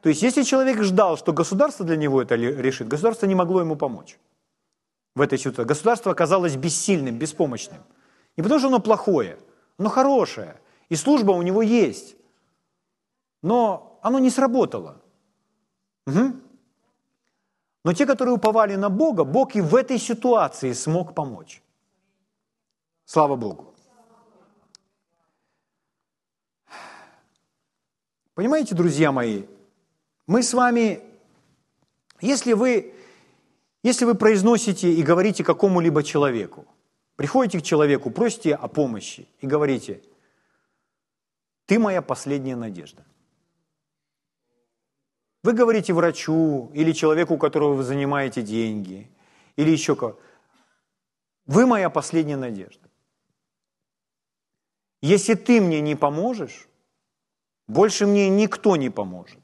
То 0.00 0.08
есть, 0.08 0.22
если 0.22 0.44
человек 0.44 0.82
ждал, 0.82 1.16
что 1.16 1.32
государство 1.32 1.84
для 1.84 1.96
него 1.96 2.22
это 2.22 2.36
решит, 2.36 2.86
государство 2.86 3.26
не 3.26 3.34
могло 3.34 3.60
ему 3.60 3.76
помочь 3.76 4.18
в 5.16 5.20
этой 5.20 5.38
ситуации. 5.38 5.68
Государство 5.68 6.12
оказалось 6.12 6.56
бессильным, 6.56 7.18
беспомощным. 7.18 7.82
Не 8.36 8.44
потому, 8.44 8.60
что 8.60 8.68
оно 8.68 8.78
плохое, 8.78 9.36
оно 9.78 9.88
хорошее, 9.88 10.54
и 10.88 10.96
служба 10.96 11.32
у 11.32 11.42
него 11.42 11.62
есть. 11.62 12.16
Но 13.42 13.98
оно 14.02 14.20
не 14.20 14.30
сработало. 14.30 15.00
Угу. 16.06 16.32
Но 17.84 17.92
те, 17.92 18.06
которые 18.06 18.34
уповали 18.34 18.76
на 18.76 18.88
Бога, 18.88 19.24
Бог 19.24 19.56
и 19.56 19.60
в 19.60 19.74
этой 19.74 19.98
ситуации 19.98 20.74
смог 20.74 21.14
помочь. 21.14 21.60
Слава 23.12 23.34
Богу. 23.34 23.74
Понимаете, 28.34 28.76
друзья 28.76 29.10
мои, 29.10 29.46
мы 30.28 30.44
с 30.44 30.54
вами, 30.54 31.02
если 32.20 32.52
вы, 32.52 32.94
если 33.82 34.04
вы 34.04 34.14
произносите 34.14 34.92
и 34.92 35.02
говорите 35.02 35.42
какому-либо 35.42 36.04
человеку, 36.04 36.68
приходите 37.16 37.58
к 37.58 37.64
человеку, 37.64 38.12
просите 38.12 38.54
о 38.54 38.68
помощи 38.68 39.26
и 39.40 39.46
говорите, 39.48 40.04
ты 41.66 41.80
моя 41.80 42.02
последняя 42.02 42.54
надежда. 42.54 43.04
Вы 45.42 45.52
говорите 45.54 45.92
врачу 45.92 46.70
или 46.74 46.92
человеку, 46.92 47.34
у 47.34 47.38
которого 47.38 47.74
вы 47.74 47.82
занимаете 47.82 48.42
деньги, 48.42 49.10
или 49.56 49.70
еще 49.70 49.96
кого. 49.96 50.16
Вы 51.46 51.66
моя 51.66 51.90
последняя 51.90 52.36
надежда. 52.36 52.89
Если 55.02 55.34
ты 55.34 55.60
мне 55.60 55.80
не 55.80 55.96
поможешь, 55.96 56.68
больше 57.66 58.06
мне 58.06 58.28
никто 58.28 58.76
не 58.76 58.90
поможет. 58.90 59.38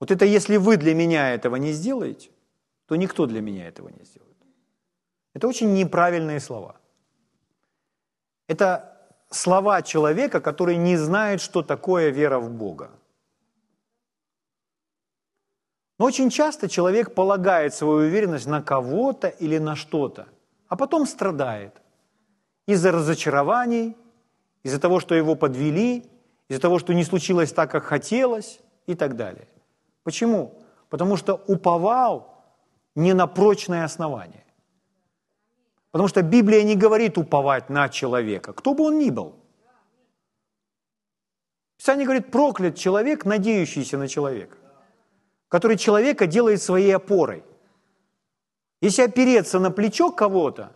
Вот 0.00 0.10
это 0.10 0.24
если 0.24 0.56
вы 0.56 0.76
для 0.76 0.94
меня 0.94 1.34
этого 1.34 1.56
не 1.56 1.72
сделаете, 1.72 2.30
то 2.86 2.96
никто 2.96 3.26
для 3.26 3.40
меня 3.40 3.68
этого 3.68 3.88
не 3.88 4.04
сделает. 4.04 4.36
Это 5.34 5.46
очень 5.46 5.74
неправильные 5.74 6.40
слова. 6.40 6.80
Это 8.48 9.08
слова 9.30 9.82
человека, 9.82 10.40
который 10.40 10.76
не 10.76 10.96
знает, 10.96 11.40
что 11.40 11.62
такое 11.62 12.10
вера 12.10 12.38
в 12.38 12.50
Бога. 12.50 12.90
Но 15.98 16.06
очень 16.06 16.30
часто 16.30 16.68
человек 16.68 17.14
полагает 17.14 17.74
свою 17.74 18.08
уверенность 18.08 18.46
на 18.46 18.62
кого-то 18.62 19.28
или 19.28 19.58
на 19.58 19.76
что-то, 19.76 20.28
а 20.68 20.76
потом 20.76 21.06
страдает 21.06 21.82
из-за 22.66 22.92
разочарований, 22.92 23.96
из-за 24.68 24.78
того, 24.78 25.00
что 25.00 25.14
его 25.14 25.34
подвели, 25.34 26.04
из-за 26.48 26.60
того, 26.60 26.78
что 26.78 26.94
не 26.94 27.04
случилось 27.04 27.52
так, 27.52 27.70
как 27.70 27.84
хотелось 27.84 28.60
и 28.86 28.94
так 28.94 29.16
далее. 29.16 29.48
Почему? 30.04 30.54
Потому 30.88 31.16
что 31.16 31.34
уповал 31.46 32.44
не 32.94 33.14
на 33.14 33.26
прочное 33.26 33.84
основание. 33.84 34.44
Потому 35.90 36.08
что 36.08 36.22
Библия 36.22 36.62
не 36.62 36.76
говорит 36.76 37.18
уповать 37.18 37.70
на 37.70 37.88
человека, 37.88 38.52
кто 38.52 38.74
бы 38.74 38.84
он 38.84 38.98
ни 38.98 39.10
был. 39.10 39.34
Писание 41.76 42.04
говорит, 42.04 42.30
проклят 42.30 42.76
человек, 42.76 43.24
надеющийся 43.24 43.98
на 43.98 44.08
человека 44.08 44.56
который 45.48 45.76
человека 45.76 46.26
делает 46.26 46.62
своей 46.62 46.94
опорой. 46.94 47.42
Если 48.80 49.02
опереться 49.02 49.58
на 49.58 49.70
плечо 49.70 50.12
кого-то, 50.12 50.72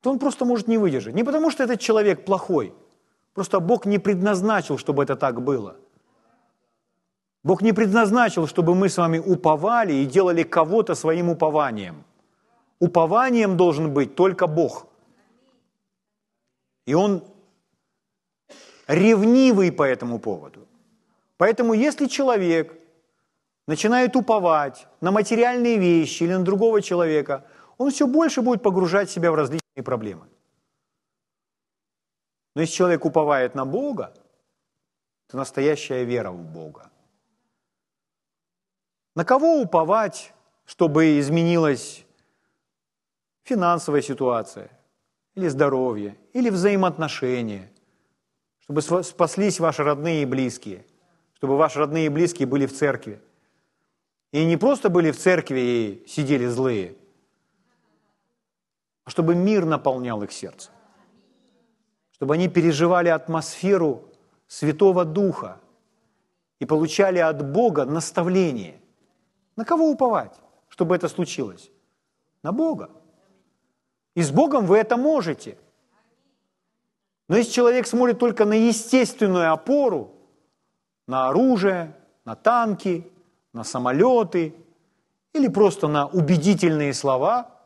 то 0.00 0.10
он 0.10 0.18
просто 0.18 0.44
может 0.44 0.68
не 0.68 0.78
выдержать. 0.78 1.14
Не 1.14 1.24
потому, 1.24 1.50
что 1.50 1.62
этот 1.64 1.80
человек 1.80 2.24
плохой, 2.24 2.72
просто 3.34 3.60
Бог 3.60 3.86
не 3.86 3.98
предназначил, 3.98 4.78
чтобы 4.78 5.02
это 5.02 5.16
так 5.16 5.42
было. 5.42 5.76
Бог 7.42 7.62
не 7.62 7.72
предназначил, 7.72 8.46
чтобы 8.46 8.74
мы 8.74 8.88
с 8.88 8.98
вами 8.98 9.18
уповали 9.18 9.94
и 9.94 10.06
делали 10.06 10.42
кого-то 10.42 10.94
своим 10.94 11.30
упованием. 11.30 12.04
Упованием 12.80 13.56
должен 13.56 13.92
быть 13.92 14.14
только 14.14 14.46
Бог. 14.46 14.86
И 16.86 16.94
Он 16.94 17.22
ревнивый 18.86 19.70
по 19.72 19.82
этому 19.82 20.18
поводу. 20.18 20.66
Поэтому 21.36 21.74
если 21.74 22.06
человек 22.06 22.74
начинает 23.66 24.16
уповать 24.16 24.86
на 25.00 25.10
материальные 25.10 25.78
вещи 25.78 26.24
или 26.24 26.34
на 26.34 26.44
другого 26.44 26.82
человека, 26.82 27.44
он 27.78 27.90
все 27.90 28.06
больше 28.06 28.42
будет 28.42 28.62
погружать 28.62 29.10
себя 29.10 29.30
в 29.30 29.34
различные 29.34 29.60
проблемы. 29.82 30.26
Но 32.54 32.62
если 32.62 32.74
человек 32.74 33.04
уповает 33.04 33.54
на 33.54 33.64
Бога, 33.64 34.14
то 35.28 35.36
настоящая 35.36 36.04
вера 36.04 36.30
в 36.30 36.42
Бога. 36.42 36.90
На 39.14 39.24
кого 39.24 39.60
уповать, 39.60 40.32
чтобы 40.64 41.18
изменилась 41.18 42.04
финансовая 43.44 44.02
ситуация, 44.02 44.70
или 45.34 45.48
здоровье, 45.48 46.16
или 46.32 46.50
взаимоотношения, 46.50 47.72
чтобы 48.60 48.82
спаслись 48.82 49.60
ваши 49.60 49.82
родные 49.84 50.22
и 50.22 50.26
близкие– 50.26 50.84
чтобы 51.40 51.56
ваши 51.56 51.78
родные 51.78 52.04
и 52.04 52.10
близкие 52.10 52.46
были 52.46 52.66
в 52.66 52.76
церкви. 52.76 53.18
И 54.30 54.44
не 54.44 54.58
просто 54.58 54.90
были 54.90 55.10
в 55.10 55.16
церкви 55.16 55.60
и 55.60 56.04
сидели 56.06 56.44
злые, 56.44 56.96
чтобы 59.10 59.34
мир 59.34 59.64
наполнял 59.64 60.22
их 60.22 60.30
сердце. 60.32 60.70
Чтобы 62.12 62.34
они 62.34 62.48
переживали 62.48 63.08
атмосферу 63.08 64.04
Святого 64.46 65.04
Духа 65.04 65.58
и 66.60 66.64
получали 66.64 67.18
от 67.18 67.52
Бога 67.52 67.84
наставление. 67.84 68.80
На 69.56 69.64
кого 69.64 69.90
уповать, 69.90 70.38
чтобы 70.68 70.94
это 70.94 71.08
случилось? 71.08 71.70
На 72.42 72.52
Бога. 72.52 72.90
И 74.14 74.22
с 74.22 74.30
Богом 74.30 74.66
вы 74.66 74.78
это 74.78 74.96
можете. 74.96 75.58
Но 77.28 77.36
если 77.36 77.52
человек 77.52 77.86
смотрит 77.86 78.18
только 78.18 78.44
на 78.44 78.54
естественную 78.54 79.52
опору, 79.52 80.14
на 81.08 81.28
оружие, 81.28 81.96
на 82.24 82.36
танки, 82.36 83.10
на 83.52 83.64
самолеты 83.64 84.54
или 85.32 85.48
просто 85.48 85.88
на 85.88 86.06
убедительные 86.06 86.94
слова, 86.94 87.59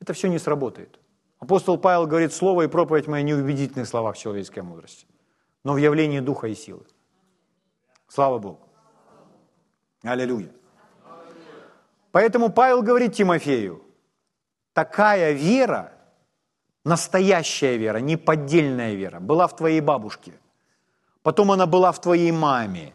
это 0.00 0.12
все 0.12 0.28
не 0.28 0.38
сработает. 0.38 0.98
Апостол 1.38 1.78
Павел 1.78 2.06
говорит, 2.06 2.32
слово 2.32 2.62
и 2.62 2.68
проповедь 2.68 3.06
мои 3.06 3.22
не 3.22 3.34
в 3.34 3.86
словах 3.86 4.16
человеческой 4.16 4.62
мудрости, 4.62 5.06
но 5.64 5.74
в 5.74 5.76
явлении 5.76 6.20
духа 6.20 6.48
и 6.48 6.54
силы. 6.54 6.84
Слава 8.08 8.38
Богу. 8.38 8.60
Аллилуйя. 10.02 10.50
Поэтому 12.12 12.50
Павел 12.50 12.82
говорит 12.82 13.14
Тимофею, 13.14 13.82
такая 14.72 15.32
вера, 15.32 15.92
настоящая 16.84 17.76
вера, 17.76 17.98
не 17.98 18.16
поддельная 18.16 18.94
вера, 18.94 19.20
была 19.20 19.46
в 19.46 19.54
твоей 19.54 19.80
бабушке. 19.80 20.32
Потом 21.22 21.52
она 21.52 21.66
была 21.66 21.92
в 21.92 22.00
твоей 22.00 22.32
маме. 22.32 22.92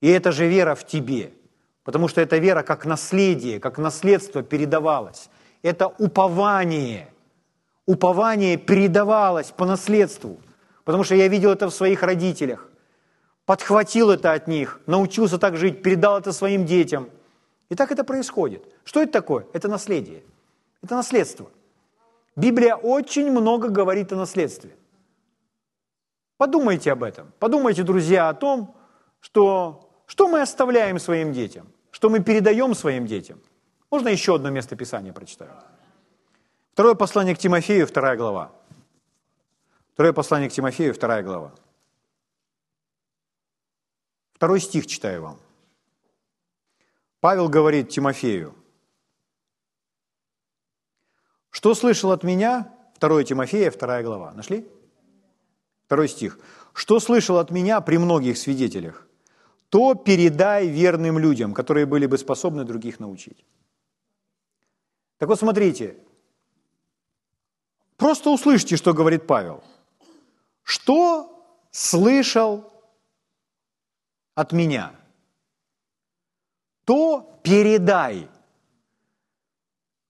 И 0.00 0.08
эта 0.08 0.32
же 0.32 0.48
вера 0.48 0.74
в 0.74 0.84
тебе. 0.84 1.32
Потому 1.84 2.08
что 2.08 2.20
эта 2.20 2.38
вера 2.38 2.62
как 2.62 2.86
наследие, 2.86 3.60
как 3.60 3.78
наследство 3.78 4.42
передавалась. 4.42 5.30
Это 5.62 5.86
упование. 5.86 7.08
Упование 7.86 8.56
передавалось 8.56 9.50
по 9.50 9.64
наследству. 9.64 10.40
Потому 10.84 11.04
что 11.04 11.14
я 11.14 11.28
видел 11.28 11.50
это 11.50 11.68
в 11.68 11.74
своих 11.74 12.02
родителях. 12.02 12.68
Подхватил 13.44 14.10
это 14.10 14.32
от 14.32 14.46
них, 14.48 14.80
научился 14.86 15.38
так 15.38 15.56
жить, 15.56 15.82
передал 15.82 16.18
это 16.18 16.32
своим 16.32 16.64
детям. 16.64 17.10
И 17.68 17.74
так 17.74 17.90
это 17.90 18.04
происходит. 18.04 18.62
Что 18.84 19.02
это 19.02 19.12
такое? 19.12 19.46
Это 19.52 19.68
наследие. 19.68 20.22
Это 20.82 20.94
наследство. 20.94 21.50
Библия 22.36 22.76
очень 22.76 23.30
много 23.30 23.68
говорит 23.68 24.12
о 24.12 24.16
наследстве. 24.16 24.70
Подумайте 26.36 26.92
об 26.92 27.02
этом. 27.02 27.32
Подумайте, 27.38 27.82
друзья, 27.82 28.28
о 28.28 28.34
том, 28.34 28.74
что, 29.20 29.90
что 30.06 30.28
мы 30.28 30.40
оставляем 30.40 30.98
своим 30.98 31.32
детям, 31.32 31.68
что 31.90 32.10
мы 32.10 32.20
передаем 32.20 32.74
своим 32.74 33.06
детям. 33.06 33.40
Можно 33.92 34.08
еще 34.08 34.36
одно 34.36 34.48
место 34.48 34.74
Писания 34.74 35.12
прочитаю? 35.12 35.52
Второе 36.72 36.94
послание 36.94 37.36
к 37.36 37.38
Тимофею, 37.38 37.86
вторая 37.86 38.16
глава. 38.16 38.50
Второе 39.92 40.14
послание 40.14 40.48
к 40.48 40.52
Тимофею, 40.54 40.94
вторая 40.94 41.22
глава. 41.22 41.52
Второй 44.32 44.60
стих 44.60 44.86
читаю 44.86 45.20
вам. 45.22 45.38
Павел 47.20 47.50
говорит 47.50 47.90
Тимофею, 47.90 48.54
что 51.50 51.74
слышал 51.74 52.12
от 52.12 52.24
меня, 52.24 52.72
2 52.98 53.24
Тимофея, 53.24 53.70
2 53.70 54.02
глава, 54.02 54.32
нашли? 54.32 54.66
Второй 55.84 56.08
стих. 56.08 56.38
Что 56.72 56.98
слышал 56.98 57.36
от 57.36 57.50
меня 57.50 57.82
при 57.82 57.98
многих 57.98 58.38
свидетелях, 58.38 59.06
то 59.68 59.94
передай 59.94 60.66
верным 60.66 61.18
людям, 61.18 61.52
которые 61.52 61.84
были 61.84 62.06
бы 62.06 62.16
способны 62.16 62.64
других 62.64 62.98
научить. 62.98 63.44
Так 65.22 65.28
вот, 65.28 65.38
смотрите, 65.38 65.96
просто 67.96 68.28
услышьте, 68.30 68.76
что 68.76 68.92
говорит 68.92 69.24
Павел. 69.24 69.62
Что 70.64 71.46
слышал 71.70 72.72
от 74.34 74.50
меня, 74.50 74.96
то 76.84 77.38
передай. 77.44 78.28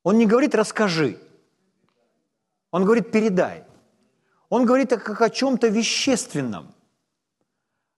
Он 0.02 0.16
не 0.16 0.24
говорит 0.24 0.54
«расскажи», 0.54 1.18
он 2.70 2.86
говорит 2.86 3.12
«передай». 3.12 3.66
Он 4.48 4.64
говорит 4.64 4.88
как 4.88 5.20
о 5.20 5.28
чем-то 5.28 5.68
вещественном, 5.68 6.74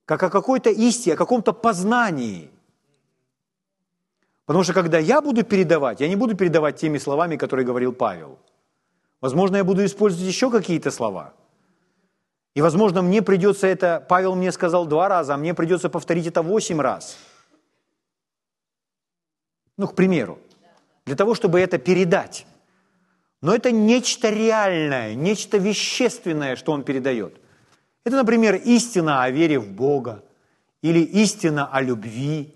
как 0.04 0.20
о 0.24 0.30
какой-то 0.30 0.70
истине, 0.70 1.14
о 1.14 1.16
каком-то 1.16 1.52
познании. 1.52 2.50
Потому 4.46 4.64
что 4.64 4.74
когда 4.74 4.98
я 4.98 5.20
буду 5.20 5.42
передавать, 5.42 6.00
я 6.00 6.08
не 6.08 6.16
буду 6.16 6.36
передавать 6.36 6.76
теми 6.76 6.98
словами, 6.98 7.36
которые 7.36 7.64
говорил 7.64 7.92
Павел. 7.92 8.38
Возможно, 9.20 9.56
я 9.56 9.64
буду 9.64 9.84
использовать 9.84 10.26
еще 10.26 10.50
какие-то 10.50 10.90
слова. 10.90 11.32
И, 12.54 12.62
возможно, 12.62 13.02
мне 13.02 13.22
придется 13.22 13.66
это, 13.66 14.04
Павел 14.08 14.34
мне 14.34 14.52
сказал 14.52 14.86
два 14.86 15.08
раза, 15.08 15.34
а 15.34 15.36
мне 15.36 15.54
придется 15.54 15.88
повторить 15.88 16.26
это 16.26 16.42
восемь 16.42 16.80
раз. 16.80 17.16
Ну, 19.76 19.88
к 19.88 19.94
примеру, 19.94 20.38
для 21.06 21.16
того, 21.16 21.34
чтобы 21.34 21.58
это 21.60 21.78
передать. 21.78 22.46
Но 23.40 23.54
это 23.54 23.72
нечто 23.72 24.30
реальное, 24.30 25.14
нечто 25.14 25.58
вещественное, 25.58 26.56
что 26.56 26.72
он 26.72 26.84
передает. 26.84 27.40
Это, 28.04 28.16
например, 28.16 28.54
истина 28.54 29.22
о 29.22 29.30
вере 29.30 29.58
в 29.58 29.72
Бога, 29.72 30.22
или 30.82 31.00
истина 31.00 31.66
о 31.66 31.80
любви, 31.80 32.54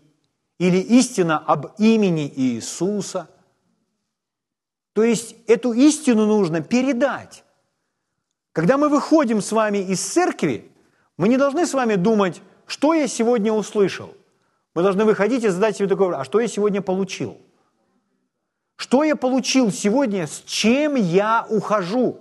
или 0.58 0.78
истина 0.78 1.38
об 1.38 1.66
имени 1.78 2.32
Иисуса. 2.34 3.28
То 4.92 5.04
есть 5.04 5.36
эту 5.46 5.72
истину 5.72 6.26
нужно 6.26 6.60
передать. 6.60 7.44
Когда 8.52 8.76
мы 8.76 8.88
выходим 8.88 9.40
с 9.40 9.52
вами 9.52 9.78
из 9.78 10.00
церкви, 10.00 10.70
мы 11.16 11.28
не 11.28 11.36
должны 11.36 11.64
с 11.64 11.74
вами 11.74 11.94
думать, 11.94 12.42
что 12.66 12.94
я 12.94 13.06
сегодня 13.06 13.52
услышал. 13.52 14.14
Мы 14.74 14.82
должны 14.82 15.04
выходить 15.04 15.44
и 15.44 15.48
задать 15.48 15.76
себе 15.76 15.88
такой 15.88 16.06
вопрос, 16.06 16.22
а 16.22 16.24
что 16.24 16.40
я 16.40 16.48
сегодня 16.48 16.82
получил? 16.82 17.36
Что 18.76 19.04
я 19.04 19.16
получил 19.16 19.70
сегодня, 19.72 20.26
с 20.26 20.42
чем 20.42 20.96
я 20.96 21.46
ухожу? 21.48 22.20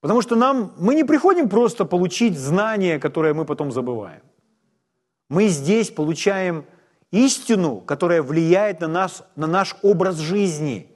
Потому 0.00 0.22
что 0.22 0.34
нам, 0.34 0.72
мы 0.78 0.94
не 0.94 1.04
приходим 1.04 1.48
просто 1.48 1.84
получить 1.84 2.38
знания, 2.38 2.98
которые 2.98 3.34
мы 3.34 3.44
потом 3.44 3.70
забываем. 3.70 4.22
Мы 5.32 5.48
здесь 5.48 5.90
получаем 5.90 6.66
истину, 7.10 7.80
которая 7.80 8.22
влияет 8.22 8.80
на 8.80 8.86
нас, 8.86 9.24
на 9.34 9.46
наш 9.46 9.74
образ 9.80 10.16
жизни. 10.16 10.94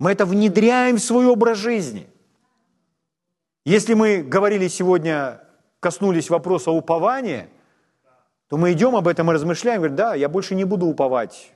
Мы 0.00 0.10
это 0.10 0.26
внедряем 0.26 0.96
в 0.96 1.00
свой 1.00 1.26
образ 1.26 1.58
жизни. 1.58 2.10
Если 3.64 3.94
мы 3.94 4.24
говорили 4.24 4.66
сегодня, 4.66 5.40
коснулись 5.78 6.28
вопроса 6.28 6.72
упования, 6.72 7.48
то 8.48 8.56
мы 8.56 8.72
идем 8.72 8.96
об 8.96 9.06
этом 9.06 9.30
и 9.30 9.34
размышляем, 9.34 9.78
говорим, 9.78 9.96
да, 9.96 10.16
я 10.16 10.28
больше 10.28 10.56
не 10.56 10.64
буду 10.64 10.86
уповать 10.86 11.52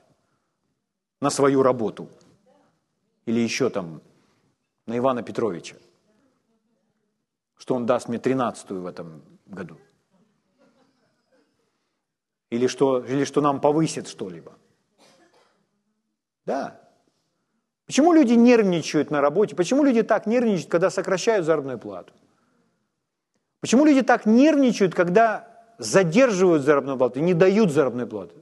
на 1.20 1.28
свою 1.28 1.64
работу. 1.64 2.08
Или 3.26 3.40
еще 3.40 3.68
там 3.68 4.00
на 4.86 4.96
Ивана 4.96 5.24
Петровича 5.24 5.74
что 7.58 7.74
он 7.74 7.84
даст 7.84 8.08
мне 8.08 8.18
тринадцатую 8.18 8.82
в 8.82 8.86
этом 8.86 9.22
году. 9.46 9.76
Или 12.52 12.66
что, 12.66 12.98
или 12.98 13.24
что 13.24 13.40
нам 13.40 13.62
повысит 13.62 14.08
что-либо. 14.08 14.52
Да. 16.44 16.78
Почему 17.86 18.12
люди 18.12 18.34
нервничают 18.34 19.10
на 19.10 19.22
работе? 19.22 19.56
Почему 19.56 19.84
люди 19.84 20.02
так 20.02 20.26
нервничают, 20.26 20.70
когда 20.70 20.90
сокращают 20.90 21.46
заработную 21.46 21.78
плату? 21.78 22.12
Почему 23.60 23.86
люди 23.86 24.02
так 24.02 24.26
нервничают, 24.26 24.94
когда 24.94 25.48
задерживают 25.78 26.62
заработную 26.62 26.98
плату 26.98 27.20
и 27.20 27.22
не 27.22 27.32
дают 27.32 27.70
заработную 27.70 28.06
плату? 28.06 28.34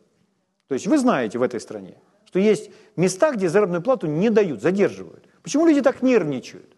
То 0.67 0.75
есть 0.75 0.89
вы 0.89 0.99
знаете 0.99 1.39
в 1.39 1.43
этой 1.43 1.61
стране, 1.61 1.97
что 2.25 2.41
есть 2.41 2.73
места, 2.97 3.31
где 3.31 3.49
заработную 3.49 3.83
плату 3.83 4.09
не 4.09 4.29
дают, 4.29 4.61
задерживают. 4.61 5.25
Почему 5.45 5.67
люди 5.67 5.83
так 5.83 6.03
нервничают? 6.03 6.77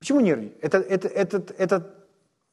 Почему 0.00 0.18
нервничать? 0.18 0.58
Это, 0.60 0.78
это, 0.78 1.06
это, 1.06 1.54
это, 1.56 1.94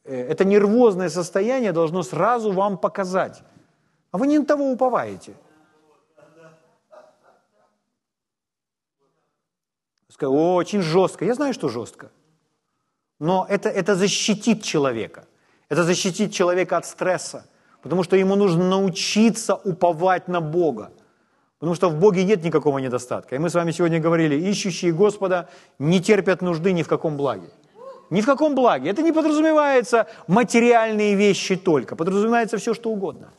это 0.04 0.44
нервозное 0.44 1.08
состояние 1.08 1.72
должно 1.72 2.02
сразу 2.02 2.52
вам 2.52 2.78
показать. 2.78 3.42
А 4.10 4.18
вы 4.18 4.26
не 4.26 4.38
на 4.38 4.44
того 4.44 4.70
уповаете. 4.72 5.34
Скажу, 10.08 10.54
очень 10.54 10.82
жестко. 10.82 11.24
Я 11.24 11.34
знаю, 11.34 11.54
что 11.54 11.68
жестко. 11.68 12.10
Но 13.18 13.46
это, 13.48 13.68
это 13.68 13.94
защитит 13.94 14.62
человека. 14.62 15.26
Это 15.68 15.84
защитит 15.84 16.32
человека 16.32 16.76
от 16.76 16.86
стресса. 16.86 17.46
Потому 17.82 18.02
что 18.02 18.16
ему 18.16 18.34
нужно 18.34 18.68
научиться 18.68 19.54
уповать 19.54 20.28
на 20.28 20.40
Бога. 20.40 20.90
Потому 21.58 21.74
что 21.74 21.90
в 21.90 21.98
Боге 21.98 22.24
нет 22.24 22.42
никакого 22.42 22.78
недостатка. 22.78 23.36
И 23.36 23.38
мы 23.38 23.48
с 23.50 23.54
вами 23.54 23.70
сегодня 23.70 24.00
говорили, 24.00 24.34
ищущие 24.34 24.92
Господа 24.92 25.48
не 25.78 26.00
терпят 26.00 26.42
нужды 26.42 26.72
ни 26.72 26.82
в 26.82 26.88
каком 26.88 27.16
благе. 27.16 27.50
Ни 28.10 28.20
в 28.20 28.26
каком 28.26 28.54
благе. 28.54 28.90
Это 28.90 29.02
не 29.02 29.12
подразумевается 29.12 30.08
материальные 30.26 31.14
вещи 31.14 31.56
только. 31.56 31.96
Подразумевается 31.96 32.58
все, 32.58 32.74
что 32.74 32.90
угодно. 32.90 33.32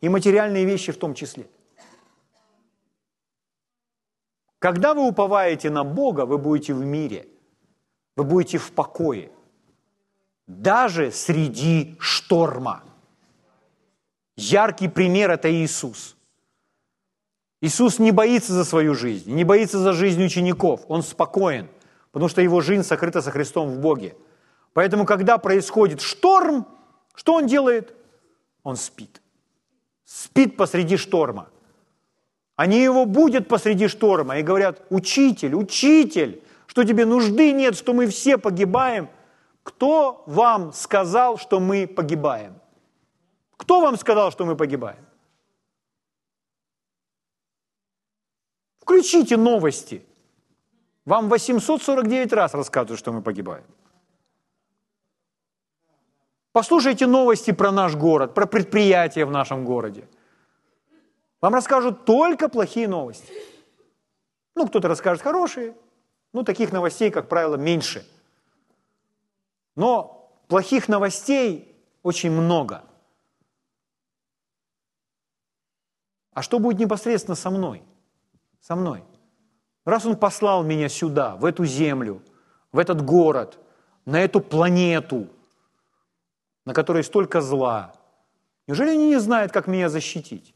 И 0.00 0.08
материальные 0.08 0.64
вещи 0.64 0.92
в 0.92 0.98
том 0.98 1.14
числе. 1.14 1.46
Когда 4.58 4.94
вы 4.94 5.06
уповаете 5.06 5.70
на 5.70 5.84
Бога, 5.84 6.26
вы 6.26 6.38
будете 6.38 6.74
в 6.74 6.84
мире. 6.84 7.28
Вы 8.16 8.24
будете 8.24 8.58
в 8.58 8.72
покое. 8.72 9.30
Даже 10.46 11.12
среди 11.12 11.96
шторма. 12.00 12.82
Яркий 14.36 14.88
пример– 14.88 15.30
это 15.32 15.50
Иисус. 15.50 16.16
Иисус 17.62 17.98
не 17.98 18.12
боится 18.12 18.52
за 18.52 18.64
свою 18.64 18.94
жизнь, 18.94 19.32
не 19.32 19.44
боится 19.44 19.78
за 19.78 19.92
жизнь 19.92 20.22
учеников. 20.22 20.84
Он 20.88 21.02
спокоен, 21.02 21.68
потому 22.12 22.28
что 22.28 22.40
его 22.40 22.60
жизнь 22.60 22.82
сокрыта 22.82 23.22
со 23.22 23.30
Христом 23.30 23.70
в 23.70 23.78
Боге. 23.78 24.16
Поэтому, 24.72 25.04
когда 25.06 25.38
происходит 25.38 26.00
шторм, 26.00 26.66
что 27.14 27.34
он 27.34 27.46
делает? 27.46 27.94
Он 28.62 28.76
спит. 28.76 29.20
Спит 30.04 30.56
посреди 30.56 30.96
шторма. 30.96 31.48
Они 32.56 32.82
его 32.82 33.04
будут 33.04 33.48
посреди 33.48 33.88
шторма 33.88 34.38
и 34.38 34.42
говорят, 34.42 34.82
учитель, 34.88 35.54
учитель, 35.54 36.42
что 36.66 36.84
тебе 36.84 37.04
нужды 37.04 37.52
нет, 37.52 37.76
что 37.76 37.92
мы 37.92 38.06
все 38.06 38.38
погибаем. 38.38 39.08
Кто 39.62 40.22
вам 40.26 40.72
сказал, 40.72 41.38
что 41.38 41.58
мы 41.58 41.86
погибаем? 41.86 42.54
Кто 43.56 43.80
вам 43.80 43.96
сказал, 43.96 44.30
что 44.30 44.46
мы 44.46 44.56
погибаем? 44.56 45.04
Включите 48.78 49.36
новости. 49.36 50.05
Вам 51.06 51.28
849 51.28 52.32
раз 52.32 52.52
рассказывают, 52.52 52.98
что 52.98 53.12
мы 53.12 53.22
погибаем. 53.22 53.64
Послушайте 56.52 57.06
новости 57.06 57.52
про 57.52 57.70
наш 57.70 57.94
город, 57.94 58.34
про 58.34 58.46
предприятия 58.46 59.24
в 59.24 59.30
нашем 59.30 59.64
городе. 59.64 60.08
Вам 61.40 61.54
расскажут 61.54 62.04
только 62.04 62.48
плохие 62.48 62.88
новости. 62.88 63.32
Ну, 64.56 64.66
кто-то 64.66 64.88
расскажет 64.88 65.22
хорошие, 65.22 65.76
ну, 66.32 66.42
таких 66.42 66.72
новостей, 66.72 67.10
как 67.10 67.28
правило, 67.28 67.56
меньше. 67.56 68.04
Но 69.76 70.32
плохих 70.48 70.88
новостей 70.88 71.76
очень 72.02 72.30
много. 72.32 72.82
А 76.32 76.42
что 76.42 76.58
будет 76.58 76.80
непосредственно 76.80 77.36
со 77.36 77.50
мной? 77.50 77.82
Со 78.60 78.74
мной. 78.74 79.04
Раз 79.86 80.04
Он 80.04 80.16
послал 80.16 80.64
меня 80.64 80.88
сюда, 80.88 81.36
в 81.36 81.44
эту 81.44 81.64
землю, 81.64 82.20
в 82.72 82.78
этот 82.78 83.02
город, 83.02 83.58
на 84.04 84.20
эту 84.20 84.40
планету, 84.40 85.28
на 86.64 86.74
которой 86.74 87.04
столько 87.04 87.40
зла, 87.40 87.94
неужели 88.66 88.90
они 88.90 89.06
не 89.06 89.20
знают, 89.20 89.52
как 89.52 89.68
меня 89.68 89.88
защитить? 89.88 90.54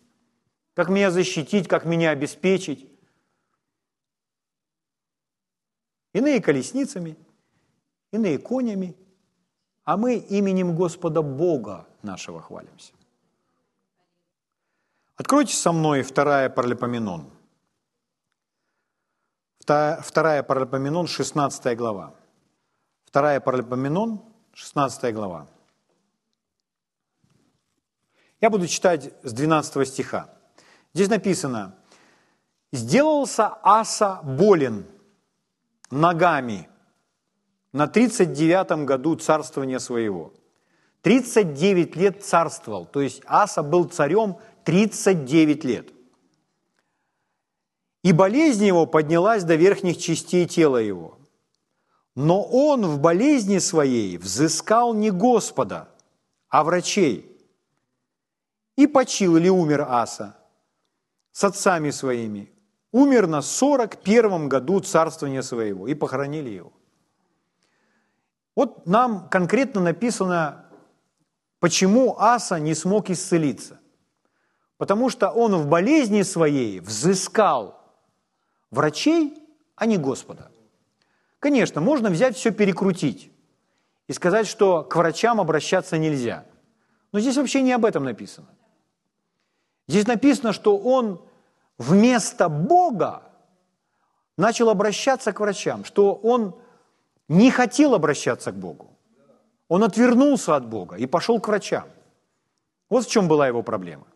Как 0.74 0.88
меня 0.88 1.12
защитить, 1.12 1.68
как 1.68 1.84
меня 1.84 2.10
обеспечить? 2.10 2.88
Иные 6.12 6.42
колесницами, 6.42 7.16
иные 8.10 8.36
конями, 8.38 8.96
а 9.84 9.96
мы 9.96 10.16
именем 10.16 10.74
Господа 10.74 11.22
Бога 11.22 11.86
нашего 12.02 12.40
хвалимся. 12.40 12.92
Откройте 15.16 15.54
со 15.54 15.70
мной 15.70 16.02
вторая 16.02 16.50
Паралипоменон. 16.50 17.30
Вторая 19.60 20.42
Паралипоменон, 20.42 21.06
16 21.06 21.76
глава. 21.76 22.14
Вторая 23.04 23.40
Паралипоменон, 23.40 24.20
16 24.54 25.14
глава. 25.14 25.46
Я 28.40 28.50
буду 28.50 28.66
читать 28.66 29.12
с 29.22 29.32
12 29.32 29.86
стиха. 29.86 30.30
Здесь 30.94 31.08
написано, 31.08 31.76
«Сделался 32.72 33.58
Аса 33.62 34.20
болен 34.22 34.86
ногами 35.90 36.68
на 37.72 37.86
39 37.86 38.86
году 38.86 39.16
царствования 39.16 39.78
своего». 39.78 40.32
39 41.02 41.96
лет 41.96 42.24
царствовал, 42.24 42.86
то 42.86 43.00
есть 43.00 43.22
Аса 43.26 43.62
был 43.62 43.84
царем 43.84 44.38
39 44.64 45.64
лет. 45.64 45.90
И 48.02 48.12
болезнь 48.12 48.64
его 48.64 48.86
поднялась 48.86 49.44
до 49.44 49.56
верхних 49.56 49.98
частей 49.98 50.46
тела 50.46 50.78
его. 50.78 51.18
Но 52.14 52.42
он 52.42 52.86
в 52.86 52.98
болезни 52.98 53.58
своей 53.58 54.16
взыскал 54.16 54.94
не 54.94 55.10
Господа, 55.10 55.88
а 56.48 56.64
врачей. 56.64 57.26
И 58.76 58.86
почил 58.86 59.36
или 59.36 59.48
умер 59.48 59.86
Аса 59.88 60.36
с 61.32 61.44
отцами 61.44 61.90
своими. 61.90 62.50
Умер 62.92 63.26
на 63.26 63.42
41 63.42 64.48
году 64.48 64.80
царствования 64.80 65.42
своего 65.42 65.86
и 65.86 65.94
похоронили 65.94 66.50
его. 66.50 66.72
Вот 68.56 68.86
нам 68.86 69.28
конкретно 69.28 69.80
написано, 69.80 70.64
почему 71.60 72.18
Аса 72.18 72.58
не 72.58 72.74
смог 72.74 73.10
исцелиться. 73.10 73.78
Потому 74.76 75.10
что 75.10 75.30
он 75.30 75.54
в 75.56 75.68
болезни 75.68 76.22
своей 76.22 76.80
взыскал 76.80 77.79
врачей, 78.70 79.36
а 79.76 79.86
не 79.86 79.96
Господа. 79.96 80.50
Конечно, 81.38 81.80
можно 81.80 82.10
взять 82.10 82.36
все 82.36 82.50
перекрутить 82.50 83.30
и 84.08 84.12
сказать, 84.12 84.46
что 84.46 84.82
к 84.82 84.96
врачам 84.96 85.40
обращаться 85.40 85.98
нельзя. 85.98 86.44
Но 87.12 87.20
здесь 87.20 87.36
вообще 87.36 87.62
не 87.62 87.72
об 87.72 87.84
этом 87.84 88.04
написано. 88.04 88.48
Здесь 89.88 90.06
написано, 90.06 90.52
что 90.52 90.76
он 90.76 91.20
вместо 91.78 92.48
Бога 92.48 93.22
начал 94.36 94.68
обращаться 94.68 95.32
к 95.32 95.40
врачам, 95.40 95.84
что 95.84 96.14
он 96.14 96.54
не 97.28 97.50
хотел 97.50 97.94
обращаться 97.94 98.52
к 98.52 98.56
Богу. 98.56 98.96
Он 99.68 99.84
отвернулся 99.84 100.56
от 100.56 100.66
Бога 100.66 100.96
и 100.96 101.06
пошел 101.06 101.40
к 101.40 101.48
врачам. 101.48 101.84
Вот 102.88 103.06
в 103.06 103.10
чем 103.10 103.28
была 103.28 103.48
его 103.48 103.62
проблема. 103.62 104.06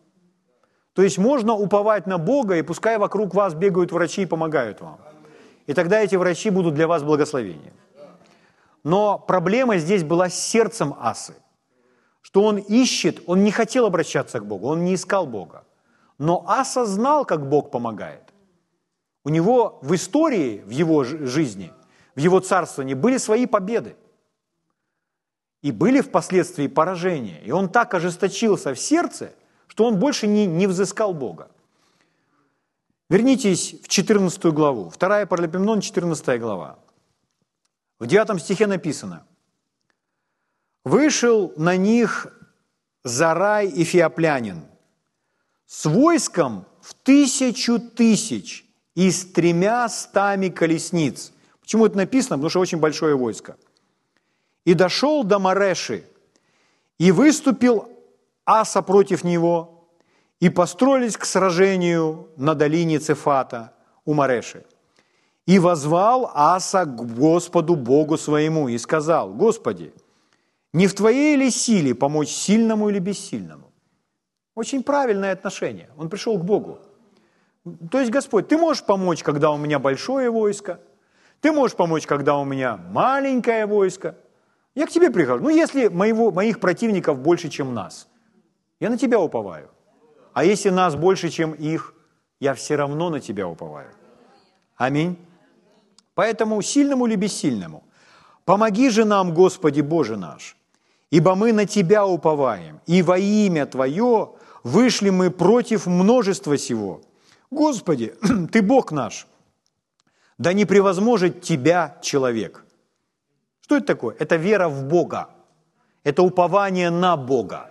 То 0.95 1.03
есть 1.03 1.19
можно 1.19 1.53
уповать 1.53 2.07
на 2.07 2.17
Бога, 2.17 2.57
и 2.57 2.63
пускай 2.63 2.97
вокруг 2.97 3.35
вас 3.35 3.53
бегают 3.53 3.91
врачи 3.91 4.23
и 4.23 4.25
помогают 4.25 4.81
вам. 4.81 4.97
И 5.67 5.73
тогда 5.73 5.99
эти 5.99 6.15
врачи 6.15 6.49
будут 6.49 6.73
для 6.73 6.87
вас 6.87 7.03
благословением. 7.03 7.73
Но 8.83 9.19
проблема 9.19 9.77
здесь 9.77 10.03
была 10.03 10.29
с 10.29 10.39
сердцем 10.39 10.95
Асы 10.99 11.35
что 12.25 12.41
он 12.41 12.57
ищет, 12.57 13.21
он 13.27 13.43
не 13.43 13.51
хотел 13.51 13.85
обращаться 13.85 14.39
к 14.39 14.45
Богу, 14.45 14.67
он 14.67 14.83
не 14.83 14.95
искал 14.95 15.27
Бога. 15.27 15.63
Но 16.17 16.43
Аса 16.47 16.83
знал, 16.83 17.23
как 17.23 17.47
Бог 17.47 17.69
помогает. 17.69 18.33
У 19.23 19.29
него 19.29 19.77
в 19.83 19.93
истории, 19.93 20.63
в 20.65 20.71
его 20.71 21.03
жизни, 21.03 21.71
в 22.15 22.19
его 22.19 22.39
царствовании 22.39 22.95
были 22.95 23.17
свои 23.19 23.45
победы. 23.45 23.95
И 25.61 25.71
были 25.71 26.01
впоследствии 26.01 26.67
поражения. 26.67 27.39
И 27.45 27.51
он 27.51 27.69
так 27.69 27.93
ожесточился 27.93 28.73
в 28.73 28.79
сердце, 28.79 29.31
что 29.67 29.85
он 29.85 29.97
больше 29.97 30.27
не, 30.27 30.45
не 30.45 30.67
взыскал 30.67 31.13
Бога. 31.13 31.49
Вернитесь 33.09 33.75
в 33.83 33.87
14 33.87 34.45
главу, 34.45 34.91
2 34.97 35.25
Паралипоменон, 35.25 35.81
14 35.81 36.39
глава. 36.39 36.79
В 37.99 38.07
9 38.07 38.41
стихе 38.41 38.67
написано– 38.67 39.25
Вышел 40.85 41.51
на 41.57 41.75
них 41.75 42.27
Зарай 43.03 43.67
и 43.67 43.83
Феоплянин 43.83 44.65
с 45.65 45.85
войском 45.85 46.65
в 46.79 46.93
тысячу 46.93 47.79
тысяч 47.79 48.65
и 48.93 49.09
с 49.09 49.25
тремя 49.25 49.89
стами 49.89 50.49
колесниц. 50.49 51.33
Почему 51.59 51.87
это 51.87 51.97
написано? 51.97 52.37
Потому 52.37 52.49
что 52.49 52.59
очень 52.59 52.77
большое 52.77 53.15
войско. 53.15 53.57
И 54.63 54.75
дошел 54.75 55.23
до 55.23 55.39
Мареши, 55.39 56.03
и 56.99 57.11
выступил 57.11 57.89
Аса 58.45 58.81
против 58.81 59.23
него, 59.23 59.89
и 60.39 60.49
построились 60.49 61.17
к 61.17 61.25
сражению 61.25 62.29
на 62.37 62.55
долине 62.55 62.99
Цефата 62.99 63.73
у 64.05 64.13
Мареши. 64.13 64.65
И 65.45 65.59
возвал 65.59 66.31
Аса 66.33 66.85
к 66.85 66.95
Господу 66.95 67.75
Богу 67.75 68.17
своему 68.17 68.67
и 68.67 68.77
сказал, 68.77 69.33
«Господи, 69.33 69.93
не 70.73 70.87
в 70.87 70.93
твоей 70.93 71.37
ли 71.37 71.49
силе 71.51 71.95
помочь 71.95 72.29
сильному 72.29 72.89
или 72.89 72.99
бессильному? 72.99 73.71
Очень 74.55 74.83
правильное 74.83 75.31
отношение. 75.31 75.89
Он 75.97 76.09
пришел 76.09 76.37
к 76.37 76.43
Богу. 76.43 76.79
То 77.89 77.99
есть, 77.99 78.11
Господь, 78.11 78.47
ты 78.47 78.57
можешь 78.57 78.83
помочь, 78.83 79.23
когда 79.23 79.51
у 79.51 79.57
меня 79.57 79.79
большое 79.79 80.29
войско, 80.29 80.79
ты 81.41 81.51
можешь 81.51 81.75
помочь, 81.77 82.05
когда 82.05 82.37
у 82.37 82.43
меня 82.43 82.77
маленькое 82.77 83.65
войско. 83.65 84.17
Я 84.75 84.85
к 84.85 84.89
тебе 84.89 85.09
прихожу. 85.11 85.43
Ну, 85.43 85.49
если 85.49 85.87
моего, 85.87 86.31
моих 86.31 86.59
противников 86.59 87.19
больше, 87.19 87.49
чем 87.49 87.73
нас, 87.73 88.07
я 88.79 88.89
на 88.89 88.97
тебя 88.97 89.19
уповаю. 89.19 89.69
А 90.33 90.43
если 90.43 90.69
нас 90.69 90.95
больше, 90.95 91.29
чем 91.29 91.53
их, 91.53 91.93
я 92.39 92.53
все 92.53 92.75
равно 92.75 93.09
на 93.09 93.19
тебя 93.19 93.47
уповаю. 93.47 93.91
Аминь. 94.75 95.17
Поэтому 96.13 96.61
сильному 96.61 97.07
или 97.07 97.15
бессильному, 97.15 97.83
помоги 98.45 98.89
же 98.89 99.05
нам, 99.05 99.33
Господи 99.33 99.81
Боже 99.81 100.17
наш, 100.17 100.55
ибо 101.11 101.35
мы 101.35 101.53
на 101.53 101.65
Тебя 101.65 102.05
уповаем, 102.05 102.79
и 102.85 103.01
во 103.01 103.17
имя 103.17 103.65
Твое 103.65 104.31
вышли 104.63 105.09
мы 105.09 105.29
против 105.29 105.87
множества 105.87 106.57
сего. 106.57 107.01
Господи, 107.51 108.15
Ты 108.51 108.61
Бог 108.61 108.91
наш, 108.91 109.27
да 110.37 110.53
не 110.53 110.65
превозможет 110.65 111.41
Тебя 111.41 111.97
человек. 112.01 112.65
Что 113.61 113.77
это 113.77 113.85
такое? 113.85 114.15
Это 114.19 114.35
вера 114.37 114.69
в 114.69 114.83
Бога, 114.83 115.29
это 116.03 116.21
упование 116.21 116.89
на 116.89 117.17
Бога, 117.17 117.69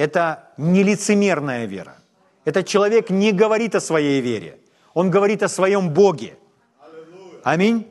это 0.00 0.48
нелицемерная 0.56 1.66
вера, 1.66 1.96
Этот 2.46 2.66
человек 2.66 3.10
не 3.10 3.32
говорит 3.32 3.74
о 3.74 3.80
своей 3.80 4.22
вере. 4.22 4.56
Он 4.94 5.10
говорит 5.10 5.42
о 5.42 5.48
своем 5.48 5.90
Боге. 5.90 6.38
Аминь. 7.44 7.86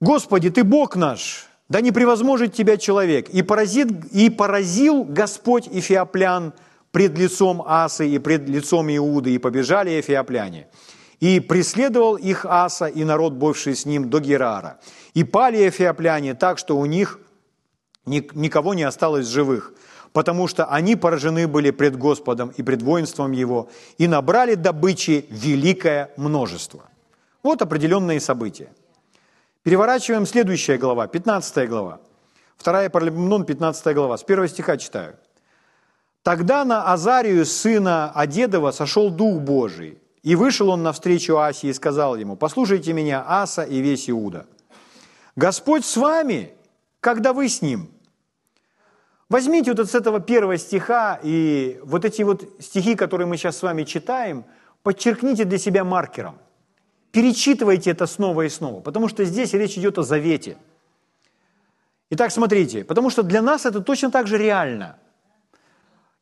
Господи, 0.00 0.50
Ты 0.50 0.62
Бог 0.62 0.94
наш, 0.94 1.48
да 1.68 1.80
не 1.80 1.90
превозможет 1.90 2.54
Тебя 2.54 2.76
человек. 2.76 3.28
И, 3.30 3.42
поразит, 3.42 3.88
и 4.12 4.30
поразил 4.30 5.02
Господь 5.02 5.68
Эфиоплян 5.72 6.52
пред 6.92 7.18
лицом 7.18 7.60
Асы 7.66 8.08
и 8.08 8.20
пред 8.20 8.48
лицом 8.48 8.88
Иуды, 8.96 9.34
и 9.34 9.38
побежали 9.38 9.98
эфиопляне. 9.98 10.68
И 11.18 11.40
преследовал 11.40 12.14
их 12.14 12.46
Аса 12.46 12.86
и 12.86 13.02
народ, 13.02 13.32
бывший 13.32 13.74
с 13.74 13.84
ним, 13.84 14.08
до 14.08 14.20
Герара. 14.20 14.78
И 15.14 15.24
пали 15.24 15.68
эфиопляне 15.68 16.34
так, 16.34 16.58
что 16.58 16.78
у 16.78 16.86
них 16.86 17.18
никого 18.06 18.74
не 18.74 18.84
осталось 18.84 19.26
живых, 19.26 19.74
потому 20.12 20.48
что 20.48 20.64
они 20.66 20.96
поражены 20.96 21.46
были 21.46 21.70
пред 21.70 21.96
Господом 21.96 22.50
и 22.56 22.62
пред 22.62 22.82
воинством 22.82 23.32
Его, 23.32 23.68
и 23.98 24.06
набрали 24.08 24.54
добычи 24.54 25.26
великое 25.30 26.10
множество. 26.16 26.82
Вот 27.42 27.62
определенные 27.62 28.20
события. 28.20 28.72
Переворачиваем 29.62 30.26
следующая 30.26 30.78
глава, 30.78 31.06
15 31.06 31.68
глава. 31.68 32.00
Вторая 32.56 32.90
Паралипоменон, 32.90 33.44
15 33.44 33.94
глава. 33.94 34.16
С 34.16 34.24
первого 34.24 34.48
стиха 34.48 34.76
читаю. 34.76 35.16
«Тогда 36.22 36.64
на 36.64 36.92
Азарию, 36.92 37.46
сына 37.46 38.10
Одедова, 38.14 38.72
сошел 38.72 39.10
Дух 39.10 39.40
Божий, 39.40 39.98
и 40.22 40.34
вышел 40.34 40.68
он 40.68 40.82
навстречу 40.82 41.38
Асе 41.38 41.68
и 41.68 41.72
сказал 41.72 42.16
ему, 42.16 42.36
«Послушайте 42.36 42.92
меня, 42.92 43.24
Аса 43.26 43.62
и 43.62 43.78
весь 43.80 44.10
Иуда. 44.10 44.46
Господь 45.36 45.84
с 45.84 45.96
вами, 45.96 46.52
когда 47.00 47.32
вы 47.32 47.48
с 47.48 47.62
ним». 47.62 47.88
Возьмите 49.28 49.74
вот 49.74 49.90
с 49.90 49.94
этого 49.94 50.20
первого 50.20 50.56
стиха 50.56 51.20
и 51.22 51.80
вот 51.84 52.04
эти 52.04 52.22
вот 52.22 52.48
стихи, 52.60 52.94
которые 52.94 53.26
мы 53.26 53.36
сейчас 53.36 53.58
с 53.58 53.62
вами 53.62 53.84
читаем, 53.84 54.44
подчеркните 54.82 55.44
для 55.44 55.58
себя 55.58 55.84
маркером– 55.84 56.38
перечитывайте 57.12 57.90
это 57.90 58.06
снова 58.06 58.42
и 58.42 58.48
снова, 58.48 58.80
потому 58.80 59.08
что 59.08 59.24
здесь 59.24 59.52
речь 59.52 59.76
идет 59.78 59.98
о 59.98 60.02
завете. 60.02 60.56
Итак, 62.10 62.30
смотрите, 62.30 62.84
потому 62.84 63.10
что 63.10 63.22
для 63.22 63.42
нас 63.42 63.66
это 63.66 63.80
точно 63.80 64.10
так 64.10 64.26
же 64.26 64.38
реально. 64.38 64.96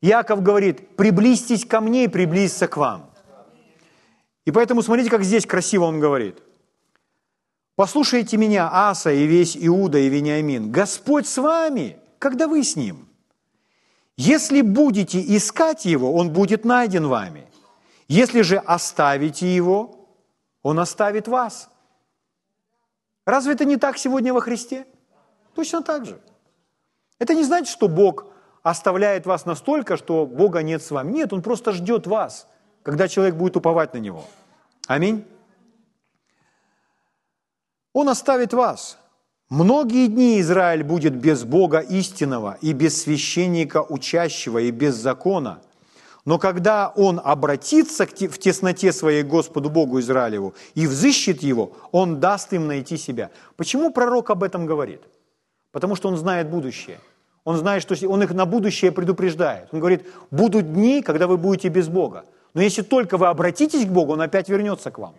Яков 0.01 0.43
говорит, 0.43 0.97
приблизьтесь 0.97 1.65
ко 1.65 1.81
мне 1.81 2.05
и 2.05 2.09
приблизиться 2.09 2.67
к 2.67 2.77
вам. 2.77 3.11
И 4.45 4.53
поэтому 4.53 4.83
смотрите, 4.83 5.11
как 5.11 5.23
здесь 5.23 5.47
красиво 5.47 5.85
он 5.85 6.01
говорит. 6.01 6.39
Послушайте 7.75 8.37
меня, 8.37 8.71
Аса 8.73 9.13
и 9.13 9.27
весь 9.27 9.57
Иуда 9.57 9.99
и 9.99 10.09
Вениамин. 10.09 10.71
Господь 10.71 11.27
с 11.27 11.37
вами, 11.37 11.99
когда 12.19 12.49
вы 12.49 12.63
с 12.63 12.77
ним. 12.77 13.09
Если 14.17 14.63
будете 14.63 15.21
искать 15.37 15.85
его, 15.85 16.15
он 16.15 16.33
будет 16.33 16.65
найден 16.65 17.07
вами. 17.07 17.47
Если 18.09 18.43
же 18.43 18.57
оставите 18.57 19.55
его, 19.55 20.09
он 20.63 20.79
оставит 20.79 21.29
вас. 21.29 21.69
Разве 23.27 23.53
это 23.55 23.65
не 23.65 23.77
так 23.77 23.99
сегодня 23.99 24.33
во 24.33 24.41
Христе? 24.41 24.87
Точно 25.55 25.83
так 25.83 26.07
же. 26.07 26.21
Это 27.19 27.35
не 27.35 27.45
значит, 27.45 27.69
что 27.69 27.89
Бог 27.89 28.27
оставляет 28.63 29.27
вас 29.27 29.47
настолько, 29.47 29.97
что 29.97 30.27
Бога 30.27 30.63
нет 30.63 30.83
с 30.83 30.91
вами. 30.91 31.13
Нет, 31.13 31.33
Он 31.33 31.43
просто 31.43 31.73
ждет 31.73 32.07
вас, 32.07 32.47
когда 32.83 33.09
человек 33.09 33.35
будет 33.35 33.57
уповать 33.57 33.95
на 33.95 33.99
Него. 33.99 34.25
Аминь. 34.87 35.25
Он 37.93 38.09
оставит 38.09 38.53
вас. 38.53 38.99
Многие 39.49 40.09
дни 40.09 40.41
Израиль 40.41 40.83
будет 40.83 41.15
без 41.15 41.45
Бога 41.45 41.79
истинного 41.79 42.59
и 42.61 42.73
без 42.73 43.03
священника 43.03 43.83
учащего 43.83 44.59
и 44.59 44.71
без 44.71 44.95
закона– 44.95 45.61
но 46.27 46.41
когда 46.41 46.93
он 46.97 47.21
обратится 47.23 48.05
в 48.05 48.39
тесноте 48.39 48.93
своей 48.93 49.23
Господу 49.23 49.71
Богу 49.71 50.01
Израилеву 50.01 50.55
и 50.75 50.89
взыщет 50.89 51.41
его, 51.43 51.73
он 51.93 52.19
даст 52.19 52.53
им 52.53 52.67
найти 52.67 52.97
себя. 52.97 53.31
Почему 53.57 53.93
пророк 53.93 54.31
об 54.31 54.43
этом 54.43 54.67
говорит? 54.67 55.03
Потому 55.71 55.95
что 55.95 56.09
он 56.09 56.17
знает 56.17 56.51
будущее. 56.51 56.99
Он 57.45 57.57
знает, 57.57 57.81
что 57.81 57.95
он 58.09 58.25
их 58.25 58.35
на 58.35 58.45
будущее 58.45 58.91
предупреждает. 58.91 59.69
Он 59.71 59.79
говорит, 59.79 60.05
будут 60.33 60.73
дни, 60.73 61.01
когда 61.01 61.29
вы 61.29 61.37
будете 61.37 61.69
без 61.69 61.89
Бога. 61.89 62.25
Но 62.55 62.61
если 62.61 62.83
только 62.83 63.19
вы 63.19 63.29
обратитесь 63.29 63.87
к 63.87 63.89
Богу, 63.89 64.15
Он 64.15 64.21
опять 64.21 64.49
вернется 64.49 64.91
к 64.91 64.99
вам. 64.99 65.15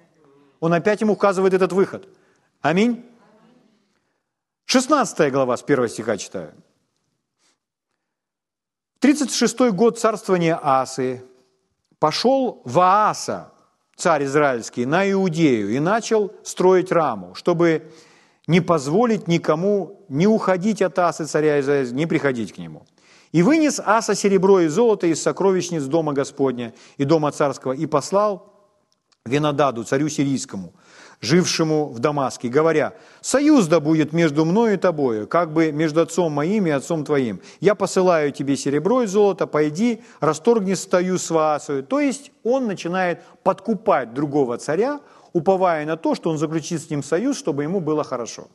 Он 0.59 0.73
опять 0.73 1.01
им 1.01 1.09
указывает 1.09 1.53
этот 1.53 1.71
выход. 1.71 2.05
Аминь. 2.61 3.05
16 4.70 5.32
глава 5.32 5.55
с 5.55 5.63
1 5.63 5.88
стиха 5.88 6.18
читаю. 6.18 6.51
36-й 9.01 9.72
год 9.72 9.97
царствования 9.97 10.59
Асы 10.61 11.24
пошел 11.99 12.61
Вааса, 12.65 13.53
царь 13.95 14.26
израильский, 14.26 14.86
на 14.86 15.09
Иудею 15.09 15.70
и 15.70 15.80
начал 15.80 16.34
строить 16.43 16.91
раму, 16.91 17.34
чтобы 17.34 17.93
не 18.45 18.59
позволить 18.59 19.30
никому 19.30 20.05
не 20.09 20.28
уходить 20.28 20.82
от 20.82 20.99
Асы, 20.99 21.28
царя 21.28 21.61
Израиля, 21.61 21.89
не 21.91 22.05
приходить 22.05 22.51
к 22.51 22.57
нему. 22.57 22.86
И 23.32 23.43
вынес 23.43 23.80
Аса 23.80 24.15
серебро 24.15 24.59
и 24.59 24.68
золото 24.68 25.07
из 25.07 25.22
сокровищниц 25.22 25.84
дома 25.84 26.11
Господня 26.11 26.74
и 26.97 27.05
дома 27.05 27.32
царского 27.32 27.72
и 27.72 27.86
послал 27.86 28.53
Винодаду, 29.26 29.86
царю 29.86 30.09
сирийскому– 30.09 30.74
жившему 31.22 31.88
в 31.88 31.99
Дамаске, 31.99 32.47
говоря, 32.47 32.93
«Союз 33.22 33.68
да 33.68 33.80
будет 33.80 34.13
между 34.13 34.45
мною 34.45 34.76
и 34.76 34.78
тобою, 34.78 35.28
как 35.28 35.51
бы 35.51 35.72
между 35.72 36.01
отцом 36.01 36.32
моим 36.32 36.68
и 36.68 36.70
отцом 36.70 37.03
твоим. 37.03 37.41
Я 37.59 37.76
посылаю 37.76 38.32
тебе 38.32 38.55
серебро 38.55 39.03
и 39.03 39.07
золото, 39.07 39.47
пойди, 39.47 40.03
расторгни 40.20 40.76
стою 40.76 41.18
с 41.18 41.30
Ваасою». 41.30 41.84
То 41.84 41.99
есть 41.99 42.32
он 42.43 42.68
начинает 42.68 43.24
подкупать 43.43 44.13
другого 44.13 44.57
царя, 44.57 44.99
уповая 45.34 45.86
на 45.86 45.97
то, 45.97 46.15
что 46.15 46.30
он 46.30 46.38
заключит 46.38 46.82
с 46.82 46.89
ним 46.89 47.03
союз, 47.03 47.38
чтобы 47.38 47.63
ему 47.63 47.80
было 47.80 48.03
хорошо. 48.03 48.47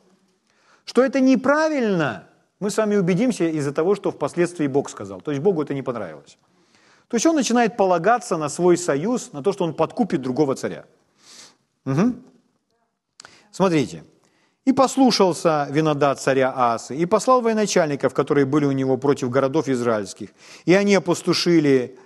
Что 0.85 1.03
это 1.03 1.19
неправильно, 1.19 2.27
мы 2.59 2.69
с 2.69 2.77
вами 2.77 2.95
убедимся 2.95 3.45
из-за 3.45 3.73
того, 3.73 3.95
что 3.95 4.11
впоследствии 4.11 4.67
Бог 4.67 4.89
сказал. 4.89 5.21
То 5.21 5.31
есть 5.31 5.43
Богу 5.43 5.61
это 5.61 5.73
не 5.73 5.81
понравилось. 5.81 6.37
То 7.07 7.15
есть 7.15 7.25
он 7.25 7.35
начинает 7.35 7.77
полагаться 7.77 8.37
на 8.37 8.49
свой 8.49 8.77
союз, 8.77 9.33
на 9.33 9.43
то, 9.43 9.53
что 9.53 9.65
он 9.65 9.73
подкупит 9.73 10.21
другого 10.21 10.55
царя. 10.55 10.85
Угу. 11.85 12.13
Смотрите. 13.53 14.03
«И 14.65 14.73
послушался 14.73 15.67
винодат 15.69 16.19
царя 16.19 16.51
Асы, 16.55 16.95
и 16.95 17.05
послал 17.05 17.41
военачальников, 17.41 18.13
которые 18.13 18.45
были 18.45 18.65
у 18.65 18.71
него 18.71 18.97
против 18.97 19.29
городов 19.29 19.69
израильских. 19.69 20.29
И 20.65 20.73
они 20.73 20.95
опустошили 20.95 21.99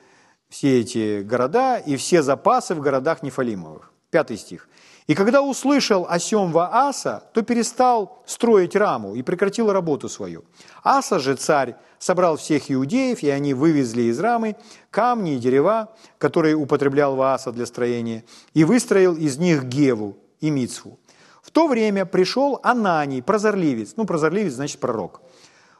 все 0.49 0.81
эти 0.81 1.21
города 1.21 1.77
и 1.77 1.95
все 1.95 2.21
запасы 2.21 2.75
в 2.75 2.81
городах 2.81 3.23
Нефалимовых». 3.23 3.93
Пятый 4.09 4.37
стих. 4.37 4.67
«И 5.05 5.15
когда 5.15 5.41
услышал 5.41 6.05
о 6.09 6.19
сем 6.19 6.51
Вааса, 6.51 7.23
то 7.33 7.41
перестал 7.43 8.23
строить 8.25 8.75
раму 8.75 9.15
и 9.15 9.21
прекратил 9.21 9.71
работу 9.71 10.09
свою. 10.09 10.43
Аса 10.83 11.19
же, 11.19 11.35
царь, 11.35 11.75
собрал 11.97 12.35
всех 12.35 12.69
иудеев, 12.69 13.23
и 13.23 13.29
они 13.29 13.53
вывезли 13.53 14.01
из 14.01 14.19
рамы 14.19 14.57
камни 14.89 15.35
и 15.35 15.39
дерева, 15.39 15.95
которые 16.17 16.55
употреблял 16.55 17.15
Вааса 17.15 17.53
для 17.53 17.65
строения, 17.65 18.25
и 18.53 18.65
выстроил 18.65 19.15
из 19.15 19.37
них 19.37 19.63
Геву 19.63 20.17
и 20.41 20.49
Мицву. 20.49 20.99
В 21.47 21.51
то 21.51 21.67
время 21.67 22.05
пришел 22.05 22.59
Ананий, 22.61 23.23
прозорливец, 23.23 23.93
ну, 23.95 24.03
прозорливец 24.03 24.51
значит 24.51 24.81
пророк. 24.81 25.21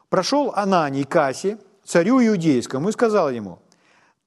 Прошел 0.08 0.50
Ананий 0.56 1.04
к 1.04 1.34
царю 1.84 2.26
иудейскому, 2.26 2.88
и 2.88 2.92
сказал 2.92 3.30
ему, 3.30 3.58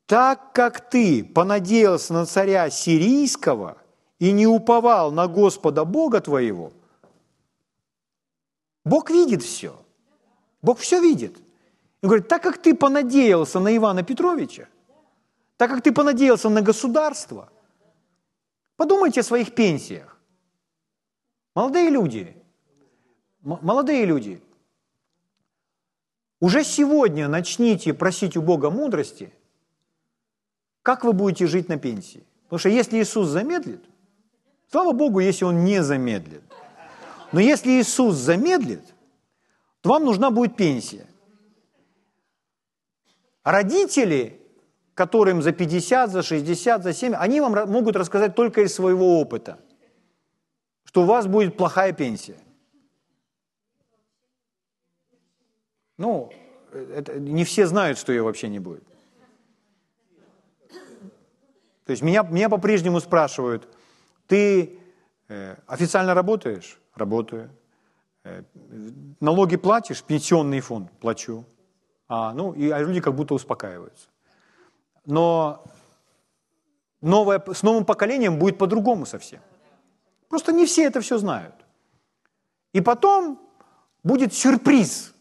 так 0.05 0.53
как 0.53 0.87
ты 0.87 1.23
понадеялся 1.23 2.13
на 2.13 2.27
царя 2.27 2.69
сирийского 2.69 3.77
и 4.19 4.31
не 4.31 4.45
уповал 4.45 5.11
на 5.11 5.27
Господа 5.27 5.83
Бога 5.83 6.21
твоего, 6.21 6.73
Бог 8.85 9.09
видит 9.09 9.41
все. 9.41 9.75
Бог 10.61 10.77
все 10.77 11.01
видит. 11.01 11.37
И 12.03 12.05
говорит, 12.05 12.27
так 12.27 12.43
как 12.43 12.59
ты 12.59 12.75
понадеялся 12.75 13.59
на 13.59 13.75
Ивана 13.75 14.03
Петровича, 14.03 14.67
так 15.57 15.71
как 15.71 15.81
ты 15.81 15.91
понадеялся 15.91 16.49
на 16.49 16.61
государство, 16.61 17.49
подумайте 18.77 19.21
о 19.21 19.23
своих 19.23 19.55
пенсиях. 19.55 20.10
Молодые 21.53 21.89
люди, 21.89 22.35
молодые 23.41 24.05
люди, 24.05 24.41
уже 26.39 26.63
сегодня 26.63 27.27
начните 27.27 27.93
просить 27.93 28.37
у 28.37 28.41
Бога 28.41 28.69
мудрости, 28.69 29.33
как 30.81 31.03
вы 31.03 31.13
будете 31.13 31.47
жить 31.47 31.67
на 31.67 31.77
пенсии. 31.77 32.23
Потому 32.43 32.59
что 32.59 32.69
если 32.69 32.99
Иисус 32.99 33.27
замедлит, 33.27 33.83
слава 34.71 34.93
Богу, 34.93 35.19
если 35.19 35.45
Он 35.45 35.65
не 35.65 35.83
замедлит. 35.83 36.41
Но 37.31 37.39
если 37.39 37.81
Иисус 37.81 38.15
замедлит, 38.15 38.83
то 39.81 39.89
вам 39.89 40.05
нужна 40.05 40.31
будет 40.31 40.55
пенсия. 40.55 41.05
Родители, 43.43 44.39
которым 44.93 45.41
за 45.41 45.51
50, 45.51 46.11
за 46.11 46.23
60, 46.23 46.83
за 46.83 46.93
70, 46.93 47.21
они 47.21 47.41
вам 47.41 47.69
могут 47.69 47.95
рассказать 47.95 48.35
только 48.35 48.61
из 48.61 48.73
своего 48.73 49.19
опыта– 49.19 49.59
что 50.91 51.03
у 51.03 51.05
вас 51.05 51.25
будет 51.25 51.55
плохая 51.55 51.93
пенсия. 51.93 52.37
Ну, 55.97 56.33
это, 56.73 57.17
не 57.17 57.45
все 57.45 57.65
знают, 57.65 57.97
что 57.97 58.11
ее 58.11 58.23
вообще 58.23 58.49
не 58.49 58.59
будет. 58.59 58.83
То 61.85 61.91
есть 61.91 62.01
меня, 62.01 62.23
меня 62.23 62.49
по-прежнему 62.49 62.99
спрашивают, 62.99 63.69
ты 64.27 64.79
э, 65.29 65.55
официально 65.65 66.13
работаешь? 66.13 66.77
Работаю. 66.93 67.49
Э, 68.25 68.43
налоги 69.21 69.55
платишь? 69.55 70.03
Пенсионный 70.03 70.59
фонд 70.59 70.91
плачу. 70.99 71.45
А, 72.09 72.33
ну, 72.33 72.51
и 72.51 72.69
а 72.69 72.79
люди 72.79 72.99
как 72.99 73.15
будто 73.15 73.33
успокаиваются. 73.33 74.09
Но 75.05 75.63
новое, 76.99 77.41
с 77.53 77.63
новым 77.63 77.85
поколением 77.85 78.37
будет 78.39 78.57
по-другому 78.57 79.05
совсем. 79.05 79.39
Просто 80.31 80.53
не 80.53 80.65
все 80.65 80.85
это 80.85 81.01
все 81.01 81.17
знают. 81.17 81.53
И 82.71 82.79
потом 82.79 83.37
будет 84.01 84.33
сюрприз. 84.33 85.13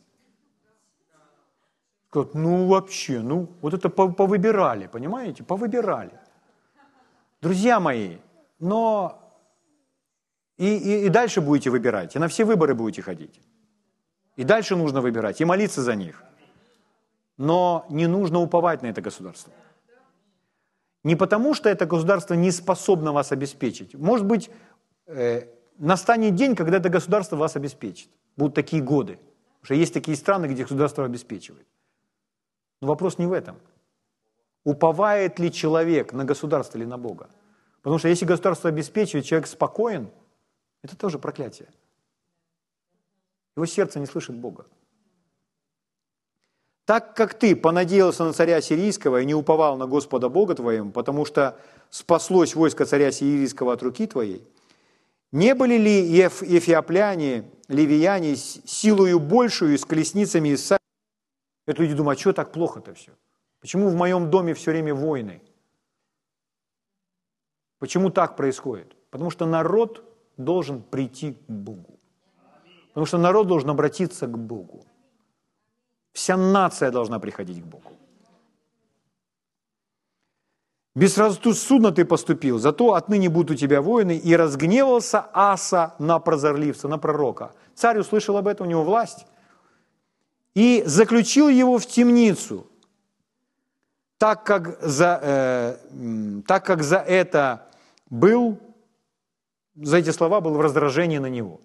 Скажут, 2.08 2.34
ну 2.34 2.68
вообще, 2.68 3.18
ну 3.18 3.48
вот 3.60 3.74
это 3.74 3.88
повыбирали, 3.88 4.86
понимаете, 4.86 5.42
повыбирали. 5.42 6.12
Друзья 7.42 7.80
мои, 7.80 8.18
но 8.60 9.18
и, 10.56 10.76
и, 10.76 11.06
и 11.06 11.08
дальше 11.08 11.40
будете 11.40 11.70
выбирать, 11.70 12.14
и 12.14 12.20
на 12.20 12.28
все 12.28 12.44
выборы 12.44 12.74
будете 12.74 13.02
ходить. 13.02 13.40
И 14.36 14.44
дальше 14.44 14.76
нужно 14.76 15.00
выбирать, 15.00 15.40
и 15.40 15.44
молиться 15.44 15.82
за 15.82 15.96
них. 15.96 16.22
Но 17.36 17.84
не 17.90 18.06
нужно 18.06 18.38
уповать 18.38 18.82
на 18.82 18.86
это 18.86 19.00
государство. 19.00 19.52
Не 21.02 21.16
потому, 21.16 21.54
что 21.54 21.68
это 21.68 21.86
государство 21.86 22.34
не 22.34 22.50
способно 22.50 23.12
вас 23.12 23.32
обеспечить. 23.32 23.94
Может 23.94 24.26
быть, 24.26 24.50
настанет 25.78 26.34
день, 26.34 26.54
когда 26.54 26.76
это 26.76 26.88
государство 26.88 27.36
вас 27.36 27.56
обеспечит. 27.56 28.08
Будут 28.36 28.54
такие 28.54 28.82
годы. 28.82 29.18
Что 29.62 29.74
есть 29.74 29.92
такие 29.92 30.16
страны, 30.16 30.46
где 30.46 30.62
государство 30.62 31.04
обеспечивает. 31.04 31.66
Но 32.80 32.88
вопрос 32.88 33.18
не 33.18 33.26
в 33.26 33.32
этом. 33.32 33.56
Уповает 34.64 35.38
ли 35.38 35.52
человек 35.52 36.12
на 36.12 36.24
государство 36.24 36.78
или 36.78 36.84
на 36.84 36.98
Бога? 36.98 37.28
Потому 37.82 37.98
что 37.98 38.08
если 38.08 38.26
государство 38.26 38.68
обеспечивает, 38.68 39.26
человек 39.26 39.46
спокоен, 39.46 40.10
это 40.82 40.96
тоже 40.96 41.18
проклятие. 41.18 41.68
Его 43.56 43.66
сердце 43.66 44.00
не 44.00 44.06
слышит 44.06 44.36
Бога. 44.36 44.66
Так 46.84 47.14
как 47.14 47.34
ты 47.34 47.54
понадеялся 47.54 48.24
на 48.24 48.32
царя 48.32 48.60
сирийского 48.60 49.20
и 49.20 49.24
не 49.24 49.34
уповал 49.34 49.76
на 49.76 49.86
Господа 49.86 50.28
Бога 50.28 50.54
твоего, 50.54 50.90
потому 50.90 51.24
что 51.24 51.58
спаслось 51.88 52.54
войско 52.54 52.84
царя 52.84 53.12
сирийского 53.12 53.72
от 53.72 53.82
руки 53.82 54.06
твоей, 54.06 54.46
не 55.32 55.54
были 55.54 55.76
ли 55.78 56.02
еф, 56.02 56.42
ефиопляне, 56.42 57.44
ливияне 57.68 58.36
силою 58.36 59.20
большую, 59.20 59.78
с 59.78 59.84
колесницами 59.84 60.50
и 60.50 60.56
с 60.56 60.78
Это 61.66 61.82
люди 61.82 61.94
думают, 61.94 62.18
а 62.18 62.20
что 62.20 62.32
так 62.32 62.52
плохо-то 62.52 62.94
все? 62.94 63.12
Почему 63.60 63.88
в 63.88 63.94
моем 63.94 64.30
доме 64.30 64.54
все 64.54 64.72
время 64.72 64.94
войны? 64.94 65.40
Почему 67.78 68.10
так 68.10 68.36
происходит? 68.36 68.96
Потому 69.10 69.30
что 69.30 69.46
народ 69.46 70.04
должен 70.36 70.82
прийти 70.82 71.34
к 71.34 71.50
Богу. 71.50 71.98
Потому 72.88 73.06
что 73.06 73.18
народ 73.18 73.46
должен 73.46 73.70
обратиться 73.70 74.26
к 74.26 74.36
Богу. 74.36 74.84
Вся 76.12 76.36
нация 76.36 76.90
должна 76.90 77.20
приходить 77.20 77.62
к 77.62 77.66
Богу. 77.66 77.99
Безрассудно 80.94 81.92
ты 81.92 82.04
поступил, 82.04 82.58
зато 82.58 82.94
отныне 82.94 83.28
будут 83.28 83.52
у 83.52 83.54
тебя 83.54 83.80
воины, 83.80 84.16
и 84.16 84.34
разгневался 84.34 85.26
Аса 85.32 85.94
на 85.98 86.18
прозорливца, 86.18 86.88
на 86.88 86.98
пророка. 86.98 87.52
Царь 87.74 87.98
услышал 87.98 88.36
об 88.36 88.48
этом, 88.48 88.66
у 88.66 88.70
него 88.70 88.82
власть, 88.82 89.26
и 90.54 90.82
заключил 90.84 91.48
его 91.48 91.78
в 91.78 91.86
темницу, 91.86 92.66
так 94.18 94.44
как 94.44 94.82
за, 94.82 95.20
э, 95.22 96.42
так 96.46 96.66
как 96.66 96.82
за 96.82 96.98
это 96.98 97.68
был, 98.10 98.58
за 99.76 99.98
эти 99.98 100.10
слова 100.10 100.40
был 100.40 100.54
в 100.54 100.60
раздражении 100.60 101.18
на 101.18 101.28
него. 101.28 101.60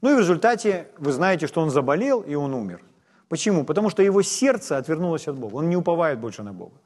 Ну 0.00 0.12
и 0.12 0.14
в 0.14 0.20
результате 0.20 0.88
вы 0.98 1.10
знаете, 1.10 1.48
что 1.48 1.60
он 1.60 1.70
заболел 1.70 2.20
и 2.20 2.36
он 2.36 2.54
умер. 2.54 2.82
Почему? 3.28 3.64
Потому 3.64 3.90
что 3.90 4.02
его 4.02 4.22
сердце 4.22 4.78
отвернулось 4.78 5.26
от 5.26 5.36
Бога. 5.36 5.56
Он 5.56 5.68
не 5.68 5.76
уповает 5.76 6.20
больше 6.20 6.44
на 6.44 6.52
Бога. 6.52 6.76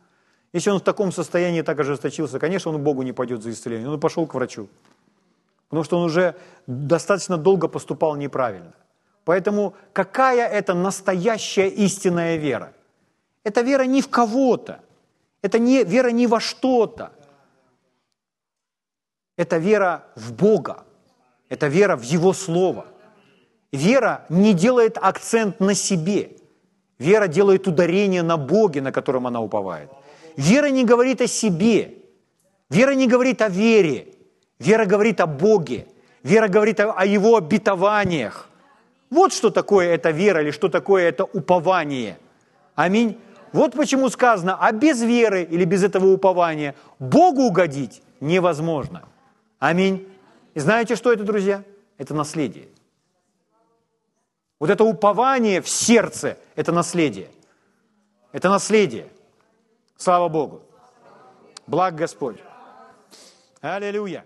Если 0.52 0.70
он 0.70 0.78
в 0.78 0.82
таком 0.82 1.12
состоянии 1.12 1.62
так 1.62 1.78
ожесточился, 1.80 2.38
конечно, 2.38 2.72
он 2.72 2.78
к 2.78 2.84
Богу 2.84 3.02
не 3.02 3.12
пойдет 3.12 3.42
за 3.42 3.50
исцелением. 3.50 3.90
Он 3.90 4.00
пошел 4.00 4.26
к 4.26 4.34
врачу. 4.34 4.68
Потому 5.68 5.84
что 5.84 5.98
он 5.98 6.04
уже 6.04 6.34
достаточно 6.66 7.36
долго 7.36 7.68
поступал 7.68 8.16
неправильно. 8.16 8.72
Поэтому 9.24 9.74
какая 9.92 10.48
это 10.48 10.74
настоящая 10.74 11.68
истинная 11.68 12.36
вера? 12.36 12.72
Это 13.44 13.60
вера 13.60 13.84
не 13.84 14.02
в 14.02 14.08
кого-то. 14.08 14.80
Это 15.42 15.58
не, 15.58 15.84
вера 15.84 16.10
не 16.10 16.26
во 16.26 16.40
что-то. 16.40 17.12
Это 19.36 19.58
вера 19.58 20.04
в 20.16 20.32
Бога. 20.32 20.84
Это 21.48 21.68
вера 21.68 21.96
в 21.96 22.02
Его 22.02 22.32
Слово. 22.32 22.86
Вера 23.72 24.26
не 24.28 24.52
делает 24.52 24.98
акцент 25.00 25.60
на 25.60 25.74
себе. 25.74 26.30
Вера 26.98 27.28
делает 27.28 27.68
ударение 27.68 28.22
на 28.22 28.36
Боге, 28.36 28.82
на 28.82 28.90
котором 28.90 29.26
она 29.26 29.40
уповает. 29.40 29.90
Вера 30.40 30.70
не 30.70 30.84
говорит 30.84 31.20
о 31.20 31.26
себе. 31.26 31.98
Вера 32.70 32.94
не 32.94 33.06
говорит 33.06 33.42
о 33.42 33.50
вере. 33.50 34.06
Вера 34.58 34.86
говорит 34.86 35.20
о 35.20 35.26
Боге. 35.26 35.86
Вера 36.22 36.48
говорит 36.48 36.80
о, 36.80 37.04
Его 37.04 37.36
обетованиях. 37.36 38.48
Вот 39.10 39.34
что 39.34 39.50
такое 39.50 39.88
эта 39.94 40.12
вера 40.12 40.40
или 40.40 40.50
что 40.50 40.70
такое 40.70 41.10
это 41.10 41.24
упование. 41.24 42.18
Аминь. 42.74 43.18
Вот 43.52 43.74
почему 43.74 44.08
сказано, 44.08 44.56
а 44.58 44.72
без 44.72 45.02
веры 45.02 45.42
или 45.42 45.66
без 45.66 45.84
этого 45.84 46.06
упования 46.06 46.74
Богу 46.98 47.42
угодить 47.42 48.00
невозможно. 48.20 49.02
Аминь. 49.58 50.08
И 50.54 50.60
знаете, 50.60 50.96
что 50.96 51.12
это, 51.12 51.24
друзья? 51.24 51.64
Это 51.98 52.14
наследие. 52.14 52.68
Вот 54.58 54.70
это 54.70 54.84
упование 54.84 55.60
в 55.60 55.68
сердце– 55.68 56.38
это 56.56 56.72
наследие. 56.72 57.28
Это 58.32 58.48
наследие. 58.48 59.06
Слава 60.00 60.30
Богу. 60.30 60.62
Благ 61.66 61.94
Господь. 61.94 62.38
Аллилуйя. 63.60 64.24